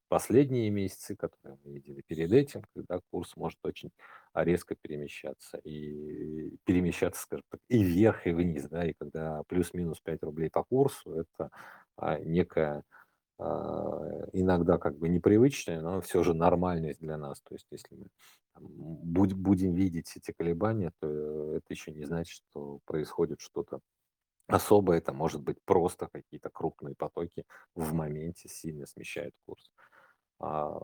последние 0.09 0.69
месяцы, 0.69 1.15
которые 1.15 1.57
мы 1.63 1.73
видели 1.73 2.01
перед 2.05 2.33
этим, 2.33 2.63
когда 2.75 2.99
курс 3.09 3.37
может 3.37 3.59
очень 3.63 3.91
резко 4.33 4.75
перемещаться 4.75 5.59
и 5.63 6.57
перемещаться, 6.65 7.21
скажем 7.21 7.45
так, 7.49 7.61
и 7.69 7.83
вверх, 7.83 8.27
и 8.27 8.31
вниз, 8.31 8.67
да, 8.69 8.85
и 8.85 8.93
когда 8.97 9.43
плюс-минус 9.47 9.99
5 10.01 10.23
рублей 10.23 10.49
по 10.49 10.63
курсу, 10.63 11.13
это 11.13 11.51
некая 12.23 12.83
иногда 13.39 14.77
как 14.77 14.97
бы 14.97 15.07
непривычная, 15.07 15.81
но 15.81 16.01
все 16.01 16.23
же 16.23 16.33
нормальность 16.33 16.99
для 16.99 17.17
нас. 17.17 17.41
То 17.41 17.55
есть 17.55 17.67
если 17.71 17.95
мы 17.95 18.07
будем 19.27 19.73
видеть 19.73 20.11
эти 20.15 20.31
колебания, 20.31 20.91
то 20.99 21.55
это 21.55 21.65
еще 21.69 21.91
не 21.91 22.05
значит, 22.05 22.43
что 22.51 22.79
происходит 22.85 23.39
что-то 23.39 23.79
особое. 24.47 24.97
Это 24.97 25.13
может 25.13 25.41
быть 25.41 25.57
просто 25.63 26.07
какие-то 26.07 26.49
крупные 26.49 26.95
потоки 26.95 27.45
в 27.75 27.93
моменте 27.93 28.49
сильно 28.49 28.85
смещают 28.85 29.33
курс. 29.45 29.71
А, 30.39 30.79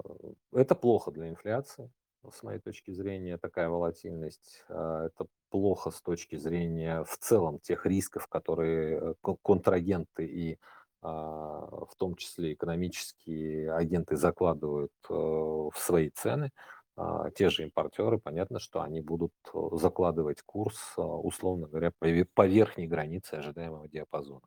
это 0.54 0.76
плохо 0.76 1.12
для 1.12 1.30
инфляции, 1.30 1.92
с 2.32 2.44
моей 2.44 2.60
точки 2.60 2.92
зрения, 2.92 3.38
такая 3.38 3.70
волатильность. 3.70 4.64
А, 4.70 5.08
это 5.08 5.28
плохо 5.50 5.92
с 5.92 6.02
точки 6.02 6.36
зрения 6.36 7.04
в 7.04 7.18
целом 7.18 7.60
тех 7.60 7.86
рисков, 7.86 8.28
которые 8.28 9.16
э, 9.24 9.36
контрагенты 9.42 10.26
и 10.26 10.54
а, 10.54 10.58
в 11.06 11.96
том 11.98 12.16
числе 12.16 12.54
экономические 12.54 13.74
агенты 13.74 14.16
закладывают 14.16 14.92
э, 15.10 15.14
в 15.14 15.74
свои 15.76 16.10
цены. 16.10 16.52
А, 16.98 17.30
те 17.32 17.50
же 17.50 17.64
импортеры, 17.64 18.20
понятно, 18.20 18.60
что 18.60 18.82
они 18.82 19.02
будут 19.02 19.34
э, 19.54 19.60
закладывать 19.74 20.42
курс, 20.42 20.94
а, 20.98 21.02
условно 21.02 21.68
говоря, 21.68 21.92
по 22.00 22.48
верхней 22.48 22.88
границе 22.88 23.36
ожидаемого 23.36 23.88
диапазона. 23.88 24.42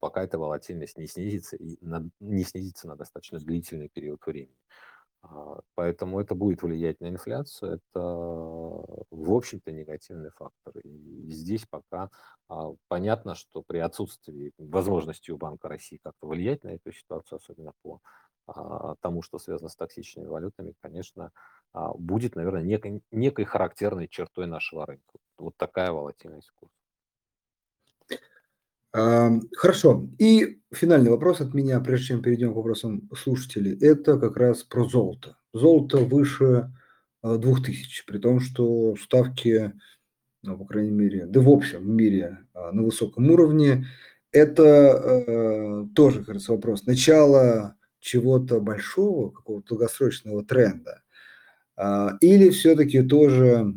Пока 0.00 0.24
эта 0.24 0.38
волатильность 0.38 0.98
не 0.98 1.06
снизится 1.06 1.56
и 1.56 1.78
не 2.18 2.42
снизится 2.42 2.88
на 2.88 2.96
достаточно 2.96 3.38
длительный 3.38 3.88
период 3.88 4.26
времени. 4.26 4.56
А, 5.30 5.60
поэтому 5.74 6.20
это 6.20 6.34
будет 6.34 6.62
влиять 6.62 7.00
на 7.00 7.08
инфляцию. 7.08 7.74
Это, 7.74 8.00
в 8.00 9.32
общем-то, 9.32 9.72
негативный 9.72 10.30
фактор. 10.30 10.78
И 10.84 11.30
здесь 11.30 11.66
пока 11.68 12.10
а, 12.48 12.72
понятно, 12.88 13.34
что 13.34 13.62
при 13.62 13.78
отсутствии 13.78 14.52
возможности 14.58 15.30
у 15.30 15.36
Банка 15.36 15.68
России 15.68 16.00
как-то 16.02 16.26
влиять 16.26 16.64
на 16.64 16.70
эту 16.70 16.92
ситуацию, 16.92 17.36
особенно 17.36 17.72
по 17.82 18.00
а, 18.46 18.94
тому, 19.00 19.22
что 19.22 19.38
связано 19.38 19.68
с 19.68 19.76
токсичными 19.76 20.26
валютами, 20.26 20.74
конечно, 20.80 21.32
будет, 21.74 22.34
наверное, 22.34 22.62
некой, 22.62 23.02
некой 23.10 23.44
характерной 23.44 24.08
чертой 24.08 24.46
нашего 24.46 24.86
рынка. 24.86 25.18
Вот 25.36 25.54
такая 25.58 25.92
волатильность 25.92 26.50
курса. 26.52 26.87
Хорошо. 28.92 30.08
И 30.18 30.60
финальный 30.72 31.10
вопрос 31.10 31.40
от 31.40 31.54
меня, 31.54 31.80
прежде 31.80 32.06
чем 32.06 32.22
перейдем 32.22 32.52
к 32.52 32.56
вопросам 32.56 33.08
слушателей. 33.16 33.78
Это 33.78 34.18
как 34.18 34.36
раз 34.36 34.62
про 34.62 34.84
золото. 34.84 35.36
Золото 35.52 35.98
выше 35.98 36.72
2000, 37.22 38.04
при 38.06 38.18
том, 38.18 38.40
что 38.40 38.96
ставки, 38.96 39.72
ну, 40.42 40.56
по 40.56 40.64
крайней 40.64 40.90
мере, 40.90 41.26
да 41.26 41.40
в 41.40 41.48
общем 41.48 41.90
мире 41.94 42.38
на 42.54 42.82
высоком 42.82 43.30
уровне. 43.30 43.86
Это 44.30 44.64
э, 44.64 45.86
тоже, 45.94 46.22
кажется, 46.24 46.52
вопрос 46.52 46.84
начала 46.84 47.76
чего-то 47.98 48.60
большого, 48.60 49.30
какого-то 49.30 49.68
долгосрочного 49.70 50.44
тренда. 50.44 51.02
Или 52.20 52.50
все-таки 52.50 53.02
тоже 53.02 53.74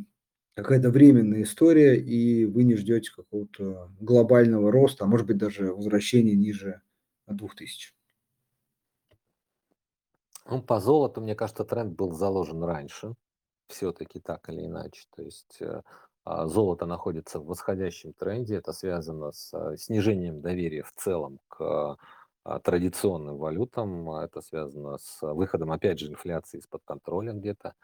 какая-то 0.55 0.89
временная 0.89 1.43
история, 1.43 1.97
и 1.97 2.45
вы 2.45 2.63
не 2.63 2.75
ждете 2.75 3.11
какого-то 3.11 3.91
глобального 3.99 4.71
роста, 4.71 5.05
а 5.05 5.07
может 5.07 5.27
быть 5.27 5.37
даже 5.37 5.73
возвращения 5.73 6.35
ниже 6.35 6.81
2000? 7.27 7.93
Ну, 10.45 10.61
по 10.61 10.79
золоту, 10.79 11.21
мне 11.21 11.35
кажется, 11.35 11.63
тренд 11.63 11.95
был 11.95 12.11
заложен 12.13 12.63
раньше, 12.63 13.13
все-таки 13.67 14.19
так 14.19 14.49
или 14.49 14.65
иначе. 14.65 15.05
То 15.15 15.21
есть 15.21 15.61
э, 15.61 15.81
а, 16.25 16.47
золото 16.47 16.85
находится 16.85 17.39
в 17.39 17.45
восходящем 17.45 18.13
тренде, 18.13 18.55
это 18.55 18.73
связано 18.73 19.31
с 19.31 19.53
э, 19.53 19.77
снижением 19.77 20.41
доверия 20.41 20.83
в 20.83 20.93
целом 20.95 21.39
к 21.47 21.97
а, 22.43 22.59
традиционным 22.59 23.37
валютам, 23.37 24.11
это 24.11 24.41
связано 24.41 24.97
с 24.97 25.21
выходом, 25.21 25.71
опять 25.71 25.99
же, 25.99 26.07
инфляции 26.07 26.57
из-под 26.57 26.81
контроля 26.83 27.33
где-то. 27.33 27.75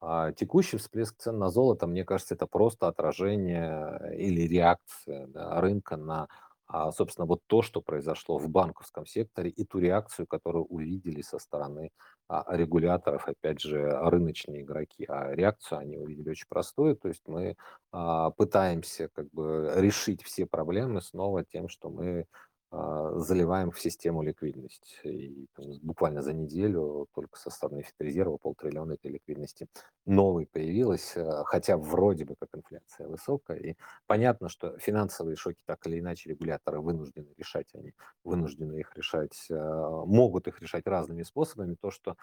А 0.00 0.32
текущий 0.32 0.78
всплеск 0.78 1.16
цен 1.18 1.38
на 1.38 1.50
золото, 1.50 1.86
мне 1.86 2.04
кажется, 2.04 2.34
это 2.34 2.46
просто 2.46 2.88
отражение 2.88 4.14
или 4.16 4.42
реакция 4.48 5.26
да, 5.28 5.60
рынка 5.60 5.96
на, 5.96 6.26
а, 6.66 6.90
собственно, 6.92 7.26
вот 7.26 7.40
то, 7.46 7.62
что 7.62 7.82
произошло 7.82 8.38
в 8.38 8.48
банковском 8.48 9.04
секторе 9.04 9.50
и 9.50 9.64
ту 9.64 9.78
реакцию, 9.78 10.26
которую 10.26 10.64
увидели 10.64 11.20
со 11.20 11.38
стороны 11.38 11.90
а, 12.28 12.44
регуляторов, 12.56 13.26
опять 13.28 13.60
же, 13.60 13.90
рыночные 13.90 14.62
игроки. 14.62 15.04
А 15.08 15.34
реакцию 15.34 15.78
они 15.80 15.98
увидели 15.98 16.30
очень 16.30 16.46
простую, 16.48 16.96
то 16.96 17.08
есть 17.08 17.22
мы 17.26 17.56
а, 17.92 18.30
пытаемся 18.30 19.08
как 19.12 19.28
бы 19.32 19.72
решить 19.76 20.22
все 20.22 20.46
проблемы 20.46 21.02
снова 21.02 21.44
тем, 21.44 21.68
что 21.68 21.90
мы 21.90 22.24
заливаем 22.72 23.70
в 23.72 23.80
систему 23.80 24.22
ликвидность. 24.22 25.00
И 25.04 25.46
буквально 25.82 26.22
за 26.22 26.32
неделю 26.32 27.08
только 27.14 27.36
со 27.38 27.50
стороны 27.50 27.82
Федрезерва 27.82 28.36
полтриллиона 28.36 28.92
этой 28.92 29.10
ликвидности 29.10 29.66
новой 30.06 30.46
появилось, 30.46 31.16
а, 31.16 31.42
хотя 31.44 31.76
вроде 31.76 32.24
бы 32.24 32.36
как 32.38 32.48
инфляция 32.54 33.08
высокая. 33.08 33.56
И 33.58 33.74
понятно, 34.06 34.48
что 34.48 34.78
финансовые 34.78 35.36
шоки 35.36 35.62
так 35.66 35.84
или 35.86 35.98
иначе 35.98 36.30
регуляторы 36.30 36.80
вынуждены 36.80 37.28
решать, 37.36 37.66
они 37.74 37.92
вынуждены 38.24 38.78
их 38.78 38.96
решать, 38.96 39.48
а, 39.50 40.04
могут 40.04 40.46
их 40.46 40.60
решать 40.60 40.86
разными 40.86 41.22
способами. 41.24 41.76
То, 41.80 41.90
что 41.90 42.16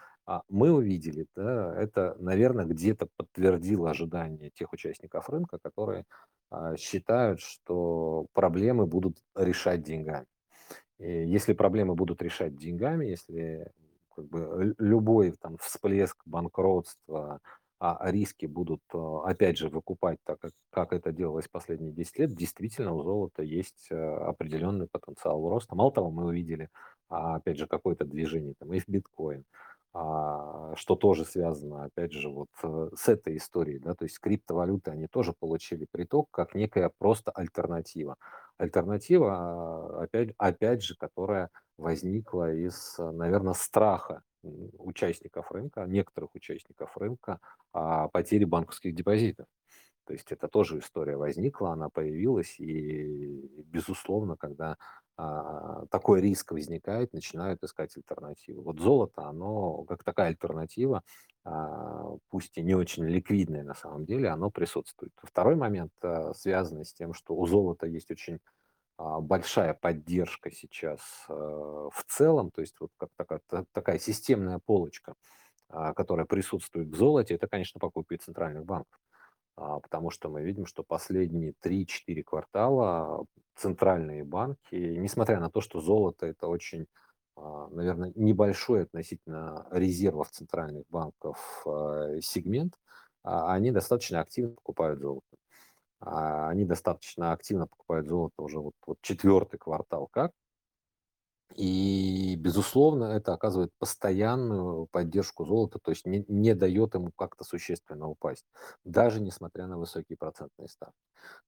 мы 0.48 0.72
увидели, 0.72 1.26
да, 1.36 1.74
это, 1.80 2.16
наверное, 2.18 2.64
где-то 2.64 3.08
подтвердило 3.16 3.90
ожидания 3.90 4.50
тех 4.50 4.72
участников 4.72 5.28
рынка, 5.28 5.58
которые 5.62 6.04
считают, 6.78 7.40
что 7.40 8.26
проблемы 8.32 8.86
будут 8.86 9.18
решать 9.34 9.82
деньгами. 9.82 10.26
И 10.98 11.28
если 11.28 11.52
проблемы 11.52 11.94
будут 11.94 12.22
решать 12.22 12.56
деньгами, 12.56 13.06
если 13.06 13.70
как 14.14 14.26
бы 14.26 14.74
любой 14.78 15.32
там 15.32 15.56
всплеск 15.58 16.16
банкротства, 16.26 17.40
а 17.80 18.10
риски 18.10 18.46
будут, 18.46 18.82
а, 18.92 19.22
опять 19.24 19.56
же, 19.56 19.68
выкупать 19.68 20.18
так, 20.24 20.40
как, 20.40 20.52
как 20.70 20.92
это 20.92 21.12
делалось 21.12 21.46
последние 21.46 21.92
10 21.92 22.18
лет, 22.18 22.34
действительно 22.34 22.92
у 22.92 23.02
золота 23.04 23.42
есть 23.42 23.86
э, 23.90 23.94
определенный 23.96 24.88
потенциал 24.88 25.48
роста. 25.48 25.76
Мало 25.76 25.92
того, 25.92 26.10
мы 26.10 26.26
увидели, 26.26 26.70
а, 27.08 27.36
опять 27.36 27.56
же, 27.56 27.68
какое-то 27.68 28.04
движение 28.04 28.54
там 28.58 28.72
и 28.72 28.80
в 28.80 28.88
биткоин, 28.88 29.44
а, 29.44 29.77
что 29.94 30.96
тоже 30.96 31.24
связано, 31.24 31.84
опять 31.84 32.12
же, 32.12 32.28
вот 32.28 32.48
э, 32.62 32.90
с 32.94 33.08
этой 33.08 33.36
историей, 33.36 33.78
да, 33.78 33.94
то 33.94 34.04
есть 34.04 34.18
криптовалюты, 34.20 34.90
они 34.90 35.06
тоже 35.06 35.32
получили 35.32 35.86
приток 35.90 36.28
как 36.30 36.54
некая 36.54 36.90
просто 36.98 37.30
альтернатива. 37.30 38.16
Альтернатива, 38.58 39.34
а, 39.34 40.02
опять, 40.04 40.34
опять 40.38 40.82
же, 40.82 40.94
которая 40.96 41.50
возникла 41.78 42.52
из, 42.52 42.96
наверное, 42.98 43.54
страха 43.54 44.22
участников 44.42 45.50
рынка, 45.50 45.84
некоторых 45.86 46.34
участников 46.34 46.96
рынка, 46.96 47.40
о 47.72 48.08
потере 48.08 48.46
банковских 48.46 48.94
депозитов. 48.94 49.46
То 50.06 50.14
есть 50.14 50.32
это 50.32 50.48
тоже 50.48 50.78
история 50.78 51.16
возникла, 51.16 51.72
она 51.72 51.90
появилась, 51.90 52.58
и, 52.58 53.62
безусловно, 53.66 54.36
когда 54.36 54.72
а, 54.72 54.76
такой 55.90 56.20
риск 56.20 56.52
возникает, 56.52 57.12
начинают 57.12 57.62
искать 57.64 57.96
альтернативу. 57.96 58.62
Вот 58.62 58.78
золото, 58.78 59.22
оно 59.22 59.82
как 59.84 60.04
такая 60.04 60.28
альтернатива, 60.28 61.02
а, 61.44 62.16
пусть 62.28 62.56
и 62.58 62.62
не 62.62 62.74
очень 62.74 63.04
ликвидная 63.04 63.64
на 63.64 63.74
самом 63.74 64.04
деле, 64.04 64.28
оно 64.28 64.50
присутствует. 64.50 65.12
Второй 65.22 65.56
момент 65.56 65.92
а, 66.02 66.34
связанный 66.34 66.84
с 66.84 66.92
тем, 66.92 67.14
что 67.14 67.34
у 67.34 67.46
золота 67.46 67.86
есть 67.86 68.10
очень 68.10 68.38
а, 68.96 69.20
большая 69.20 69.74
поддержка 69.74 70.50
сейчас 70.50 71.00
а, 71.28 71.88
в 71.90 72.04
целом, 72.06 72.50
то 72.50 72.60
есть 72.60 72.74
вот 72.80 72.90
как 72.96 73.10
такая, 73.16 73.40
такая 73.72 73.98
системная 73.98 74.58
полочка, 74.58 75.14
а, 75.68 75.94
которая 75.94 76.26
присутствует 76.26 76.88
в 76.88 76.96
золоте, 76.96 77.34
это, 77.34 77.48
конечно, 77.48 77.80
покупки 77.80 78.16
центральных 78.16 78.64
банков. 78.64 79.00
А, 79.56 79.80
потому 79.80 80.10
что 80.10 80.28
мы 80.28 80.42
видим, 80.42 80.66
что 80.66 80.84
последние 80.84 81.54
3-4 81.62 82.22
квартала 82.22 83.24
центральные 83.58 84.24
банки, 84.24 84.74
несмотря 84.74 85.40
на 85.40 85.50
то, 85.50 85.60
что 85.60 85.80
золото 85.80 86.26
это 86.26 86.46
очень, 86.46 86.86
а, 87.36 87.68
наверное, 87.68 88.12
небольшой 88.14 88.84
относительно 88.84 89.66
резервов 89.70 90.30
центральных 90.30 90.84
банков 90.88 91.62
а, 91.66 92.20
сегмент, 92.20 92.74
они 93.24 93.72
достаточно 93.72 94.20
активно 94.20 94.54
покупают 94.54 95.00
золото. 95.00 95.26
Они 96.00 96.64
достаточно 96.64 97.32
активно 97.32 97.66
покупают 97.66 98.06
золото 98.06 98.34
уже 98.38 98.60
вот, 98.60 98.74
вот 98.86 98.98
четвертый 99.02 99.58
квартал 99.58 100.06
как, 100.06 100.30
и, 101.54 102.36
безусловно, 102.36 103.04
это 103.04 103.32
оказывает 103.32 103.72
постоянную 103.78 104.86
поддержку 104.86 105.44
золота, 105.44 105.78
то 105.78 105.90
есть 105.90 106.06
не, 106.06 106.24
не 106.28 106.54
дает 106.54 106.94
ему 106.94 107.10
как-то 107.16 107.44
существенно 107.44 108.08
упасть, 108.08 108.44
даже 108.84 109.20
несмотря 109.20 109.66
на 109.66 109.78
высокие 109.78 110.16
процентные 110.16 110.68
ставки, 110.68 110.94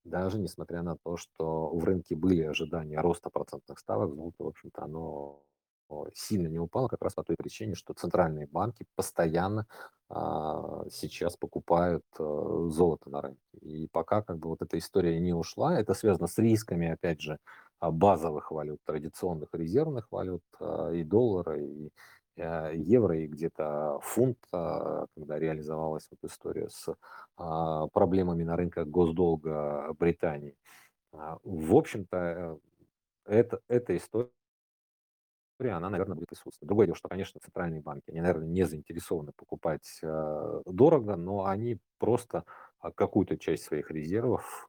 даже 0.05 0.39
несмотря 0.39 0.83
на 0.83 0.97
то, 0.97 1.17
что 1.17 1.71
в 1.71 1.85
рынке 1.85 2.17
были 2.17 2.43
ожидания 2.43 3.01
роста 3.01 3.31
процентных 3.31 3.79
ставок, 3.79 4.15
золото, 4.15 4.43
в 4.45 4.49
общем-то, 4.49 4.83
оно 4.83 5.43
сильно 6.15 6.49
не 6.49 6.59
упало 6.59 6.89
как 6.89 7.03
раз 7.03 7.15
по 7.15 7.23
той 7.23 7.37
причине, 7.37 7.75
что 7.75 7.95
центральные 7.95 8.47
банки 8.47 8.87
постоянно 8.95 9.67
а, 10.09 10.85
сейчас 10.91 11.37
покупают 11.37 12.05
а, 12.19 12.69
золото 12.69 13.11
на 13.11 13.21
рынке. 13.21 13.41
И 13.61 13.89
пока 13.89 14.23
как 14.23 14.39
бы 14.39 14.49
вот 14.49 14.63
эта 14.63 14.79
история 14.79 15.19
не 15.21 15.33
ушла, 15.33 15.79
это 15.79 15.95
связано 15.95 16.27
с 16.27 16.39
рисками, 16.39 16.89
опять 16.89 17.21
же, 17.21 17.39
базовых 17.81 18.51
валют, 18.51 18.81
традиционных 18.85 19.49
резервных 19.53 20.09
валют, 20.11 20.43
а, 20.59 20.91
и 20.91 21.03
доллара, 21.03 21.59
и 21.59 21.91
а, 22.39 22.71
евро, 22.73 23.19
и 23.19 23.27
где-то 23.27 24.01
фунт, 24.03 24.39
когда 24.51 25.39
реализовалась 25.39 26.07
вот 26.11 26.31
история 26.31 26.69
с 26.69 26.95
проблемами 27.37 28.43
на 28.43 28.57
рынках 28.57 28.87
госдолга 28.87 29.95
Британии. 29.99 30.57
В 31.13 31.75
общем-то, 31.75 32.17
э, 32.17 32.57
это, 33.25 33.61
эта 33.67 33.97
история 33.97 34.31
она, 35.59 35.91
наверное, 35.91 36.15
будет 36.15 36.29
присутствовать. 36.29 36.69
Другое 36.69 36.87
дело, 36.87 36.97
что, 36.97 37.09
конечно, 37.09 37.41
центральные 37.41 37.83
банки, 37.83 38.11
они, 38.11 38.21
наверное, 38.21 38.47
не 38.47 38.65
заинтересованы 38.65 39.33
покупать 39.37 40.01
дорого, 40.03 41.17
но 41.17 41.45
они 41.45 41.79
просто 41.99 42.45
какую-то 42.95 43.37
часть 43.37 43.65
своих 43.65 43.91
резервов 43.91 44.67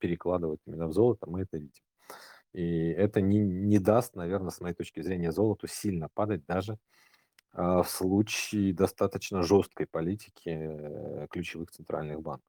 перекладывают 0.00 0.60
именно 0.66 0.88
в 0.88 0.92
золото, 0.92 1.30
мы 1.30 1.42
это 1.42 1.58
видим. 1.58 1.82
И 2.54 2.88
это 2.90 3.20
не, 3.20 3.38
не 3.40 3.78
даст, 3.80 4.14
наверное, 4.16 4.50
с 4.50 4.60
моей 4.60 4.74
точки 4.74 5.02
зрения, 5.02 5.32
золоту 5.32 5.66
сильно 5.66 6.08
падать 6.14 6.46
даже 6.46 6.78
а, 7.52 7.82
в 7.82 7.90
случае 7.90 8.74
достаточно 8.74 9.42
жесткой 9.42 9.86
политики 9.86 10.48
э, 10.48 11.26
ключевых 11.30 11.70
центральных 11.72 12.22
банков. 12.22 12.46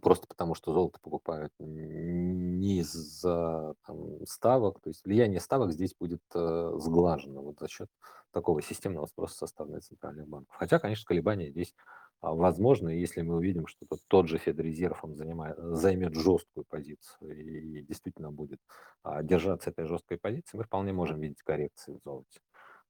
просто 0.00 0.26
потому 0.28 0.54
что 0.54 0.72
золото 0.72 0.98
покупают 1.02 1.52
не 1.58 2.80
из-за 2.80 3.74
там, 3.86 4.24
ставок, 4.26 4.80
то 4.80 4.90
есть 4.90 5.04
влияние 5.04 5.40
ставок 5.40 5.72
здесь 5.72 5.94
будет 5.98 6.22
э, 6.34 6.72
сглажено 6.78 7.42
вот 7.42 7.58
за 7.60 7.68
счет 7.68 7.88
такого 8.32 8.62
системного 8.62 9.06
спроса 9.06 9.36
со 9.38 9.46
стороны 9.48 9.80
центральных 9.80 10.28
банков. 10.28 10.54
Хотя, 10.56 10.78
конечно, 10.78 11.04
колебания 11.06 11.50
здесь 11.50 11.74
а, 12.20 12.34
возможны, 12.34 12.90
если 12.90 13.22
мы 13.22 13.36
увидим, 13.36 13.66
что 13.66 13.86
тот, 14.08 14.28
же 14.28 14.38
Федрезерв 14.38 15.04
он 15.04 15.14
занимает, 15.14 15.56
займет 15.58 16.14
жесткую 16.14 16.64
позицию 16.64 17.36
и 17.36 17.82
действительно 17.82 18.32
будет 18.32 18.60
а, 19.02 19.22
держаться 19.22 19.70
этой 19.70 19.86
жесткой 19.86 20.18
позиции, 20.18 20.56
мы 20.56 20.64
вполне 20.64 20.92
можем 20.92 21.20
видеть 21.20 21.42
коррекции 21.42 21.92
в 21.92 22.00
золоте. 22.04 22.40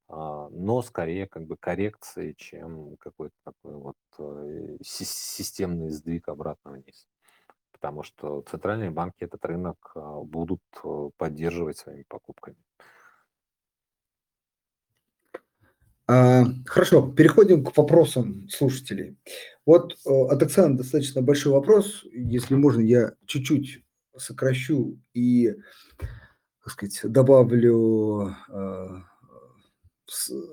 А, 0.08 0.48
но 0.50 0.80
скорее 0.82 1.26
как 1.26 1.44
бы 1.46 1.56
коррекции, 1.58 2.32
чем 2.38 2.96
какой-то 2.96 3.34
такой 3.44 3.74
вот 3.74 3.96
э, 4.18 4.78
системный 4.82 5.90
сдвиг 5.90 6.28
обратно 6.28 6.72
вниз. 6.72 7.06
Потому 7.72 8.02
что 8.02 8.42
центральные 8.42 8.90
банки 8.90 9.24
этот 9.24 9.44
рынок 9.44 9.92
будут 10.24 10.62
э, 10.82 11.10
поддерживать 11.18 11.76
своими 11.76 12.04
покупками. 12.08 12.56
А, 15.34 15.40
хорошо, 16.08 17.12
переходим 17.12 17.64
к 17.64 17.76
вопросам 17.76 18.48
слушателей. 18.48 19.18
Вот 19.66 19.98
э, 20.06 20.10
от 20.10 20.42
Оксаны 20.42 20.78
достаточно 20.78 21.20
большой 21.20 21.52
вопрос. 21.52 22.04
Если 22.12 22.54
можно, 22.54 22.80
я 22.80 23.12
чуть-чуть 23.26 23.84
сокращу 24.16 24.98
и, 25.12 25.54
так 26.64 26.72
сказать, 26.72 27.00
добавлю 27.04 28.34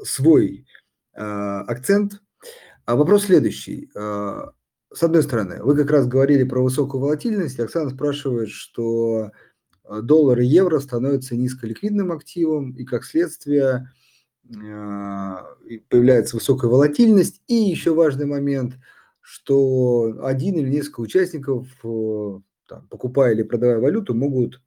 свой 0.03 0.65
а, 1.15 1.61
акцент. 1.61 2.21
А 2.85 2.95
вопрос 2.95 3.25
следующий. 3.25 3.89
А, 3.95 4.51
с 4.93 5.03
одной 5.03 5.23
стороны, 5.23 5.63
вы 5.63 5.75
как 5.75 5.89
раз 5.91 6.07
говорили 6.07 6.43
про 6.43 6.61
высокую 6.61 7.01
волатильность. 7.01 7.59
Оксана 7.59 7.89
спрашивает, 7.89 8.49
что 8.49 9.31
а, 9.83 10.01
доллар 10.01 10.39
и 10.39 10.45
евро 10.45 10.79
становятся 10.79 11.35
низколиквидным 11.35 12.11
активом, 12.11 12.71
и 12.71 12.83
как 12.83 13.05
следствие 13.05 13.89
появляется 14.49 16.35
высокая 16.35 16.69
волатильность. 16.69 17.41
И 17.47 17.55
еще 17.55 17.93
важный 17.93 18.25
момент, 18.25 18.75
что 19.21 20.19
один 20.23 20.55
или 20.55 20.69
несколько 20.69 21.01
участников, 21.01 21.67
там, 21.81 22.87
покупая 22.89 23.33
или 23.33 23.43
продавая 23.43 23.79
валюту, 23.79 24.13
могут 24.13 24.61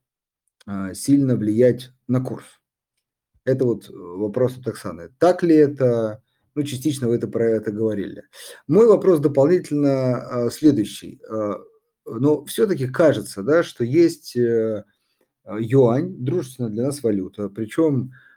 сильно 0.95 1.37
влиять 1.37 1.93
на 2.07 2.20
курс. 2.20 2.45
Это 3.45 3.64
вот 3.64 3.89
э, 3.89 3.93
вопрос 3.95 4.59
от 4.59 4.68
Оксаны. 4.68 5.11
Так 5.18 5.43
ли 5.43 5.55
это? 5.55 6.22
Ну, 6.55 6.62
частично 6.64 7.09
вы 7.09 7.14
это 7.14 7.29
про 7.29 7.45
это 7.47 7.72
говорили. 7.72 8.24
Мой 8.66 8.87
вопрос 8.87 9.20
дополнительно 9.20 10.51
следующий. 10.53 11.18
Но 12.05 12.45
все-таки 12.45 12.87
кажется, 12.89 13.43
да, 13.43 13.62
что 13.62 13.85
есть 13.85 14.37
э, 14.37 14.85
юань, 15.59 16.14
дружественная 16.18 16.70
для 16.70 16.85
нас 16.85 17.03
валюта, 17.03 17.49
причем 17.49 18.11
э, 18.11 18.28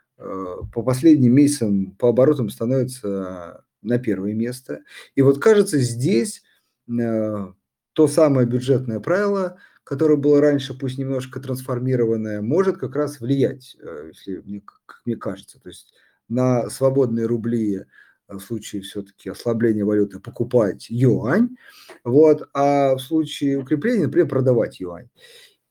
по 0.72 0.82
последним 0.82 1.34
месяцам 1.34 1.92
по 1.92 2.08
оборотам 2.08 2.50
становится 2.50 3.64
на 3.82 3.98
первое 3.98 4.34
место. 4.34 4.82
И 5.14 5.22
вот 5.22 5.40
кажется, 5.40 5.78
здесь 5.78 6.42
то 6.86 8.08
самое 8.08 8.46
бюджетное 8.46 9.00
правило– 9.00 9.58
которое 9.84 10.16
было 10.16 10.40
раньше, 10.40 10.74
пусть 10.74 10.98
немножко 10.98 11.40
трансформированное, 11.40 12.40
может 12.40 12.78
как 12.78 12.94
раз 12.94 13.20
влиять, 13.20 13.76
э, 13.80 14.10
если 14.12 14.38
мне, 14.38 14.60
как 14.60 15.02
мне 15.04 15.16
кажется. 15.16 15.60
То 15.60 15.68
есть 15.68 15.92
на 16.28 16.70
свободные 16.70 17.26
рубли 17.26 17.76
э, 17.76 17.84
в 18.28 18.40
случае 18.40 18.82
все-таки 18.82 19.28
ослабления 19.28 19.84
валюты 19.84 20.20
покупать 20.20 20.86
юань, 20.88 21.56
вот, 22.04 22.48
а 22.54 22.94
в 22.94 23.00
случае 23.00 23.58
укрепления, 23.58 24.04
например, 24.04 24.28
продавать 24.28 24.80
юань. 24.80 25.08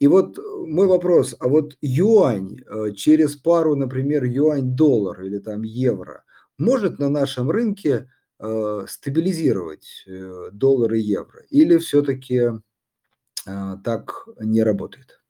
И 0.01 0.07
вот 0.07 0.39
мой 0.67 0.87
вопрос, 0.87 1.35
а 1.39 1.47
вот 1.47 1.77
юань 1.81 2.57
э, 2.65 2.91
через 2.93 3.35
пару, 3.35 3.75
например, 3.75 4.23
юань-доллар 4.23 5.21
или 5.21 5.37
там 5.37 5.61
евро, 5.61 6.23
может 6.57 6.99
на 6.99 7.09
нашем 7.09 7.51
рынке 7.51 8.09
стабилизировать 8.87 10.03
доллар 10.51 10.93
и 10.93 10.99
евро? 10.99 11.43
Или 11.51 11.77
все-таки 11.77 12.49
так 13.45 14.27
не 14.39 14.63
работает. 14.63 15.21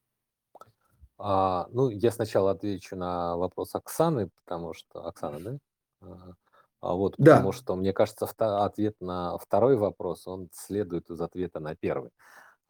А, 1.17 1.67
ну, 1.71 1.89
я 1.89 2.11
сначала 2.11 2.51
отвечу 2.51 2.95
на 2.95 3.35
вопрос 3.35 3.75
Оксаны, 3.75 4.29
потому 4.45 4.73
что 4.73 5.05
Оксана, 5.05 5.39
да? 5.39 5.57
А, 6.01 6.31
а 6.79 6.93
вот, 6.95 7.15
Да. 7.17 7.35
потому 7.35 7.51
что 7.51 7.75
мне 7.75 7.93
кажется, 7.93 8.25
ответ 8.37 8.95
на 9.01 9.37
второй 9.37 9.75
вопрос, 9.75 10.25
он 10.27 10.49
следует 10.53 11.09
из 11.09 11.19
ответа 11.21 11.59
на 11.59 11.75
первый. 11.75 12.11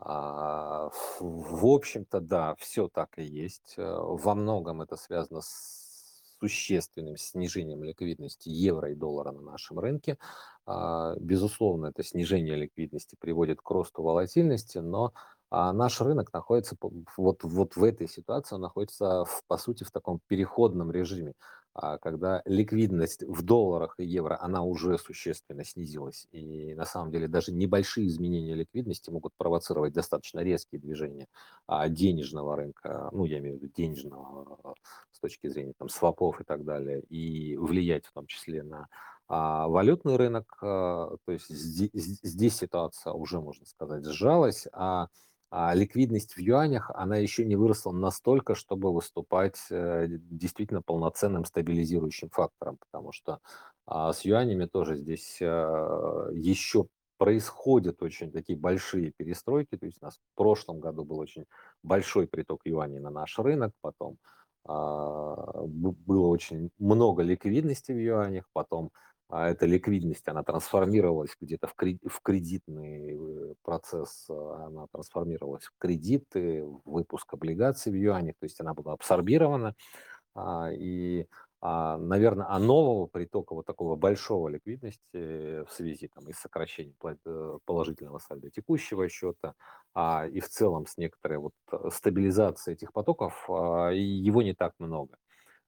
А, 0.03 0.89
в 1.19 1.65
общем-то, 1.65 2.21
да, 2.21 2.55
все 2.55 2.87
так 2.87 3.17
и 3.17 3.23
есть. 3.23 3.75
Э, 3.77 3.97
во 3.99 4.33
многом 4.33 4.81
это 4.81 4.95
связано 4.95 5.41
с 5.41 5.91
существенным 6.39 7.17
снижением 7.17 7.83
ликвидности 7.83 8.49
евро 8.49 8.91
и 8.91 8.95
доллара 8.95 9.31
на 9.31 9.41
нашем 9.41 9.77
рынке. 9.77 10.17
А, 10.65 11.15
безусловно, 11.19 11.87
это 11.87 12.03
снижение 12.03 12.55
ликвидности 12.55 13.15
приводит 13.19 13.61
к 13.61 13.69
росту 13.69 14.01
волатильности, 14.01 14.79
но 14.79 15.13
а, 15.51 15.71
наш 15.71 16.01
рынок 16.01 16.33
находится 16.33 16.75
вот, 17.17 17.43
вот 17.43 17.75
в 17.75 17.83
этой 17.83 18.07
ситуации, 18.07 18.55
он 18.55 18.61
находится, 18.61 19.23
в, 19.25 19.43
по 19.47 19.57
сути, 19.57 19.83
в 19.83 19.91
таком 19.91 20.19
переходном 20.27 20.91
режиме. 20.91 21.33
А 21.73 21.97
когда 21.97 22.41
ликвидность 22.45 23.23
в 23.23 23.43
долларах 23.43 23.95
и 23.97 24.05
евро, 24.05 24.37
она 24.41 24.61
уже 24.61 24.97
существенно 24.97 25.63
снизилась. 25.63 26.27
И 26.31 26.73
на 26.75 26.85
самом 26.85 27.11
деле 27.11 27.27
даже 27.27 27.53
небольшие 27.53 28.07
изменения 28.07 28.55
ликвидности 28.55 29.09
могут 29.09 29.33
провоцировать 29.37 29.93
достаточно 29.93 30.39
резкие 30.39 30.81
движения 30.81 31.27
а, 31.67 31.87
денежного 31.87 32.57
рынка, 32.57 33.09
ну, 33.13 33.23
я 33.25 33.39
имею 33.39 33.57
в 33.57 33.61
виду 33.61 33.73
денежного 33.75 34.75
с 35.11 35.19
точки 35.19 35.47
зрения 35.47 35.73
там, 35.77 35.87
свопов 35.87 36.41
и 36.41 36.43
так 36.43 36.65
далее, 36.65 37.01
и 37.09 37.55
влиять 37.55 38.05
в 38.05 38.11
том 38.11 38.25
числе 38.27 38.63
на 38.63 38.87
а, 39.29 39.67
валютный 39.69 40.17
рынок. 40.17 40.57
То 40.59 41.19
есть 41.27 41.47
здесь 41.47 42.55
ситуация 42.55 43.13
уже, 43.13 43.39
можно 43.39 43.65
сказать, 43.65 44.05
сжалась, 44.05 44.67
а 44.73 45.07
а 45.51 45.73
ликвидность 45.75 46.35
в 46.35 46.39
юанях, 46.39 46.89
она 46.95 47.17
еще 47.17 47.43
не 47.43 47.57
выросла 47.57 47.91
настолько, 47.91 48.55
чтобы 48.55 48.93
выступать 48.93 49.59
э, 49.69 50.07
действительно 50.09 50.81
полноценным 50.81 51.43
стабилизирующим 51.43 52.29
фактором, 52.29 52.77
потому 52.77 53.11
что 53.11 53.39
а, 53.85 54.13
с 54.13 54.23
юанями 54.23 54.65
тоже 54.65 54.95
здесь 54.95 55.39
а, 55.41 56.29
еще 56.31 56.87
происходят 57.17 58.01
очень 58.01 58.31
такие 58.31 58.57
большие 58.57 59.11
перестройки. 59.11 59.75
То 59.77 59.85
есть 59.85 59.97
у 60.01 60.05
нас 60.05 60.15
в 60.15 60.37
прошлом 60.37 60.79
году 60.79 61.03
был 61.03 61.19
очень 61.19 61.45
большой 61.83 62.27
приток 62.27 62.61
юаней 62.63 62.99
на 62.99 63.09
наш 63.09 63.37
рынок, 63.37 63.73
потом 63.81 64.17
а, 64.65 65.35
было 65.65 66.27
очень 66.27 66.69
много 66.79 67.23
ликвидности 67.23 67.91
в 67.91 68.01
юанях, 68.01 68.45
потом 68.53 68.91
а 69.31 69.47
эта 69.49 69.65
ликвидность, 69.65 70.27
она 70.27 70.43
трансформировалась 70.43 71.37
где-то 71.39 71.67
в, 71.67 71.73
в 71.73 72.21
кредитный 72.21 73.15
э, 73.15 73.53
процесс, 73.63 74.27
а, 74.29 74.65
она 74.67 74.87
трансформировалась 74.91 75.63
в 75.63 75.71
кредиты, 75.77 76.65
в 76.65 76.81
выпуск 76.83 77.33
облигаций 77.33 77.93
в 77.93 77.95
юанях, 77.95 78.35
то 78.39 78.45
есть 78.45 78.59
она 78.59 78.73
была 78.73 78.91
абсорбирована. 78.93 79.75
А, 80.35 80.69
и, 80.73 81.27
наверное, 81.61 82.47
а 82.49 82.59
нового 82.59 83.05
притока 83.05 83.53
вот 83.53 83.65
такого 83.65 83.95
большого 83.95 84.49
ликвидности 84.49 85.63
в 85.63 85.71
связи 85.71 86.09
там, 86.13 86.27
и 86.27 86.33
с 86.33 86.39
сокращением 86.39 86.95
э, 87.03 87.57
положительного 87.65 88.19
сальда 88.19 88.49
текущего 88.49 89.07
счета, 89.07 89.53
и 89.95 90.39
в 90.39 90.49
целом 90.49 90.87
с 90.87 90.97
некоторой 90.97 91.37
вот 91.37 91.53
э, 91.71 91.89
стабилизацией 91.91 92.75
этих 92.75 92.91
потоков, 92.91 93.45
его 93.47 94.41
не 94.41 94.53
так 94.53 94.73
много. 94.79 95.17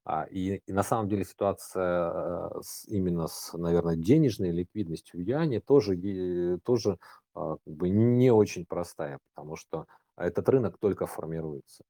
А, 0.06 0.26
и, 0.30 0.62
и 0.66 0.74
на 0.74 0.84
самом 0.84 1.08
деле 1.08 1.24
ситуация 1.24 2.12
э, 2.12 2.62
с, 2.62 2.86
именно 2.88 3.28
с, 3.28 3.54
наверное, 3.54 3.96
денежной 3.96 4.52
ликвидностью 4.52 5.20
в 5.20 5.24
Юане 5.24 5.62
тоже, 5.62 6.60
тоже 6.66 6.98
а, 7.34 7.58
как 7.64 7.74
бы 7.74 7.90
не 7.90 8.32
очень 8.32 8.66
простая, 8.66 9.20
потому 9.34 9.56
что 9.56 9.86
этот 10.18 10.50
рынок 10.50 10.78
только 10.78 11.08
формируется. 11.08 11.86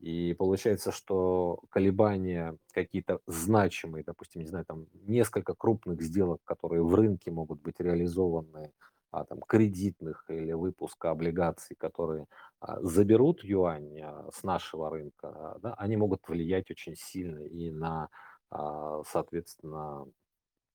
И 0.00 0.34
получается, 0.36 0.90
что 0.90 1.60
колебания 1.70 2.56
какие-то 2.72 3.20
значимые, 3.28 4.02
допустим, 4.04 4.42
не 4.42 4.48
знаю, 4.48 4.64
там 4.64 4.86
несколько 5.06 5.54
крупных 5.54 6.02
сделок, 6.02 6.40
которые 6.44 6.82
в 6.82 6.92
рынке 6.94 7.30
могут 7.30 7.60
быть 7.60 7.78
реализованы 7.78 8.72
а, 9.12 9.24
там, 9.24 9.40
кредитных 9.40 10.24
или 10.28 10.52
выпуска 10.52 11.10
облигаций, 11.10 11.76
которые 11.76 12.26
а, 12.60 12.80
заберут 12.80 13.44
юань 13.44 14.00
а, 14.00 14.30
с 14.32 14.42
нашего 14.42 14.90
рынка, 14.90 15.58
да, 15.62 15.74
они 15.74 15.96
могут 15.96 16.26
влиять 16.26 16.70
очень 16.70 16.96
сильно 16.96 17.40
и 17.40 17.70
на, 17.70 18.08
а, 18.50 19.02
соответственно, 19.04 20.06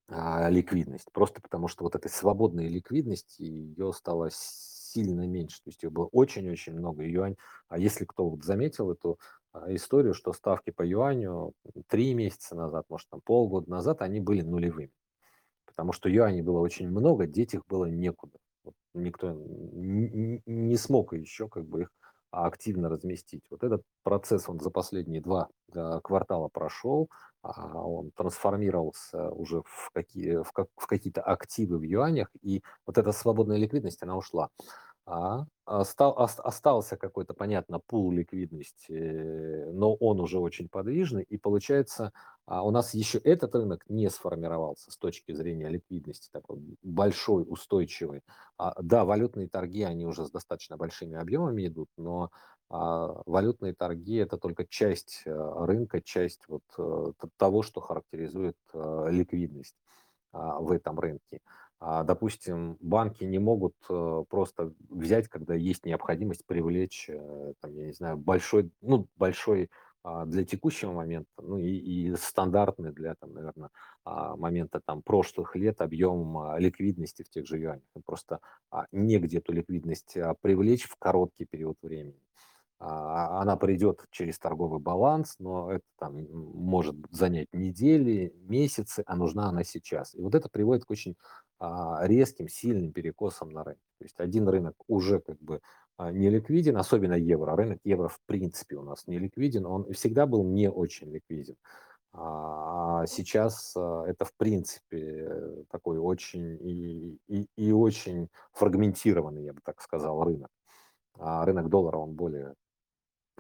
а, 0.10 0.50
ликвидность. 0.50 1.12
Просто 1.12 1.42
потому 1.42 1.68
что 1.68 1.84
вот 1.84 1.96
этой 1.96 2.12
свободной 2.12 2.68
ликвидности 2.68 3.42
ее 3.42 3.92
стало 3.92 4.30
сильно 4.32 5.26
меньше. 5.26 5.58
То 5.64 5.70
есть 5.70 5.82
ее 5.82 5.90
было 5.90 6.06
очень-очень 6.12 6.74
много. 6.74 7.04
Юань, 7.04 7.38
а 7.70 7.80
если 7.80 8.06
кто 8.06 8.30
вот 8.30 8.44
заметил 8.44 8.92
эту 8.92 9.20
а, 9.52 9.74
историю, 9.74 10.14
что 10.14 10.32
ставки 10.32 10.70
по 10.70 10.86
юаню 10.86 11.54
три 11.88 12.14
месяца 12.14 12.56
назад, 12.56 12.86
может 12.90 13.10
там 13.10 13.20
полгода 13.22 13.70
назад, 13.70 14.04
они 14.04 14.20
были 14.20 14.42
нулевыми 14.42 14.92
потому 15.78 15.94
что 15.94 16.10
юаней 16.10 16.42
было 16.42 16.60
очень 16.60 16.90
много, 16.90 17.28
деть 17.28 17.54
их 17.54 17.62
было 17.68 17.86
некуда. 17.86 18.40
Вот 18.64 18.74
никто 18.96 19.32
не 19.32 20.76
смог 20.76 21.14
еще 21.14 21.48
как 21.48 21.66
бы 21.68 21.82
их 21.84 21.92
активно 22.32 22.90
разместить. 22.90 23.44
Вот 23.52 23.64
этот 23.64 23.84
процесс, 24.04 24.50
он 24.50 24.60
за 24.60 24.72
последние 24.72 25.22
два 25.22 25.50
э, 25.74 26.00
квартала 26.04 26.48
прошел, 26.48 27.10
а 27.44 27.78
он 27.78 28.10
трансформировался 28.16 29.30
уже 29.30 29.62
в, 29.66 29.92
какие, 29.94 30.42
в, 30.42 30.52
как, 30.52 30.68
в 30.78 30.88
какие-то 30.88 31.22
активы 31.22 31.78
в 31.78 31.84
юанях, 31.84 32.30
и 32.42 32.64
вот 32.88 32.98
эта 32.98 33.12
свободная 33.12 33.58
ликвидность, 33.58 34.02
она 34.02 34.18
ушла. 34.18 34.50
А, 35.10 35.46
остал, 35.64 36.16
остался 36.18 36.98
какой-то, 36.98 37.34
понятно, 37.34 37.80
пул 37.80 38.12
ликвидности, 38.12 39.64
но 39.72 39.94
он 39.96 40.20
уже 40.20 40.38
очень 40.38 40.68
подвижный, 40.68 41.24
и 41.24 41.38
получается, 41.38 42.12
а 42.46 42.62
у 42.66 42.72
нас 42.72 42.94
еще 42.94 43.18
этот 43.20 43.56
рынок 43.56 43.86
не 43.88 44.10
сформировался 44.10 44.92
с 44.92 44.98
точки 44.98 45.32
зрения 45.32 45.70
ликвидности, 45.70 46.28
такой 46.34 46.60
большой, 46.84 47.46
устойчивый. 47.48 48.22
А, 48.58 48.76
да, 48.82 49.06
валютные 49.06 49.48
торги, 49.48 49.84
они 49.84 50.06
уже 50.06 50.26
с 50.26 50.30
достаточно 50.32 50.76
большими 50.76 51.18
объемами 51.18 51.68
идут, 51.68 51.90
но 51.96 52.30
валютные 52.70 53.74
торги– 53.74 54.16
это 54.18 54.38
только 54.38 54.66
часть 54.66 55.22
э, 55.24 55.32
рынка, 55.66 56.02
часть 56.02 56.42
вот 56.50 56.64
э, 56.78 57.14
того, 57.38 57.64
что 57.64 57.80
характеризует 57.80 58.58
э, 58.74 59.08
ликвидность 59.10 59.78
в 60.34 60.72
этом 60.74 61.00
рынке. 61.00 61.40
А, 61.80 62.04
допустим, 62.04 62.78
банки 62.80 63.24
не 63.24 63.38
могут 63.38 63.76
э, 63.90 64.24
просто 64.30 64.74
взять, 64.90 65.28
когда 65.28 65.54
есть 65.54 65.86
необходимость 65.86 66.46
привлечь, 66.48 67.08
э, 67.10 67.54
там, 67.62 67.74
я 67.76 67.86
не 67.86 67.94
знаю, 67.94 68.18
большой, 68.18 68.72
ну, 68.82 69.08
большой 69.16 69.70
а, 70.04 70.26
для 70.26 70.44
текущего 70.44 70.92
момента, 70.92 71.30
ну 71.38 71.58
и, 71.60 71.68
и 71.68 72.16
стандартный 72.16 72.94
для, 72.94 73.14
там, 73.16 73.34
наверное, 73.34 73.70
а, 74.06 74.36
момента 74.36 74.82
там 74.84 75.04
прошлых 75.04 75.56
лет 75.56 75.82
объем 75.82 76.58
ликвидности 76.58 77.24
в 77.24 77.30
тех 77.30 77.46
же 77.46 77.60
юанях. 77.60 77.84
Просто 78.06 78.40
негде 78.92 79.38
эту 79.38 79.54
ликвидность 79.54 80.18
привлечь 80.42 80.86
в 80.86 80.96
короткий 80.98 81.46
период 81.46 81.78
времени. 81.84 82.20
А, 82.80 83.42
она 83.42 83.58
придет 83.58 84.06
через 84.12 84.38
торговый 84.38 84.80
баланс, 84.80 85.36
но 85.40 85.72
это 85.72 85.86
там 85.98 86.16
может 86.32 86.96
занять 87.10 87.48
недели, 87.52 88.34
месяцы, 88.42 89.04
а 89.08 89.16
нужна 89.16 89.50
она 89.50 89.64
сейчас. 89.64 90.14
И 90.14 90.22
вот 90.22 90.36
это 90.36 90.48
приводит 90.48 90.86
к 90.86 90.92
очень 90.92 91.16
а, 91.16 91.47
резким, 91.60 92.48
сильным 92.48 92.92
перекосам 92.92 93.50
на 93.50 93.64
рынке. 93.64 93.82
То 94.00 94.06
есть 94.06 94.20
один 94.20 94.48
рынок 94.48 94.76
уже 94.88 95.20
как 95.20 95.40
бы 95.40 95.62
а, 95.98 96.12
не 96.12 96.30
ликвиден, 96.30 96.78
особенно 96.78 97.14
евро. 97.14 97.56
Рынок 97.56 97.80
евро 97.84 98.08
в 98.10 98.20
принципе 98.26 98.76
у 98.76 98.84
нас 98.84 99.08
не 99.08 99.18
ликвиден, 99.18 99.66
он 99.66 99.92
всегда 99.94 100.28
был 100.28 100.44
не 100.44 100.70
очень 100.70 101.12
ликвиден. 101.12 101.56
А 102.14 103.06
сейчас 103.08 103.76
это 103.76 104.26
в 104.26 104.34
принципе 104.38 105.66
такой 105.70 106.00
очень 106.00 106.58
и, 106.62 107.20
и, 107.28 107.48
и 107.56 107.72
очень 107.72 108.30
фрагментированный, 108.54 109.44
я 109.44 109.54
бы 109.54 109.62
так 109.64 109.82
сказал, 109.82 110.24
рынок. 110.24 110.50
А 111.20 111.46
рынок 111.46 111.70
доллара, 111.70 111.98
он 111.98 112.14
более 112.14 112.56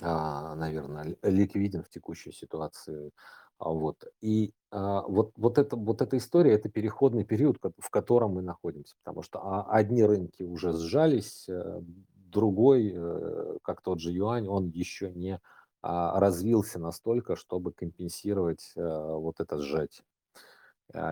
а, 0.01 0.55
наверное, 0.55 1.15
ликвиден 1.23 1.83
в 1.83 1.89
текущей 1.89 2.31
ситуации. 2.31 3.11
А, 3.59 3.69
вот. 3.69 4.03
И 4.21 4.53
а, 4.71 5.01
вот, 5.07 5.31
вот, 5.37 5.57
это, 5.57 5.75
вот 5.75 6.01
эта 6.01 6.17
история, 6.17 6.53
это 6.53 6.69
переходный 6.69 7.23
период, 7.23 7.57
в 7.79 7.89
котором 7.89 8.33
мы 8.33 8.41
находимся, 8.41 8.95
потому 9.03 9.23
что 9.23 9.65
одни 9.69 10.03
рынки 10.03 10.43
уже 10.43 10.73
сжались, 10.73 11.47
э, 11.47 11.81
другой, 12.13 12.91
э, 12.93 13.57
как 13.63 13.81
тот 13.81 13.99
же 13.99 14.11
юань, 14.11 14.47
он 14.47 14.69
еще 14.69 15.11
не 15.11 15.39
развился 15.81 16.79
настолько, 16.79 17.35
чтобы 17.35 17.71
компенсировать 17.71 18.73
э, 18.75 18.81
вот 18.81 19.39
это 19.39 19.59
сжатие. 19.59 20.03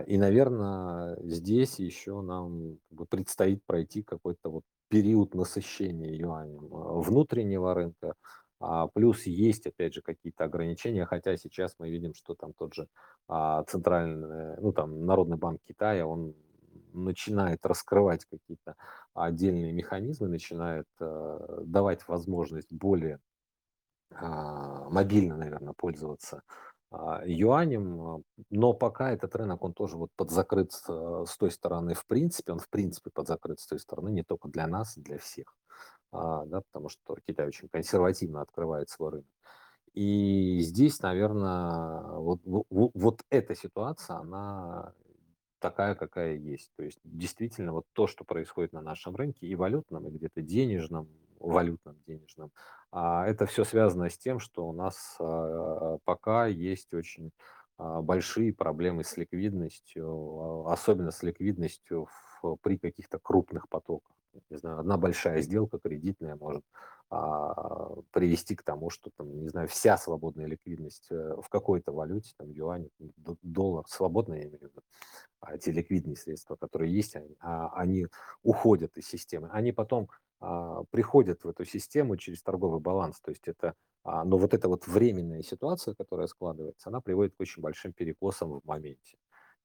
И, 0.08 0.18
наверное, 0.18 1.18
здесь 1.22 1.80
еще 1.80 2.22
нам 2.22 2.78
предстоит 3.10 3.62
пройти 3.66 4.04
какой-то 4.04 4.50
вот 4.50 4.64
период 4.88 5.36
насыщения 5.36 6.14
юанем 6.14 6.68
внутреннего 6.70 7.74
рынка, 7.74 8.16
а, 8.60 8.88
плюс 8.88 9.24
есть, 9.24 9.68
опять 9.68 9.94
же, 9.94 10.02
какие-то 10.02 10.46
ограничения, 10.46 11.06
хотя 11.06 11.36
сейчас 11.38 11.76
мы 11.80 11.90
видим, 11.90 12.14
что 12.14 12.36
там 12.36 12.54
тот 12.54 12.74
же 12.74 12.88
а, 13.28 13.64
центральный, 13.64 14.58
ну 14.62 14.72
там 14.72 15.06
Народный 15.06 15.38
банк 15.38 15.62
Китая, 15.68 16.08
он 16.08 16.36
начинает 16.94 17.66
раскрывать 17.66 18.26
какие-то 18.26 18.76
отдельные 19.14 19.74
механизмы, 19.74 20.30
начинает 20.30 20.88
э, 21.02 21.62
давать 21.66 22.08
возможность 22.08 22.72
более 22.72 23.20
а, 24.12 24.90
мобильно, 24.90 25.36
наверное, 25.36 25.74
пользоваться 25.74 26.42
юанем, 27.26 28.24
но 28.50 28.74
пока 28.74 29.12
этот 29.12 29.36
рынок, 29.36 29.62
он 29.64 29.74
тоже 29.74 29.98
вот 29.98 30.12
подзакрыт 30.16 30.72
с, 30.72 31.26
с 31.26 31.38
той 31.38 31.52
стороны, 31.52 31.94
в 31.94 32.06
принципе, 32.06 32.54
он 32.54 32.60
в 32.60 32.70
принципе 32.70 33.10
подзакрыт 33.10 33.60
с 33.60 33.68
той 33.68 33.80
стороны, 33.80 34.10
не 34.10 34.24
только 34.24 34.48
для 34.48 34.66
нас, 34.66 34.96
для 34.96 35.18
всех 35.18 35.58
да, 36.46 36.62
потому 36.62 36.90
что 36.90 37.16
Китай 37.28 37.48
очень 37.48 37.68
консервативно 37.70 38.42
открывает 38.42 38.90
свой 38.90 39.12
рынок. 39.12 39.26
И 39.94 40.60
здесь, 40.60 41.02
наверное, 41.02 42.02
вот, 42.18 42.42
вот, 42.44 42.92
вот 42.94 43.22
эта 43.30 43.56
ситуация, 43.56 44.18
она 44.18 44.94
такая, 45.60 45.96
какая 45.96 46.36
есть. 46.36 46.70
То 46.76 46.84
есть 46.84 47.00
действительно 47.04 47.72
вот 47.72 47.86
то, 47.94 48.06
что 48.06 48.26
происходит 48.26 48.74
на 48.74 48.82
нашем 48.82 49.16
рынке, 49.16 49.48
и 49.48 49.56
валютном, 49.56 50.08
и 50.08 50.12
где-то 50.12 50.42
денежном, 50.42 51.08
валютном, 51.40 51.98
денежном, 52.08 52.52
а 52.92 53.26
это 53.26 53.46
все 53.46 53.64
связано 53.64 54.10
с 54.10 54.18
тем, 54.18 54.40
что 54.40 54.68
у 54.68 54.74
нас 54.74 55.16
а, 55.20 55.98
пока 56.04 56.48
есть 56.48 56.94
очень 56.94 57.32
а, 57.78 58.02
большие 58.02 58.54
проблемы 58.54 59.04
с 59.04 59.18
ликвидностью, 59.18 60.68
особенно 60.68 61.12
с 61.12 61.24
ликвидностью 61.24 62.08
в, 62.42 62.58
при 62.58 62.78
каких-то 62.78 63.18
крупных 63.20 63.70
потоках 63.70 64.12
не 64.50 64.58
знаю, 64.58 64.80
одна 64.80 64.98
большая 64.98 65.42
сделка 65.42 65.80
кредитная 65.80 66.36
может 66.36 66.64
а, 67.10 67.96
привести 68.12 68.56
к 68.56 68.64
тому, 68.64 68.90
что 68.90 69.12
там, 69.16 69.40
не 69.40 69.50
знаю, 69.50 69.68
вся 69.68 69.98
свободная 69.98 70.48
ликвидность 70.48 71.08
э, 71.12 71.36
в 71.42 71.50
какой-то 71.50 71.92
валюте, 71.92 72.34
там, 72.38 72.50
юань, 72.50 72.90
доллар, 73.44 73.86
свободная, 73.88 74.40
я 74.40 74.44
имею 74.46 74.60
в 74.60 74.64
виду, 74.64 74.82
а 75.40 75.56
ликвидные 75.56 76.16
средства, 76.16 76.56
которые 76.56 76.94
есть, 76.94 77.16
они, 77.16 77.36
а, 77.40 77.70
они 77.76 78.08
уходят 78.42 78.98
из 78.98 79.08
системы. 79.08 79.50
Они 79.52 79.72
потом 79.72 80.10
а, 80.40 80.84
приходят 80.92 81.44
в 81.44 81.50
эту 81.50 81.66
систему 81.66 82.18
через 82.18 82.42
торговый 82.42 82.80
баланс. 82.80 83.20
То 83.22 83.32
есть 83.32 83.48
это, 83.48 83.76
а, 84.04 84.24
но 84.24 84.38
вот 84.38 84.54
эта 84.54 84.68
вот 84.68 84.88
временная 84.88 85.44
ситуация, 85.44 85.94
которая 85.94 86.28
складывается, 86.28 86.90
она 86.90 87.02
приводит 87.02 87.36
к 87.36 87.42
очень 87.42 87.62
большим 87.62 87.94
перекосам 87.94 88.60
в 88.60 88.66
моменте 88.66 89.18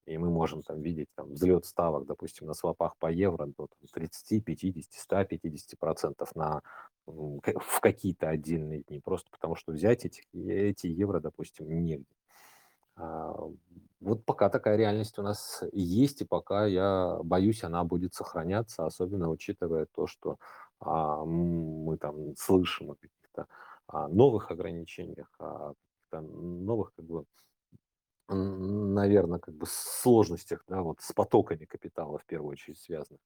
и 0.06 0.18
мы 0.18 0.30
можем 0.30 0.62
там 0.62 0.80
видеть 0.80 1.08
там, 1.14 1.32
взлет 1.32 1.64
ставок, 1.64 2.06
допустим, 2.06 2.46
на 2.46 2.54
свопах 2.54 2.96
по 2.98 3.10
евро 3.10 3.46
до 3.46 3.66
там, 3.66 3.88
30, 3.92 4.44
50, 4.44 4.84
150 4.92 5.78
процентов 5.78 6.34
на, 6.34 6.62
в 7.06 7.80
какие-то 7.80 8.28
отдельные 8.28 8.82
дни, 8.82 9.00
просто 9.00 9.30
потому 9.30 9.56
что 9.56 9.72
взять 9.72 10.04
эти, 10.04 10.22
эти 10.34 10.86
евро, 10.86 11.20
допустим, 11.20 11.68
негде. 11.68 12.04
А, 12.96 13.34
вот 14.00 14.24
пока 14.24 14.48
такая 14.48 14.76
реальность 14.76 15.18
у 15.18 15.22
нас 15.22 15.62
есть, 15.72 16.22
и 16.22 16.24
пока 16.24 16.66
я 16.66 17.18
боюсь, 17.22 17.64
она 17.64 17.84
будет 17.84 18.14
сохраняться, 18.14 18.86
особенно 18.86 19.30
учитывая 19.30 19.86
то, 19.86 20.06
что 20.06 20.38
а, 20.80 21.24
мы 21.24 21.96
там 21.98 22.34
слышим 22.36 22.90
о 22.90 22.94
каких-то 22.94 23.46
а, 23.86 24.08
новых 24.08 24.50
ограничениях, 24.50 25.30
о 25.38 25.74
каких-то 25.74 26.20
новых 26.20 26.92
как 26.94 27.04
бы, 27.04 27.24
наверное, 28.34 29.38
как 29.38 29.54
бы 29.54 29.66
сложностях, 29.68 30.64
да, 30.68 30.82
вот 30.82 31.00
с 31.00 31.12
потоками 31.12 31.64
капитала 31.64 32.18
в 32.18 32.24
первую 32.24 32.52
очередь 32.52 32.78
связанных. 32.78 33.20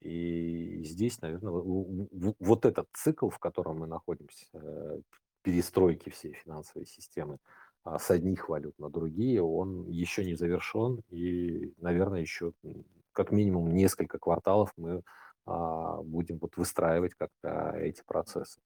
И 0.00 0.84
здесь, 0.84 1.20
наверное, 1.20 1.52
вот 1.52 2.64
этот 2.64 2.88
цикл, 2.92 3.30
в 3.30 3.38
котором 3.38 3.78
мы 3.78 3.86
находимся, 3.86 4.46
э, 4.52 5.00
перестройки 5.42 6.10
всей 6.10 6.34
финансовой 6.34 6.86
системы 6.86 7.38
а, 7.84 7.98
с 7.98 8.10
одних 8.10 8.48
валют 8.48 8.78
на 8.78 8.90
другие, 8.90 9.42
он 9.42 9.88
еще 9.88 10.24
не 10.24 10.34
завершен, 10.34 11.02
и, 11.10 11.72
наверное, 11.78 12.20
еще 12.20 12.52
как 13.12 13.32
минимум 13.32 13.74
несколько 13.74 14.18
кварталов 14.18 14.72
мы 14.76 15.02
а, 15.46 16.02
будем 16.02 16.38
вот 16.38 16.56
выстраивать 16.56 17.14
как-то 17.14 17.74
эти 17.78 18.02
процессы. 18.06 18.60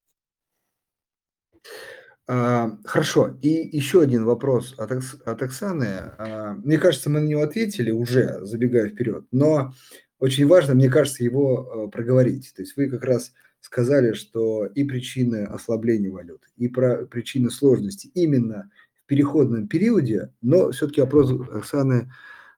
А, 2.26 2.78
хорошо. 2.84 3.36
И 3.42 3.76
еще 3.76 4.02
один 4.02 4.24
вопрос 4.24 4.74
от, 4.78 4.92
от 4.92 5.42
Оксаны. 5.42 6.12
А, 6.18 6.54
мне 6.54 6.78
кажется, 6.78 7.10
мы 7.10 7.20
на 7.20 7.26
него 7.26 7.42
ответили 7.42 7.90
уже, 7.90 8.38
забегая 8.42 8.88
вперед, 8.88 9.24
но 9.32 9.72
очень 10.18 10.46
важно, 10.46 10.74
мне 10.74 10.88
кажется, 10.88 11.24
его 11.24 11.58
а, 11.58 11.88
проговорить. 11.88 12.52
То 12.54 12.62
есть 12.62 12.76
вы 12.76 12.88
как 12.88 13.04
раз 13.04 13.32
сказали, 13.60 14.12
что 14.12 14.66
и 14.66 14.84
причины 14.84 15.44
ослабления 15.44 16.10
валют, 16.10 16.42
и 16.56 16.68
про 16.68 17.06
причины 17.06 17.50
сложности 17.50 18.10
именно 18.14 18.70
в 18.94 19.06
переходном 19.06 19.68
периоде, 19.68 20.32
но 20.42 20.70
все-таки 20.70 21.00
вопрос 21.00 21.32
Оксаны 21.52 22.12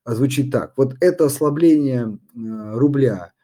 звучит 0.05 0.51
так. 0.51 0.75
Вот 0.77 0.97
это 1.01 1.27
ослабление 1.27 2.19
рубля 2.35 3.35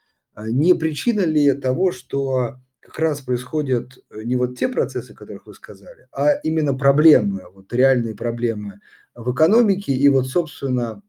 не 0.49 0.75
причина 0.75 1.21
ли 1.21 1.53
того, 1.53 1.93
что 1.93 2.57
как 2.91 2.99
раз 2.99 3.21
происходят 3.21 3.99
э, 4.11 4.23
не 4.25 4.37
вот 4.37 4.59
те 4.59 4.69
процессы, 4.69 5.13
о 5.13 5.15
которых 5.15 5.47
вы 5.47 5.55
сказали, 5.55 6.09
а 6.13 6.33
именно 6.43 6.75
проблемы, 6.75 7.45
вот 7.53 7.73
реальные 7.73 8.17
проблемы 8.17 8.81
в 9.15 9.33
экономике. 9.33 9.93
И 9.93 10.09
вот, 10.09 10.27
собственно, 10.27 11.03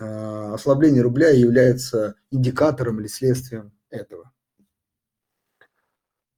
а, 0.00 0.54
ослабление 0.54 1.02
рубля 1.02 1.30
является 1.30 2.16
индикатором 2.30 3.00
или 3.00 3.06
следствием 3.06 3.72
этого. 3.90 4.32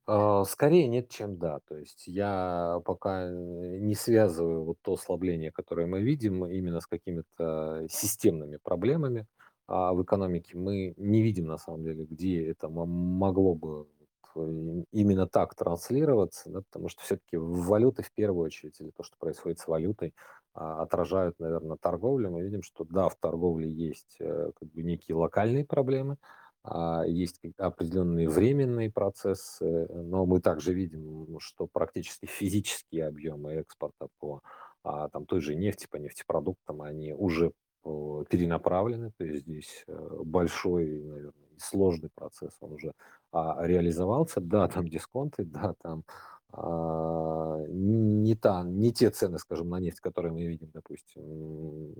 А, 0.07 0.45
скорее 0.45 0.87
нет, 0.89 1.09
чем 1.09 1.39
да. 1.39 1.61
То 1.67 1.79
есть 1.79 2.07
я 2.07 2.81
пока, 2.85 3.25
э, 3.25 3.79
не 3.79 3.95
связываю 3.95 4.65
вот 4.65 4.79
то 4.83 4.93
ослабление, 4.93 5.53
которое 5.53 5.87
мы 5.87 6.03
видим, 6.03 6.45
именно 6.45 6.81
с 6.81 6.87
какими-то 6.87 7.87
системными 7.91 8.59
проблемами, 8.63 9.27
а, 9.69 9.93
в 9.93 10.03
экономике. 10.03 10.57
Мы 10.57 10.95
не 10.97 11.23
видим 11.23 11.47
на 11.47 11.59
самом 11.59 11.83
деле, 11.83 12.05
где 12.05 12.49
это 12.51 12.69
мо 12.69 12.87
могло 12.87 13.55
бы 13.55 13.89
э, 13.96 13.96
именно 14.93 15.27
так 15.27 15.55
транслироваться, 15.55 16.51
да. 16.51 16.61
Потому 16.71 16.89
что 16.89 17.03
всё-таки 17.03 17.37
валюты 17.37 18.03
в 18.03 18.13
первую 18.13 18.45
очередь, 18.47 18.81
или 18.81 18.91
то, 18.91 19.03
что 19.03 19.17
происходит 19.19 19.59
с 19.61 19.67
валютой, 19.69 20.15
а, 20.55 20.83
отражают, 20.83 21.39
наверно, 21.41 21.77
торговлю. 21.79 22.31
Мы 22.31 22.43
видим, 22.43 22.63
что 22.63 22.85
да, 22.85 23.09
в 23.09 23.17
торговле 23.17 23.71
есть, 23.71 24.17
э, 24.21 24.53
как 24.59 24.69
бы 24.71 24.83
некие 24.83 25.17
локальные 25.17 25.65
проблемы, 25.67 26.17
а, 26.65 27.05
есть 27.07 27.41
определенные 27.59 28.29
временные 28.29 28.91
процессы, 28.91 29.87
но 29.93 30.27
мы 30.27 30.41
также 30.41 30.73
видим, 30.75 31.39
что 31.41 31.67
практически 31.73 32.27
физические 32.27 33.07
объемы 33.07 33.53
экспорта 33.55 34.09
по, 34.19 34.41
а, 34.83 35.09
там 35.11 35.27
той 35.27 35.41
же 35.41 35.55
нефти, 35.55 35.87
по 35.91 35.97
нефтепродуктам, 35.97 36.83
они 36.83 37.13
уже, 37.15 37.53
э, 37.85 38.25
перенаправлены. 38.31 39.13
То 39.17 39.25
есть 39.25 39.43
здесь, 39.45 39.85
э, 39.87 40.09
большой, 40.25 41.03
наверно, 41.05 41.33
и 41.46 41.46
сложный 41.59 42.11
процесс, 42.15 42.53
он 42.61 42.73
уже, 42.73 42.93
а, 43.33 43.65
реализовался. 43.67 44.41
Да, 44.41 44.69
там 44.69 44.89
дисконты, 44.89 45.45
да, 45.45 45.75
там, 45.83 46.05
а, 46.53 47.59
не 47.69 48.35
та 48.37 48.63
не 48.65 48.93
те 48.93 49.11
цены, 49.11 49.39
скажем, 49.39 49.69
на 49.69 49.81
нефть, 49.81 50.01
которые 50.01 50.33
мы 50.33 50.47
видим, 50.47 50.71
допустим, 50.73 51.95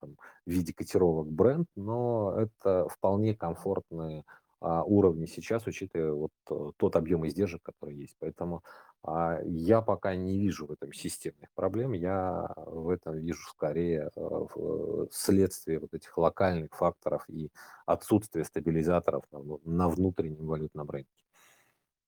там 0.00 0.16
в 0.46 0.50
виде 0.50 0.74
котировок 0.74 1.28
Brent, 1.28 1.66
но 1.76 2.34
это 2.36 2.88
вполне 2.88 3.34
комфортные, 3.34 4.24
а, 4.64 4.82
уровни 4.82 5.26
сейчас, 5.26 5.66
учитывая 5.66 6.12
вот 6.12 6.30
тот 6.78 6.96
объем 6.96 7.26
издержек, 7.26 7.62
который 7.62 7.96
есть. 7.96 8.16
Поэтому, 8.18 8.62
а, 9.02 9.38
я 9.44 9.82
пока 9.82 10.14
не 10.14 10.38
вижу 10.38 10.66
в 10.66 10.72
этом 10.72 10.92
системных 10.92 11.50
проблем. 11.54 11.92
Я 11.92 12.48
в 12.56 12.88
этом 12.88 13.18
вижу 13.18 13.46
скорее, 13.50 14.10
э, 14.16 14.20
в 14.20 15.08
следствие 15.12 15.78
вот 15.80 15.92
этих 15.92 16.16
локальных 16.16 16.74
факторов 16.74 17.24
и 17.28 17.50
отсутствие 17.86 18.44
стабилизаторов 18.44 19.24
на 19.32 19.58
на 19.64 19.88
внутреннем 19.88 20.46
валютном 20.46 20.88
рынке. 20.88 21.23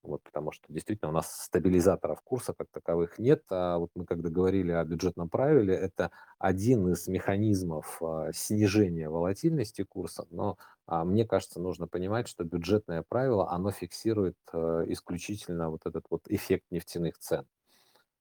Вот, 0.06 0.22
потому 0.22 0.52
что 0.52 0.64
действительно 0.72 1.10
у 1.10 1.12
нас 1.12 1.44
стабилизаторов 1.46 2.22
курса 2.22 2.54
как 2.54 2.68
таковых 2.70 3.18
нет. 3.18 3.42
А 3.50 3.76
вот 3.78 3.90
мы 3.96 4.06
когда 4.06 4.28
говорили 4.30 4.70
о 4.70 4.84
бюджетном 4.84 5.28
правиле, 5.28 5.74
это 5.74 6.12
один 6.38 6.88
из 6.92 7.08
механизмов, 7.08 8.00
а, 8.00 8.32
снижения 8.32 9.08
волатильности 9.08 9.82
курса. 9.82 10.26
Но, 10.30 10.58
а, 10.86 11.04
мне 11.04 11.26
кажется, 11.26 11.60
нужно 11.60 11.88
понимать, 11.88 12.28
что 12.28 12.44
бюджетное 12.44 13.02
правило, 13.08 13.50
оно 13.50 13.72
фиксирует, 13.72 14.36
э, 14.52 14.84
исключительно 14.88 15.70
вот 15.70 15.86
этот 15.86 16.04
вот 16.08 16.22
эффект 16.28 16.66
нефтяных 16.70 17.18
цен. 17.18 17.44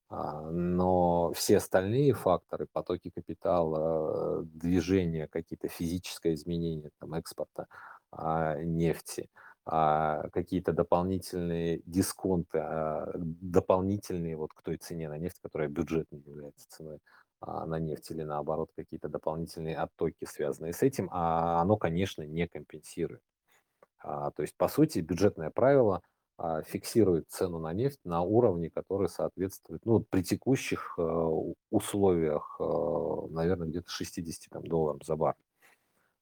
А, 0.09 0.41
но 0.51 1.33
все 1.33 1.57
остальные 1.57 2.13
факторы, 2.13 2.67
потоки 2.71 3.11
капитала, 3.11 4.43
движения, 4.45 5.27
какие-то 5.27 5.67
физическое 5.67 6.33
изменение 6.33 6.91
там 6.99 7.13
экспорта, 7.15 7.67
нефти, 8.63 9.29
а, 9.65 10.29
какие-то 10.29 10.73
дополнительные 10.73 11.81
дисконты, 11.85 12.59
а, 12.59 13.11
дополнительные 13.15 14.37
вот 14.37 14.53
к 14.53 14.61
той 14.61 14.77
цене 14.77 15.09
на 15.09 15.17
нефть, 15.17 15.39
которая 15.41 15.69
бюджетной 15.69 16.21
является 16.21 16.67
ценой, 16.69 16.99
а, 17.41 17.65
на 17.65 17.79
нефть 17.79 18.11
или 18.11 18.23
наоборот 18.23 18.71
какие-то 18.75 19.09
дополнительные 19.09 19.77
оттоки, 19.77 20.25
связанные 20.25 20.73
с 20.73 20.83
этим, 20.83 21.09
а, 21.11 21.61
оно, 21.61 21.77
конечно, 21.77 22.23
не 22.23 22.47
компенсирует. 22.47 23.21
А, 23.99 24.31
то 24.31 24.41
есть, 24.43 24.55
по 24.57 24.67
сути, 24.67 24.99
бюджетное 24.99 25.49
правило, 25.49 26.01
а, 26.37 26.61
фиксирует 26.63 27.29
цену 27.29 27.59
на 27.59 27.73
нефть 27.73 27.99
на 28.03 28.21
уровне, 28.21 28.69
который 28.69 29.09
соответствует, 29.09 29.85
ну, 29.85 30.01
при 30.01 30.21
текущих, 30.23 30.95
у 30.99 31.55
условиях, 31.71 32.57
э, 32.59 32.63
наверно, 33.31 33.65
где-то 33.65 33.89
60 33.89 34.49
там 34.49 34.63
долларов 34.67 35.01
за 35.05 35.15
баррель, 35.15 35.35
а, 35.35 35.54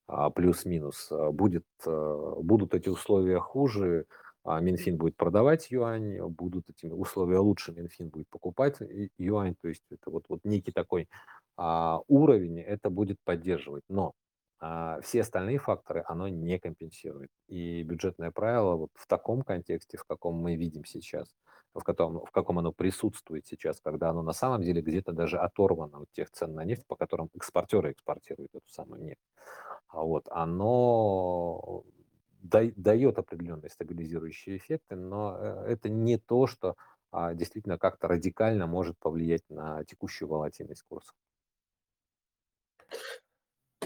плюс-минус. 0.08 1.12
А, 1.12 1.32
будет, 1.32 1.66
э, 1.86 2.34
будут 2.42 2.74
эти 2.76 2.90
условия 2.90 3.40
хуже, 3.40 4.06
а, 4.44 4.60
Минфин 4.60 4.98
будет 4.98 5.16
продавать 5.16 5.72
юань, 5.72 6.20
будут 6.30 6.70
эти 6.70 6.88
условия 6.88 7.40
лучше, 7.40 7.72
Минфин 7.72 8.10
будет 8.10 8.28
покупать 8.30 8.78
юань. 9.18 9.56
То 9.62 9.70
есть 9.70 9.84
это 9.90 10.12
вот 10.12 10.26
вот 10.30 10.42
некий 10.44 10.72
такой, 10.72 11.08
а, 11.58 12.02
уровень, 12.08 12.60
это 12.60 12.90
будет 12.90 13.18
поддерживать. 13.24 13.84
Но, 13.90 14.14
а, 14.60 15.00
все 15.02 15.22
остальные 15.22 15.60
факторы 15.60 16.04
оно 16.08 16.28
не 16.28 16.60
компенсирует. 16.60 17.30
И 17.48 17.84
бюджетное 17.84 18.32
правило 18.32 18.76
вот 18.76 18.90
в 18.96 19.08
таком 19.08 19.44
контексте, 19.44 19.98
в 19.98 20.04
каком 20.06 20.36
мы 20.36 20.56
видим 20.56 20.84
сейчас, 20.86 21.28
в 21.74 21.84
котором 21.84 22.26
в 22.26 22.32
каком 22.32 22.60
оно 22.60 22.72
присутствует 22.74 23.48
сейчас, 23.48 23.80
когда 23.82 24.10
оно 24.10 24.22
на 24.24 24.34
самом 24.34 24.62
деле 24.62 24.82
где-то 24.82 25.14
даже 25.14 25.40
оторвано 25.40 26.00
от 26.02 26.12
тех 26.12 26.30
цен 26.32 26.54
на 26.54 26.66
нефть, 26.66 26.86
по 26.88 26.96
которым 26.96 27.30
экспортеры 27.34 27.92
экспортируют 27.92 28.52
эту 28.54 28.68
самую 28.70 29.04
нефть. 29.04 29.22
А, 29.94 30.02
вот 30.04 30.28
оно 30.32 31.84
да 32.42 32.64
даёт 32.76 33.18
определенные 33.20 33.70
стабилизирующие 33.70 34.58
эффекты, 34.58 34.96
но, 34.96 35.38
э, 35.40 35.66
это 35.74 35.88
не 35.90 36.18
то, 36.18 36.48
что, 36.48 36.76
а, 37.12 37.34
действительно 37.36 37.78
как-то 37.78 38.08
радикально 38.08 38.66
может 38.68 38.98
повлиять 38.98 39.44
на 39.50 39.84
текущую 39.86 40.28
волатильность 40.30 40.84
курса. 40.90 41.14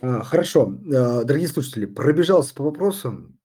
А, 0.01 0.23
хорошо. 0.23 0.65
Дорогие 0.83 1.47
слушатели, 1.47 1.85
пробежался 1.85 2.53
по 2.53 2.63
вопросам. 2.63 3.39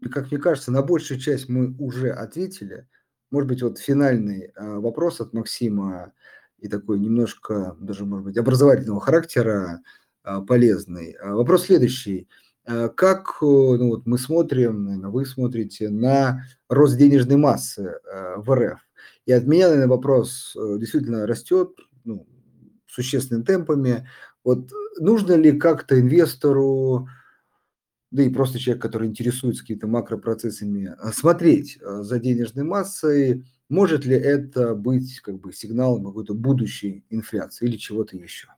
И, 0.00 0.08
как 0.08 0.30
мне 0.30 0.40
кажется, 0.40 0.70
на 0.72 0.82
большую 0.82 1.18
часть 1.20 1.48
мы 1.48 1.74
уже 1.78 2.10
ответили. 2.10 2.88
Может 3.30 3.48
быть, 3.48 3.62
вот 3.62 3.78
финальный, 3.78 4.52
вопрос 4.56 5.20
от 5.20 5.32
Максима 5.34 6.12
и 6.58 6.68
такой 6.68 6.98
немножко 6.98 7.76
даже, 7.80 8.04
может 8.04 8.24
быть, 8.26 8.36
образовательного 8.38 9.00
характера, 9.00 9.80
а, 10.28 10.42
полезный. 10.42 11.12
А, 11.12 11.34
вопрос 11.34 11.64
следующий. 11.64 12.28
А, 12.66 12.88
как, 12.88 13.38
э, 13.40 13.46
ну, 13.46 13.88
вот 13.88 14.04
мы 14.04 14.18
смотрим, 14.18 14.84
наверно, 14.84 15.10
вы 15.10 15.24
смотрите 15.24 15.88
на 15.88 16.44
рост 16.68 16.98
денежной 16.98 17.36
массы, 17.36 17.94
в 18.36 18.54
РФ? 18.54 18.78
И 19.24 19.32
от 19.32 19.46
меня, 19.46 19.68
наверно, 19.68 19.88
вопрос, 19.88 20.54
э, 20.54 20.76
действительно 20.78 21.26
растет, 21.26 21.70
ну, 22.04 22.26
существенными 22.86 23.44
темпами. 23.44 24.06
Вот 24.44 24.70
нужно 25.00 25.32
ли 25.32 25.58
как-то 25.58 25.98
инвестору, 25.98 27.08
да 28.10 28.22
и 28.22 28.28
просто 28.28 28.58
человек, 28.58 28.82
который 28.82 29.08
интересуется 29.08 29.62
какими-то 29.62 29.86
макропроцессами, 29.86 30.94
смотреть, 31.12 31.78
за 31.80 32.18
денежной 32.18 32.64
массой? 32.64 33.46
Может 33.70 34.04
ли 34.04 34.16
это 34.16 34.74
быть 34.74 35.20
как 35.20 35.40
бы 35.40 35.54
сигналом 35.54 36.04
какой-то 36.04 36.34
будущей 36.34 37.04
инфляции 37.08 37.66
или 37.66 37.76
чего-то 37.78 38.16
еще? 38.16 38.48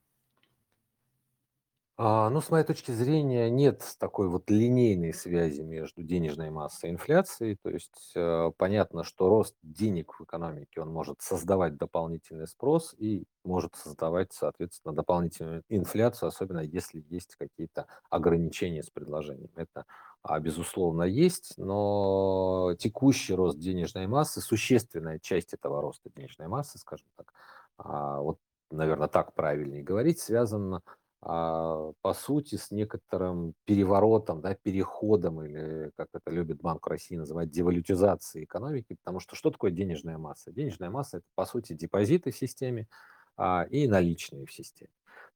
А, 2.02 2.30
ну, 2.30 2.40
с 2.40 2.48
моей 2.48 2.64
точки 2.64 2.92
зрения, 2.92 3.50
нет 3.50 3.82
такой 3.98 4.28
вот 4.28 4.48
линейной 4.48 5.12
связи 5.12 5.60
между 5.60 6.02
денежной 6.02 6.48
массой 6.50 6.88
и 6.88 6.92
инфляцией. 6.94 7.58
То 7.62 7.68
есть, 7.68 8.12
э, 8.16 8.50
понятно, 8.56 9.04
что 9.04 9.28
рост 9.28 9.54
денег 9.62 10.14
в 10.18 10.24
экономике, 10.24 10.80
он 10.80 10.88
может 10.90 11.20
создавать 11.20 11.76
дополнительный 11.76 12.46
спрос 12.48 12.94
и 12.96 13.24
может 13.44 13.74
создавать, 13.74 14.32
соответственно, 14.32 14.94
дополнительную 14.94 15.62
инфляцию, 15.68 16.28
особенно 16.30 16.60
если 16.60 17.04
есть 17.10 17.36
какие-то 17.36 17.86
ограничения 18.08 18.82
с 18.82 18.88
предложением. 18.88 19.50
Это, 19.56 19.84
а, 20.22 20.40
безусловно, 20.40 21.02
есть, 21.02 21.52
но 21.58 22.74
текущий 22.78 23.34
рост 23.34 23.58
денежной 23.58 24.06
массы, 24.06 24.40
существенная 24.40 25.18
часть 25.18 25.52
этого 25.52 25.82
роста 25.82 26.08
денежной 26.16 26.48
массы, 26.48 26.78
скажем 26.78 27.08
так, 27.18 27.34
а, 27.76 28.20
вот, 28.22 28.38
наверно, 28.70 29.06
так 29.08 29.34
правильнее 29.34 29.82
говорить, 29.82 30.18
связана, 30.20 30.80
по 31.22 32.14
сути, 32.14 32.56
с 32.56 32.70
некоторым 32.70 33.54
переворотом, 33.66 34.40
да, 34.40 34.54
переходом 34.54 35.42
или, 35.44 35.90
как 35.96 36.08
это 36.14 36.30
любит 36.30 36.60
Банк 36.62 36.86
России 36.86 37.16
называть, 37.16 37.50
девалютизацией 37.50 38.44
экономики. 38.44 38.96
Потому 39.02 39.20
что 39.20 39.36
что 39.36 39.50
такое 39.50 39.70
денежная 39.70 40.18
масса? 40.18 40.52
Денежная 40.52 40.90
масса- 40.90 41.18
это, 41.18 41.26
по 41.34 41.44
сути, 41.46 41.74
депозиты 41.74 42.30
в 42.30 42.36
системе, 42.38 42.88
а, 43.36 43.66
и 43.70 43.86
наличные 43.88 44.46
в 44.46 44.52
системе. 44.52 44.90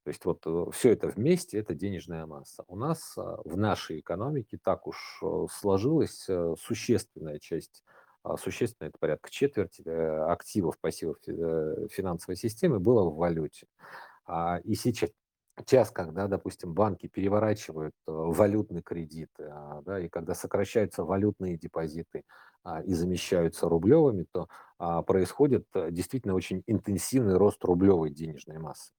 То 0.05 0.09
есть 0.11 0.25
вот, 0.27 0.43
э, 0.47 0.67
всё 0.73 0.91
это 0.93 1.09
вместе- 1.09 1.59
это 1.59 1.75
денежная 1.75 2.27
масса. 2.27 2.65
У 2.69 2.77
нас, 2.77 3.15
а, 3.19 3.39
в 3.45 3.57
нашей 3.57 4.01
экономике 4.01 4.59
так 4.63 4.87
уж, 4.87 5.21
э, 5.23 5.47
сложилось, 5.51 6.27
э, 6.29 6.55
существенная 6.61 7.39
часть, 7.39 7.83
а, 8.23 8.37
существенная- 8.39 8.91
это 8.91 8.99
порядка 8.99 9.31
четверти, 9.31 9.83
активов, 9.87 10.79
пассивов, 10.81 11.19
финансовой 11.91 12.37
системы 12.37 12.81
было 12.81 13.05
в 13.11 13.17
валюте. 13.17 13.67
А, 14.27 14.59
и 14.65 14.75
сейча 14.77 15.09
час, 15.67 15.91
когда, 15.91 16.27
допустим, 16.29 16.75
банки 16.75 17.07
переворачивают, 17.09 17.95
э, 18.09 18.13
валютный 18.13 18.83
кредит, 18.83 19.31
а, 19.41 19.83
да, 19.83 20.01
и 20.01 20.09
когда 20.09 20.35
сокращаются 20.35 21.05
валютные 21.05 21.57
депозиты, 21.59 22.25
а, 22.65 22.83
и 22.83 22.95
замещаются 22.95 23.69
рублевыми, 23.69 24.27
то, 24.33 24.49
а, 24.79 25.03
происходит, 25.03 25.67
э, 25.75 25.91
действительно 25.91 26.35
очень 26.35 26.63
интенсивный 26.67 27.37
рост 27.37 27.65
рублевой 27.65 28.11
денежной 28.11 28.59
массы. 28.59 28.93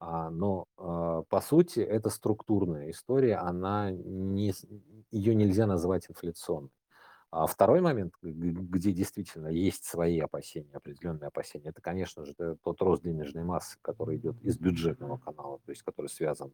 Но, 0.00 0.66
по 0.76 1.40
сути, 1.42 1.80
это 1.80 2.10
структурная 2.10 2.90
история, 2.90 3.36
она 3.36 3.90
не 3.92 4.52
её 5.10 5.32
нельзя 5.34 5.66
назвать 5.66 6.10
инфляционной. 6.10 6.70
А 7.38 7.46
второй 7.46 7.82
момент, 7.82 8.14
где 8.22 8.92
действительно 8.92 9.48
есть 9.48 9.84
свои 9.84 10.18
опасения, 10.20 10.72
определенные 10.72 11.28
опасения, 11.28 11.68
это, 11.68 11.82
конечно 11.82 12.24
же, 12.24 12.34
тот 12.62 12.80
рост 12.80 13.02
денежной 13.02 13.44
массы, 13.44 13.76
который 13.82 14.16
идет 14.16 14.40
из 14.42 14.56
бюджетного 14.56 15.18
канала, 15.18 15.58
то 15.66 15.70
есть 15.70 15.82
который 15.82 16.06
связан 16.06 16.50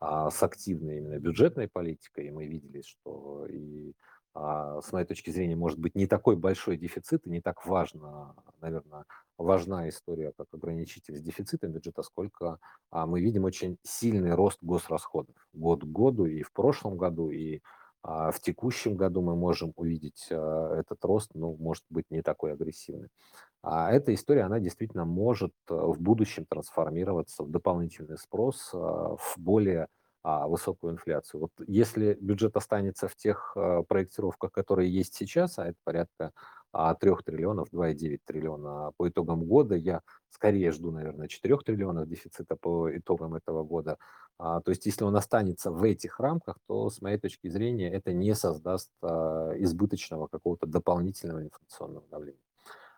а, 0.00 0.30
с 0.30 0.42
активной 0.42 0.98
именно 0.98 1.18
бюджетной 1.18 1.66
политикой. 1.66 2.26
И 2.26 2.30
мы 2.30 2.44
видели, 2.44 2.82
что 2.82 3.46
и 3.46 3.94
а, 4.34 4.82
с 4.82 4.92
моей 4.92 5.06
точки 5.06 5.30
зрения, 5.30 5.56
может 5.56 5.78
быть, 5.78 5.94
не 5.94 6.06
такой 6.06 6.36
большой 6.36 6.76
дефицит 6.76 7.26
и 7.26 7.30
не 7.30 7.40
так 7.40 7.64
важно, 7.64 8.34
наверное, 8.60 9.06
важна 9.38 9.88
история 9.88 10.34
как 10.36 10.48
ограничитель 10.52 11.16
с 11.16 11.22
дефицитом 11.22 11.72
бюджета, 11.72 12.02
сколько 12.02 12.58
а, 12.90 13.06
мы 13.06 13.22
видим 13.22 13.44
очень 13.44 13.78
сильный 13.82 14.34
рост 14.34 14.58
госрасходов 14.60 15.34
год 15.54 15.84
к 15.84 15.86
году 15.86 16.26
и 16.26 16.42
в 16.42 16.52
прошлом 16.52 16.98
году, 16.98 17.30
и 17.30 17.62
а, 18.02 18.30
в 18.30 18.40
текущем 18.40 18.96
году 18.96 19.22
мы 19.22 19.36
можем 19.36 19.72
увидеть 19.76 20.28
а, 20.30 20.78
этот 20.78 21.04
рост, 21.04 21.30
ну, 21.34 21.56
может 21.58 21.84
быть, 21.90 22.06
не 22.10 22.22
такой 22.22 22.52
агрессивный. 22.52 23.08
А 23.62 23.90
эта 23.92 24.14
история, 24.14 24.42
она 24.42 24.60
действительно 24.60 25.04
может 25.04 25.52
э, 25.68 25.74
в 25.74 26.00
будущем 26.00 26.46
трансформироваться 26.46 27.42
в 27.42 27.50
дополнительный 27.50 28.16
спрос, 28.16 28.70
а, 28.72 29.16
в 29.16 29.34
более 29.36 29.88
а, 30.22 30.46
высокую 30.46 30.92
инфляцию. 30.92 31.40
Вот 31.40 31.50
если 31.66 32.16
бюджет 32.20 32.56
останется 32.56 33.08
в 33.08 33.16
тех 33.16 33.56
проектировках, 33.88 34.52
которые 34.52 34.92
есть 34.92 35.14
сейчас, 35.14 35.58
а 35.58 35.66
это 35.66 35.76
порядка 35.84 36.32
а, 36.72 36.94
3 36.94 37.12
триллионов, 37.24 37.68
2,9 37.72 38.20
триллиона 38.24 38.92
по 38.96 39.08
итогам 39.08 39.44
года, 39.44 39.74
я 39.74 40.02
скорее 40.30 40.70
жду, 40.70 40.90
наверное, 40.90 41.28
4 41.28 41.56
триллионов 41.58 42.08
дефицита 42.08 42.56
по 42.56 42.94
итогам 42.96 43.34
этого 43.34 43.64
года. 43.64 43.98
А, 44.38 44.60
то 44.60 44.70
есть 44.70 44.86
если 44.86 45.04
он 45.04 45.16
останется 45.16 45.70
в 45.70 45.82
этих 45.82 46.20
рамках, 46.20 46.58
то 46.66 46.90
с 46.90 47.00
моей 47.00 47.18
точки 47.18 47.48
зрения 47.48 47.90
это 47.90 48.12
не 48.12 48.34
создаст 48.34 48.90
а, 49.02 49.52
избыточного 49.56 50.28
какого-то 50.28 50.66
дополнительного 50.66 51.42
инфляционного 51.42 52.06
давления. 52.10 52.40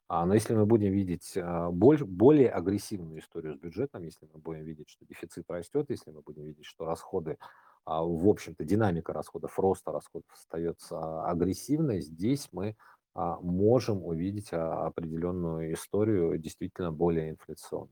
А, 0.09 0.27
но 0.27 0.35
если 0.35 0.55
мы 0.55 0.67
будем 0.67 0.93
видеть 0.93 1.35
а, 1.37 1.71
более 1.71 2.51
агрессивную 2.51 3.21
историю 3.21 3.55
с 3.55 3.59
бюджетом, 3.59 4.03
если 4.03 4.29
мы 4.33 4.41
будем 4.41 4.65
видеть, 4.65 4.91
что 4.91 5.07
дефицит 5.07 5.51
растет, 5.51 5.87
если 5.89 6.11
мы 6.11 6.21
будем 6.21 6.45
видеть, 6.45 6.67
что 6.67 6.85
расходы, 6.85 7.39
в 7.87 8.29
общем-то, 8.29 8.63
динамика 8.63 9.15
расходов, 9.15 9.59
роста 9.59 9.91
расходов 9.91 10.31
остается 10.35 11.25
агрессивной, 11.25 12.03
здесь 12.03 12.51
мы 12.53 12.77
можем 13.15 14.05
увидеть 14.05 14.53
определенную 14.53 15.73
историю 15.75 16.39
действительно 16.39 16.93
более 16.93 17.31
инфляционную. 17.31 17.91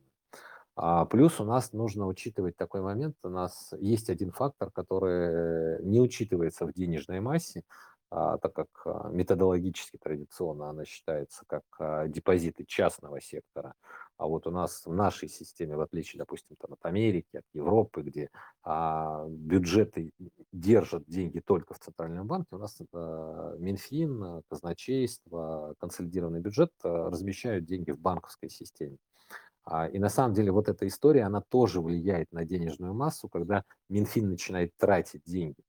Плюс 1.10 1.40
у 1.40 1.44
нас 1.44 1.72
нужно 1.72 2.06
учитывать 2.06 2.56
такой 2.56 2.82
момент, 2.82 3.16
у 3.24 3.28
нас 3.28 3.72
есть 3.80 4.10
один 4.10 4.30
фактор, 4.30 4.70
который 4.70 5.82
не 5.82 6.00
учитывается 6.00 6.66
в 6.66 6.72
денежной 6.72 7.18
массе, 7.18 7.64
а, 8.10 8.38
так 8.38 8.54
как 8.54 8.68
а, 8.86 9.10
методологически 9.10 9.98
традиционно 9.98 10.70
она 10.70 10.84
считается 10.86 11.44
как 11.46 11.64
а, 11.78 12.08
депозиты 12.08 12.64
частного 12.64 13.20
сектора. 13.20 13.74
А 14.18 14.26
вот 14.26 14.48
у 14.48 14.50
нас 14.50 14.84
в 14.84 14.92
нашей 14.92 15.28
системе, 15.28 15.76
в 15.76 15.80
отличие, 15.80 16.18
допустим, 16.18 16.56
там, 16.60 16.72
от 16.72 16.84
Америки, 16.84 17.36
от 17.36 17.44
Европы, 17.54 18.02
где 18.02 18.30
а, 18.64 19.24
бюджеты 19.28 20.10
держат 20.52 21.04
деньги 21.06 21.38
только 21.38 21.74
в 21.74 21.78
Центральном 21.78 22.26
банке, 22.26 22.48
у 22.50 22.58
нас 22.58 22.76
а, 22.92 23.56
Минфин, 23.58 24.42
казначейство, 24.48 25.76
консолидированный 25.78 26.40
бюджет 26.40 26.72
а, 26.82 27.10
размещают 27.10 27.64
деньги 27.64 27.92
в 27.92 28.00
банковской 28.00 28.50
системе. 28.50 28.96
И 29.92 29.98
на 29.98 30.08
самом 30.08 30.32
деле 30.32 30.50
вот 30.50 30.68
эта 30.70 30.86
история, 30.86 31.24
она 31.24 31.42
тоже 31.42 31.82
влияет 31.82 32.32
на 32.32 32.46
денежную 32.46 32.94
массу, 32.94 33.28
когда 33.28 33.64
Минфин 33.90 34.30
начинает 34.30 34.72
тратить 34.78 35.22
деньги. 35.26 35.62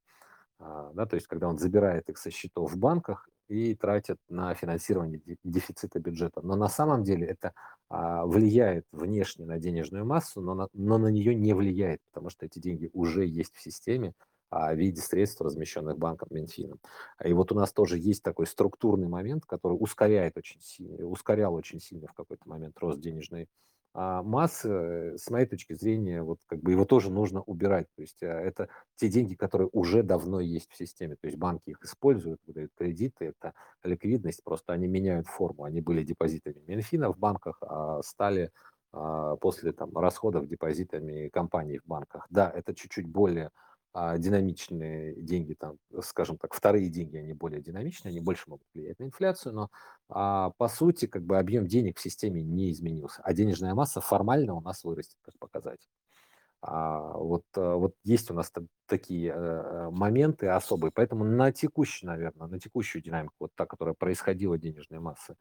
А, 0.59 0.91
да, 0.93 1.05
то 1.05 1.15
есть 1.15 1.27
когда 1.27 1.47
он 1.47 1.57
забирает 1.57 2.09
их 2.09 2.17
со 2.17 2.31
счетов 2.31 2.71
в 2.71 2.77
банках 2.77 3.29
и 3.49 3.75
тратит 3.75 4.17
на 4.29 4.53
финансирование 4.53 5.19
дефицита 5.43 5.99
бюджета. 5.99 6.41
Но 6.41 6.55
на 6.55 6.69
самом 6.69 7.03
деле 7.03 7.27
это 7.27 7.53
а, 7.89 8.25
влияет 8.25 8.85
внешне 8.91 9.45
на 9.45 9.57
денежную 9.57 10.05
массу, 10.05 10.39
но 10.39 10.53
на, 10.53 10.67
но 10.73 10.97
на 10.99 11.07
нее 11.07 11.33
не 11.33 11.53
влияет, 11.53 11.99
потому 12.11 12.29
что 12.29 12.45
эти 12.45 12.59
деньги 12.59 12.89
уже 12.93 13.25
есть 13.25 13.55
в 13.55 13.61
системе 13.61 14.13
а, 14.51 14.73
в 14.73 14.77
виде 14.77 15.01
средств, 15.01 15.41
размещенных 15.41 15.97
банком 15.97 16.27
Минфином. 16.31 16.79
И 17.23 17.33
вот 17.33 17.51
у 17.51 17.55
нас 17.55 17.73
тоже 17.73 17.97
есть 17.97 18.21
такой 18.21 18.45
структурный 18.45 19.07
момент, 19.07 19.45
который 19.45 19.73
ускоряет 19.73 20.37
очень 20.37 20.61
сильно, 20.61 21.07
ускорял 21.07 21.53
очень 21.55 21.79
сильно 21.79 22.07
в 22.07 22.13
какой-то 22.13 22.47
момент 22.47 22.77
рост 22.79 22.99
денежной 22.99 23.47
а 23.93 24.21
массы, 24.21 25.17
с 25.17 25.29
моей 25.29 25.47
точки 25.47 25.73
зрения, 25.73 26.21
вот 26.21 26.39
как 26.45 26.61
бы 26.61 26.71
его 26.71 26.85
тоже 26.85 27.11
нужно 27.11 27.41
убирать. 27.41 27.87
То 27.95 28.01
есть 28.01 28.21
а, 28.21 28.27
это 28.27 28.69
те 28.95 29.09
деньги, 29.09 29.33
которые 29.33 29.69
уже 29.71 30.03
давно 30.03 30.39
есть 30.39 30.71
в 30.71 30.77
системе. 30.77 31.15
То 31.15 31.27
есть 31.27 31.37
банки 31.37 31.71
их 31.71 31.83
используют, 31.83 32.39
выдают 32.45 32.71
кредиты, 32.75 33.33
это 33.39 33.53
ликвидность, 33.83 34.43
просто 34.43 34.73
они 34.73 34.87
меняют 34.87 35.27
форму. 35.27 35.63
Они 35.63 35.81
были 35.81 36.03
депозитами 36.03 36.61
Минфина 36.67 37.11
в 37.11 37.17
банках, 37.17 37.57
а 37.61 38.01
стали 38.03 38.51
а, 38.91 39.35
после 39.37 39.71
там, 39.71 39.97
расходов 39.97 40.47
депозитами 40.47 41.29
компаний 41.29 41.79
в 41.79 41.85
банках. 41.85 42.27
Да, 42.29 42.51
это 42.51 42.75
чуть-чуть 42.75 43.07
более 43.07 43.51
а 43.93 44.17
динамичные 44.17 45.15
деньги, 45.21 45.53
там, 45.53 45.77
скажем 46.01 46.37
так, 46.37 46.53
вторые 46.53 46.89
деньги, 46.89 47.17
они 47.17 47.33
более 47.33 47.61
динамичные, 47.61 48.11
они 48.11 48.19
больше 48.19 48.43
могут 48.47 48.67
влиять 48.73 48.99
на 48.99 49.05
инфляцию, 49.05 49.53
но 49.53 49.69
а, 50.09 50.51
по 50.57 50.67
сути 50.67 51.07
как 51.07 51.23
бы 51.23 51.37
объем 51.37 51.67
денег 51.67 51.97
в 51.97 52.01
системе 52.01 52.43
не 52.43 52.71
изменился, 52.71 53.21
а 53.23 53.33
денежная 53.33 53.73
масса 53.73 54.01
формально 54.01 54.53
у 54.53 54.61
нас 54.61 54.83
вырастет 54.83 55.17
как 55.21 55.37
показатель. 55.39 55.89
А, 56.61 57.13
вот, 57.17 57.43
а, 57.55 57.75
вот 57.75 57.95
есть 58.03 58.29
у 58.31 58.33
нас 58.33 58.51
такие 58.85 59.33
а, 59.33 59.89
моменты 59.91 60.47
особые, 60.47 60.91
поэтому 60.91 61.23
на 61.23 61.51
текущую, 61.51 62.09
наверное, 62.09 62.47
на 62.47 62.59
текущую 62.59 63.01
динамику, 63.01 63.35
вот 63.39 63.51
та, 63.55 63.65
которая 63.65 63.95
происходила 63.95 64.57
денежной 64.57 64.99
массы, 64.99 65.35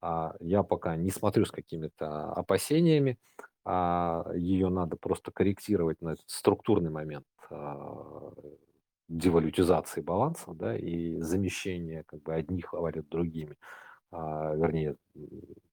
а, 0.00 0.34
я 0.40 0.62
пока 0.62 0.96
не 0.96 1.10
смотрю 1.10 1.44
с 1.44 1.50
какими-то 1.50 2.32
опасениями, 2.32 3.18
а 3.64 4.24
ее 4.34 4.68
надо 4.70 4.96
просто 4.96 5.30
корректировать 5.30 6.00
на 6.00 6.10
этот 6.14 6.28
структурный 6.28 6.90
момент 6.90 7.26
девалютизации 9.08 10.00
баланса, 10.00 10.52
да, 10.54 10.76
и 10.76 11.20
замещения 11.20 12.04
как 12.06 12.22
бы 12.22 12.34
одних 12.34 12.72
валют 12.72 13.08
другими, 13.08 13.56
а, 14.10 14.54
вернее, 14.54 14.96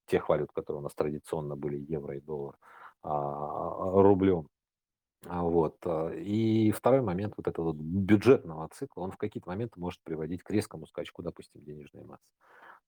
тех 0.06 0.28
валют, 0.28 0.52
которые 0.52 0.80
у 0.80 0.82
нас 0.82 0.94
традиционно 0.94 1.56
были 1.56 1.78
евро 1.78 2.16
и 2.16 2.20
доллар, 2.20 2.56
а, 3.02 4.02
рублем. 4.02 4.48
А, 5.26 5.42
вот. 5.42 5.76
И 6.16 6.72
второй 6.72 7.02
момент 7.02 7.34
вот 7.36 7.48
этого 7.48 7.66
вот 7.66 7.76
бюджетного 7.76 8.68
цикла, 8.72 9.02
он 9.02 9.12
в 9.12 9.18
какие-то 9.18 9.48
моменты 9.48 9.80
может 9.80 10.00
приводить 10.02 10.42
к 10.42 10.50
резкому 10.50 10.86
скачку, 10.86 11.22
допустим, 11.22 11.62
денежной 11.62 12.04
массы. 12.04 12.24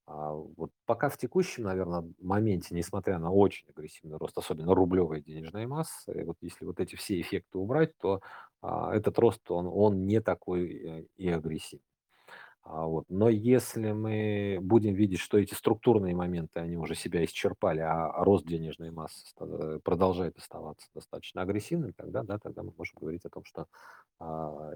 А 0.07 0.33
вот 0.33 0.71
пока 0.85 1.09
в 1.09 1.17
текущем, 1.17 1.65
наверное, 1.65 2.05
моменте, 2.21 2.75
несмотря 2.75 3.19
на 3.19 3.31
очень 3.31 3.69
агрессивный 3.69 4.17
рост, 4.19 4.37
особенно 4.37 4.75
рублевой 4.75 5.23
денежной 5.23 5.67
массы, 5.67 6.25
вот 6.25 6.37
если 6.41 6.65
вот 6.65 6.81
эти 6.81 6.97
все 6.97 7.21
эффекты 7.21 7.59
убрать, 7.59 7.97
то 7.99 8.21
этот 8.63 9.19
рост, 9.19 9.51
он, 9.51 9.67
он 9.67 10.07
не 10.07 10.21
такой 10.21 10.73
э, 10.73 11.05
и 11.17 11.29
агрессивный. 11.29 11.85
А 12.65 12.87
вот. 12.87 13.07
Но 13.09 13.29
если 13.29 13.91
мы 13.91 14.59
будем 14.61 14.95
видеть, 14.95 15.19
что 15.19 15.37
эти 15.37 15.53
структурные 15.53 16.15
моменты, 16.15 16.61
они 16.61 16.77
уже 16.77 16.95
себя 16.95 17.25
исчерпали, 17.25 17.81
а 17.81 18.13
рост 18.25 18.47
денежной 18.47 18.93
массы 18.93 19.27
э, 19.41 19.81
продолжает 19.83 20.39
оставаться 20.39 20.87
достаточно 20.95 21.43
агрессивным, 21.43 21.93
тогда, 21.93 22.23
да, 22.23 22.39
тогда 22.39 22.63
мы 22.63 22.73
можем 22.79 22.99
говорить 23.01 23.25
о 23.25 23.31
том, 23.31 23.45
что 23.45 23.67
а, 24.21 24.71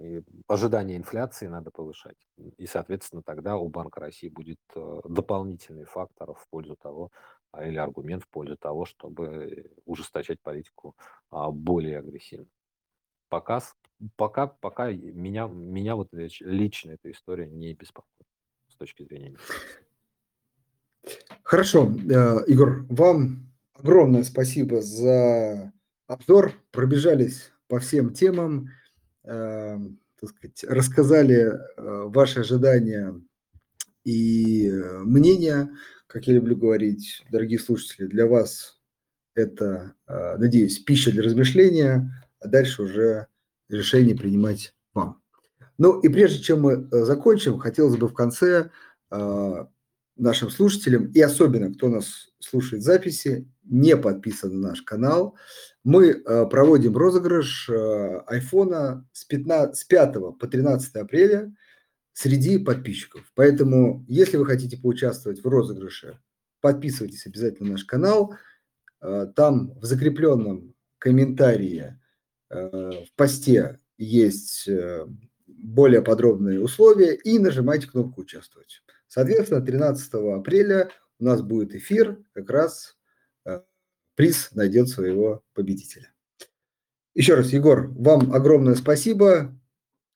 ожидание 0.49 0.97
инфляции 0.97 1.47
надо 1.47 1.71
повышать. 1.71 2.17
И, 2.59 2.67
соответственно, 2.67 3.23
тогда 3.23 3.57
у 3.57 3.69
Банка 3.69 4.01
России 4.01 4.29
будет 4.29 4.59
э, 4.75 5.01
дополнительный 5.05 5.85
фактор 5.85 6.35
в 6.35 6.49
пользу 6.51 6.75
того, 6.75 7.13
а, 7.53 7.65
или 7.65 7.77
аргумент 7.77 8.25
в 8.25 8.29
пользу 8.29 8.57
того, 8.57 8.85
чтобы 8.85 9.71
ужесточать 9.85 10.41
политику 10.41 10.97
а, 11.31 11.53
более 11.53 11.99
агрессивно. 12.01 12.49
Пока 13.29 13.61
пока, 14.17 14.47
пока 14.47 14.91
меня, 14.93 15.47
меня 15.47 15.97
вот 15.97 16.09
лично 16.13 16.93
эта 16.93 17.11
история 17.11 17.47
не 17.47 17.75
беспокоит 17.75 18.27
с 18.69 18.77
точки 18.77 19.05
зрения. 19.05 19.37
Хорошо, 21.43 21.89
э, 21.89 22.45
Игорь, 22.49 22.83
вам 22.89 23.53
огромное 23.75 24.25
спасибо 24.25 24.83
за 24.83 25.73
обзор. 26.09 26.53
Пробежались 26.73 27.53
по 27.69 27.79
всем 27.79 28.13
темам, 28.13 28.71
э, 29.25 29.79
так 30.21 30.31
сказать, 30.31 30.65
рассказали 30.65 31.37
э, 31.37 31.59
ваши 32.09 32.41
ожидания 32.41 33.21
и 34.05 34.71
мнения. 35.05 35.71
Как 36.07 36.27
я 36.27 36.35
люблю 36.35 36.57
говорить, 36.57 37.25
дорогие 37.31 37.59
слушатели, 37.59 38.07
для 38.07 38.27
вас 38.27 38.81
это, 39.35 39.95
надеюсь, 40.07 40.79
пища 40.79 41.11
для 41.11 41.23
размышления, 41.23 42.26
а 42.41 42.49
дальше 42.49 42.83
уже 42.83 43.27
решение 43.69 44.17
принимать 44.17 44.75
вам. 44.95 45.23
Ну 45.79 46.01
и 46.01 46.09
прежде 46.09 46.43
чем 46.43 46.63
мы 46.63 46.89
э, 46.91 47.05
закончим, 47.05 47.59
хотелось 47.59 47.97
бы 47.97 48.09
в 48.09 48.15
конце 48.15 48.71
э, 49.11 49.67
нашим 50.17 50.51
слушателям 50.51 51.11
и 51.13 51.21
особенно, 51.21 51.73
кто 51.73 51.89
нас 51.89 52.31
слушает 52.39 52.83
записи, 52.83 53.51
не 53.65 53.97
подписан 53.97 54.61
на 54.61 54.71
наш 54.71 54.83
канал, 54.83 55.37
мы 55.85 56.09
э, 56.09 56.47
проводим 56.47 56.97
розыгрыш 56.97 57.71
айфона 58.27 59.07
с, 59.13 59.25
15, 59.25 59.77
с 59.77 59.85
5 59.85 60.39
по 60.39 60.47
13 60.47 60.97
апреля 60.97 61.55
среди 62.13 62.59
подписчиков. 62.59 63.31
Поэтому, 63.35 64.05
если 64.09 64.39
вы 64.39 64.47
хотите 64.47 64.79
поучаствовать 64.79 65.45
в 65.45 65.47
розыгрыше, 65.47 66.19
подписывайтесь 66.61 67.27
обязательно 67.27 67.69
на 67.69 67.73
наш 67.73 67.85
канал. 67.85 68.35
Там 69.01 69.79
в 69.79 69.85
закрепленном 69.85 70.75
комментарии 70.99 72.01
в 72.51 73.07
посте 73.17 73.81
есть 73.99 74.69
э, 74.69 75.07
более 75.47 76.03
подробные 76.03 76.61
условия 76.61 77.15
и 77.15 77.39
нажимайте 77.39 77.89
кнопку 77.89 78.23
«Участвовать». 78.23 78.83
Соответственно, 79.09 79.65
13 79.65 80.15
апреля 80.15 80.91
у 81.19 81.25
нас 81.25 81.43
будет 81.43 81.75
эфир, 81.75 82.19
как 82.33 82.51
раз 82.51 82.97
приз 84.17 84.51
найдет 84.53 84.89
своего 84.89 85.45
победителя. 85.55 86.13
Еще 87.15 87.35
раз, 87.35 87.53
Егор, 87.53 87.89
вам 87.89 88.33
огромное 88.33 88.75
спасибо. 88.75 89.59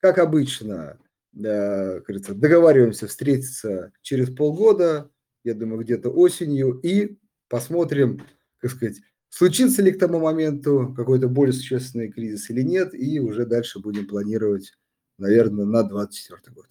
Как 0.01 0.19
обычно, 0.19 0.99
да, 1.33 2.01
кажется, 2.01 2.35
договариваемся 2.35 3.07
встретиться 3.07 3.93
через 4.03 4.35
полгода, 4.35 5.11
я 5.45 5.55
думаю, 5.55 5.83
где-то 5.83 6.11
осенью, 6.11 6.81
и 6.83 7.19
посмотрим, 7.49 8.27
как 8.59 8.71
сказать, 8.71 9.01
случится 9.31 9.83
ли 9.83 9.93
к 9.93 9.99
тому 9.99 10.21
моменту 10.21 10.93
какой-то 10.95 11.29
более 11.29 11.55
существенный 11.55 12.13
кризис 12.13 12.51
или 12.51 12.63
нет, 12.63 12.95
и 12.95 13.21
уже 13.21 13.47
дальше 13.47 13.81
будем 13.81 14.07
планировать, 14.07 14.75
наверное, 15.17 15.65
на 15.65 15.83
2024 15.85 16.55
год. 16.55 16.67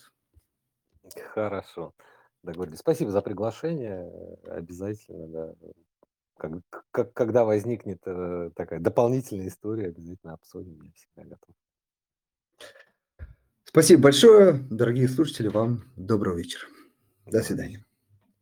Хорошо. 1.34 1.94
Договорились. 2.44 2.80
Спасибо 2.80 3.12
за 3.12 3.22
приглашение. 3.22 4.10
Обязательно, 4.46 5.28
да. 5.28 5.54
Как, 6.38 6.52
как, 6.92 7.14
когда 7.14 7.44
возникнет 7.44 8.00
э, 8.06 8.52
такая 8.56 8.80
дополнительная 8.80 9.50
история, 9.50 9.88
обязательно 9.88 10.34
обсудим. 10.34 10.82
Я 10.82 10.92
всегда 10.94 11.36
готов. 11.36 11.56
Спасибо 13.66 14.04
большое, 14.04 14.54
дорогие 14.70 15.10
слушатели. 15.10 15.50
Вам 15.50 15.84
доброго 15.98 16.38
вечера. 16.38 16.68
До 17.26 17.42
свидания. 17.42 17.86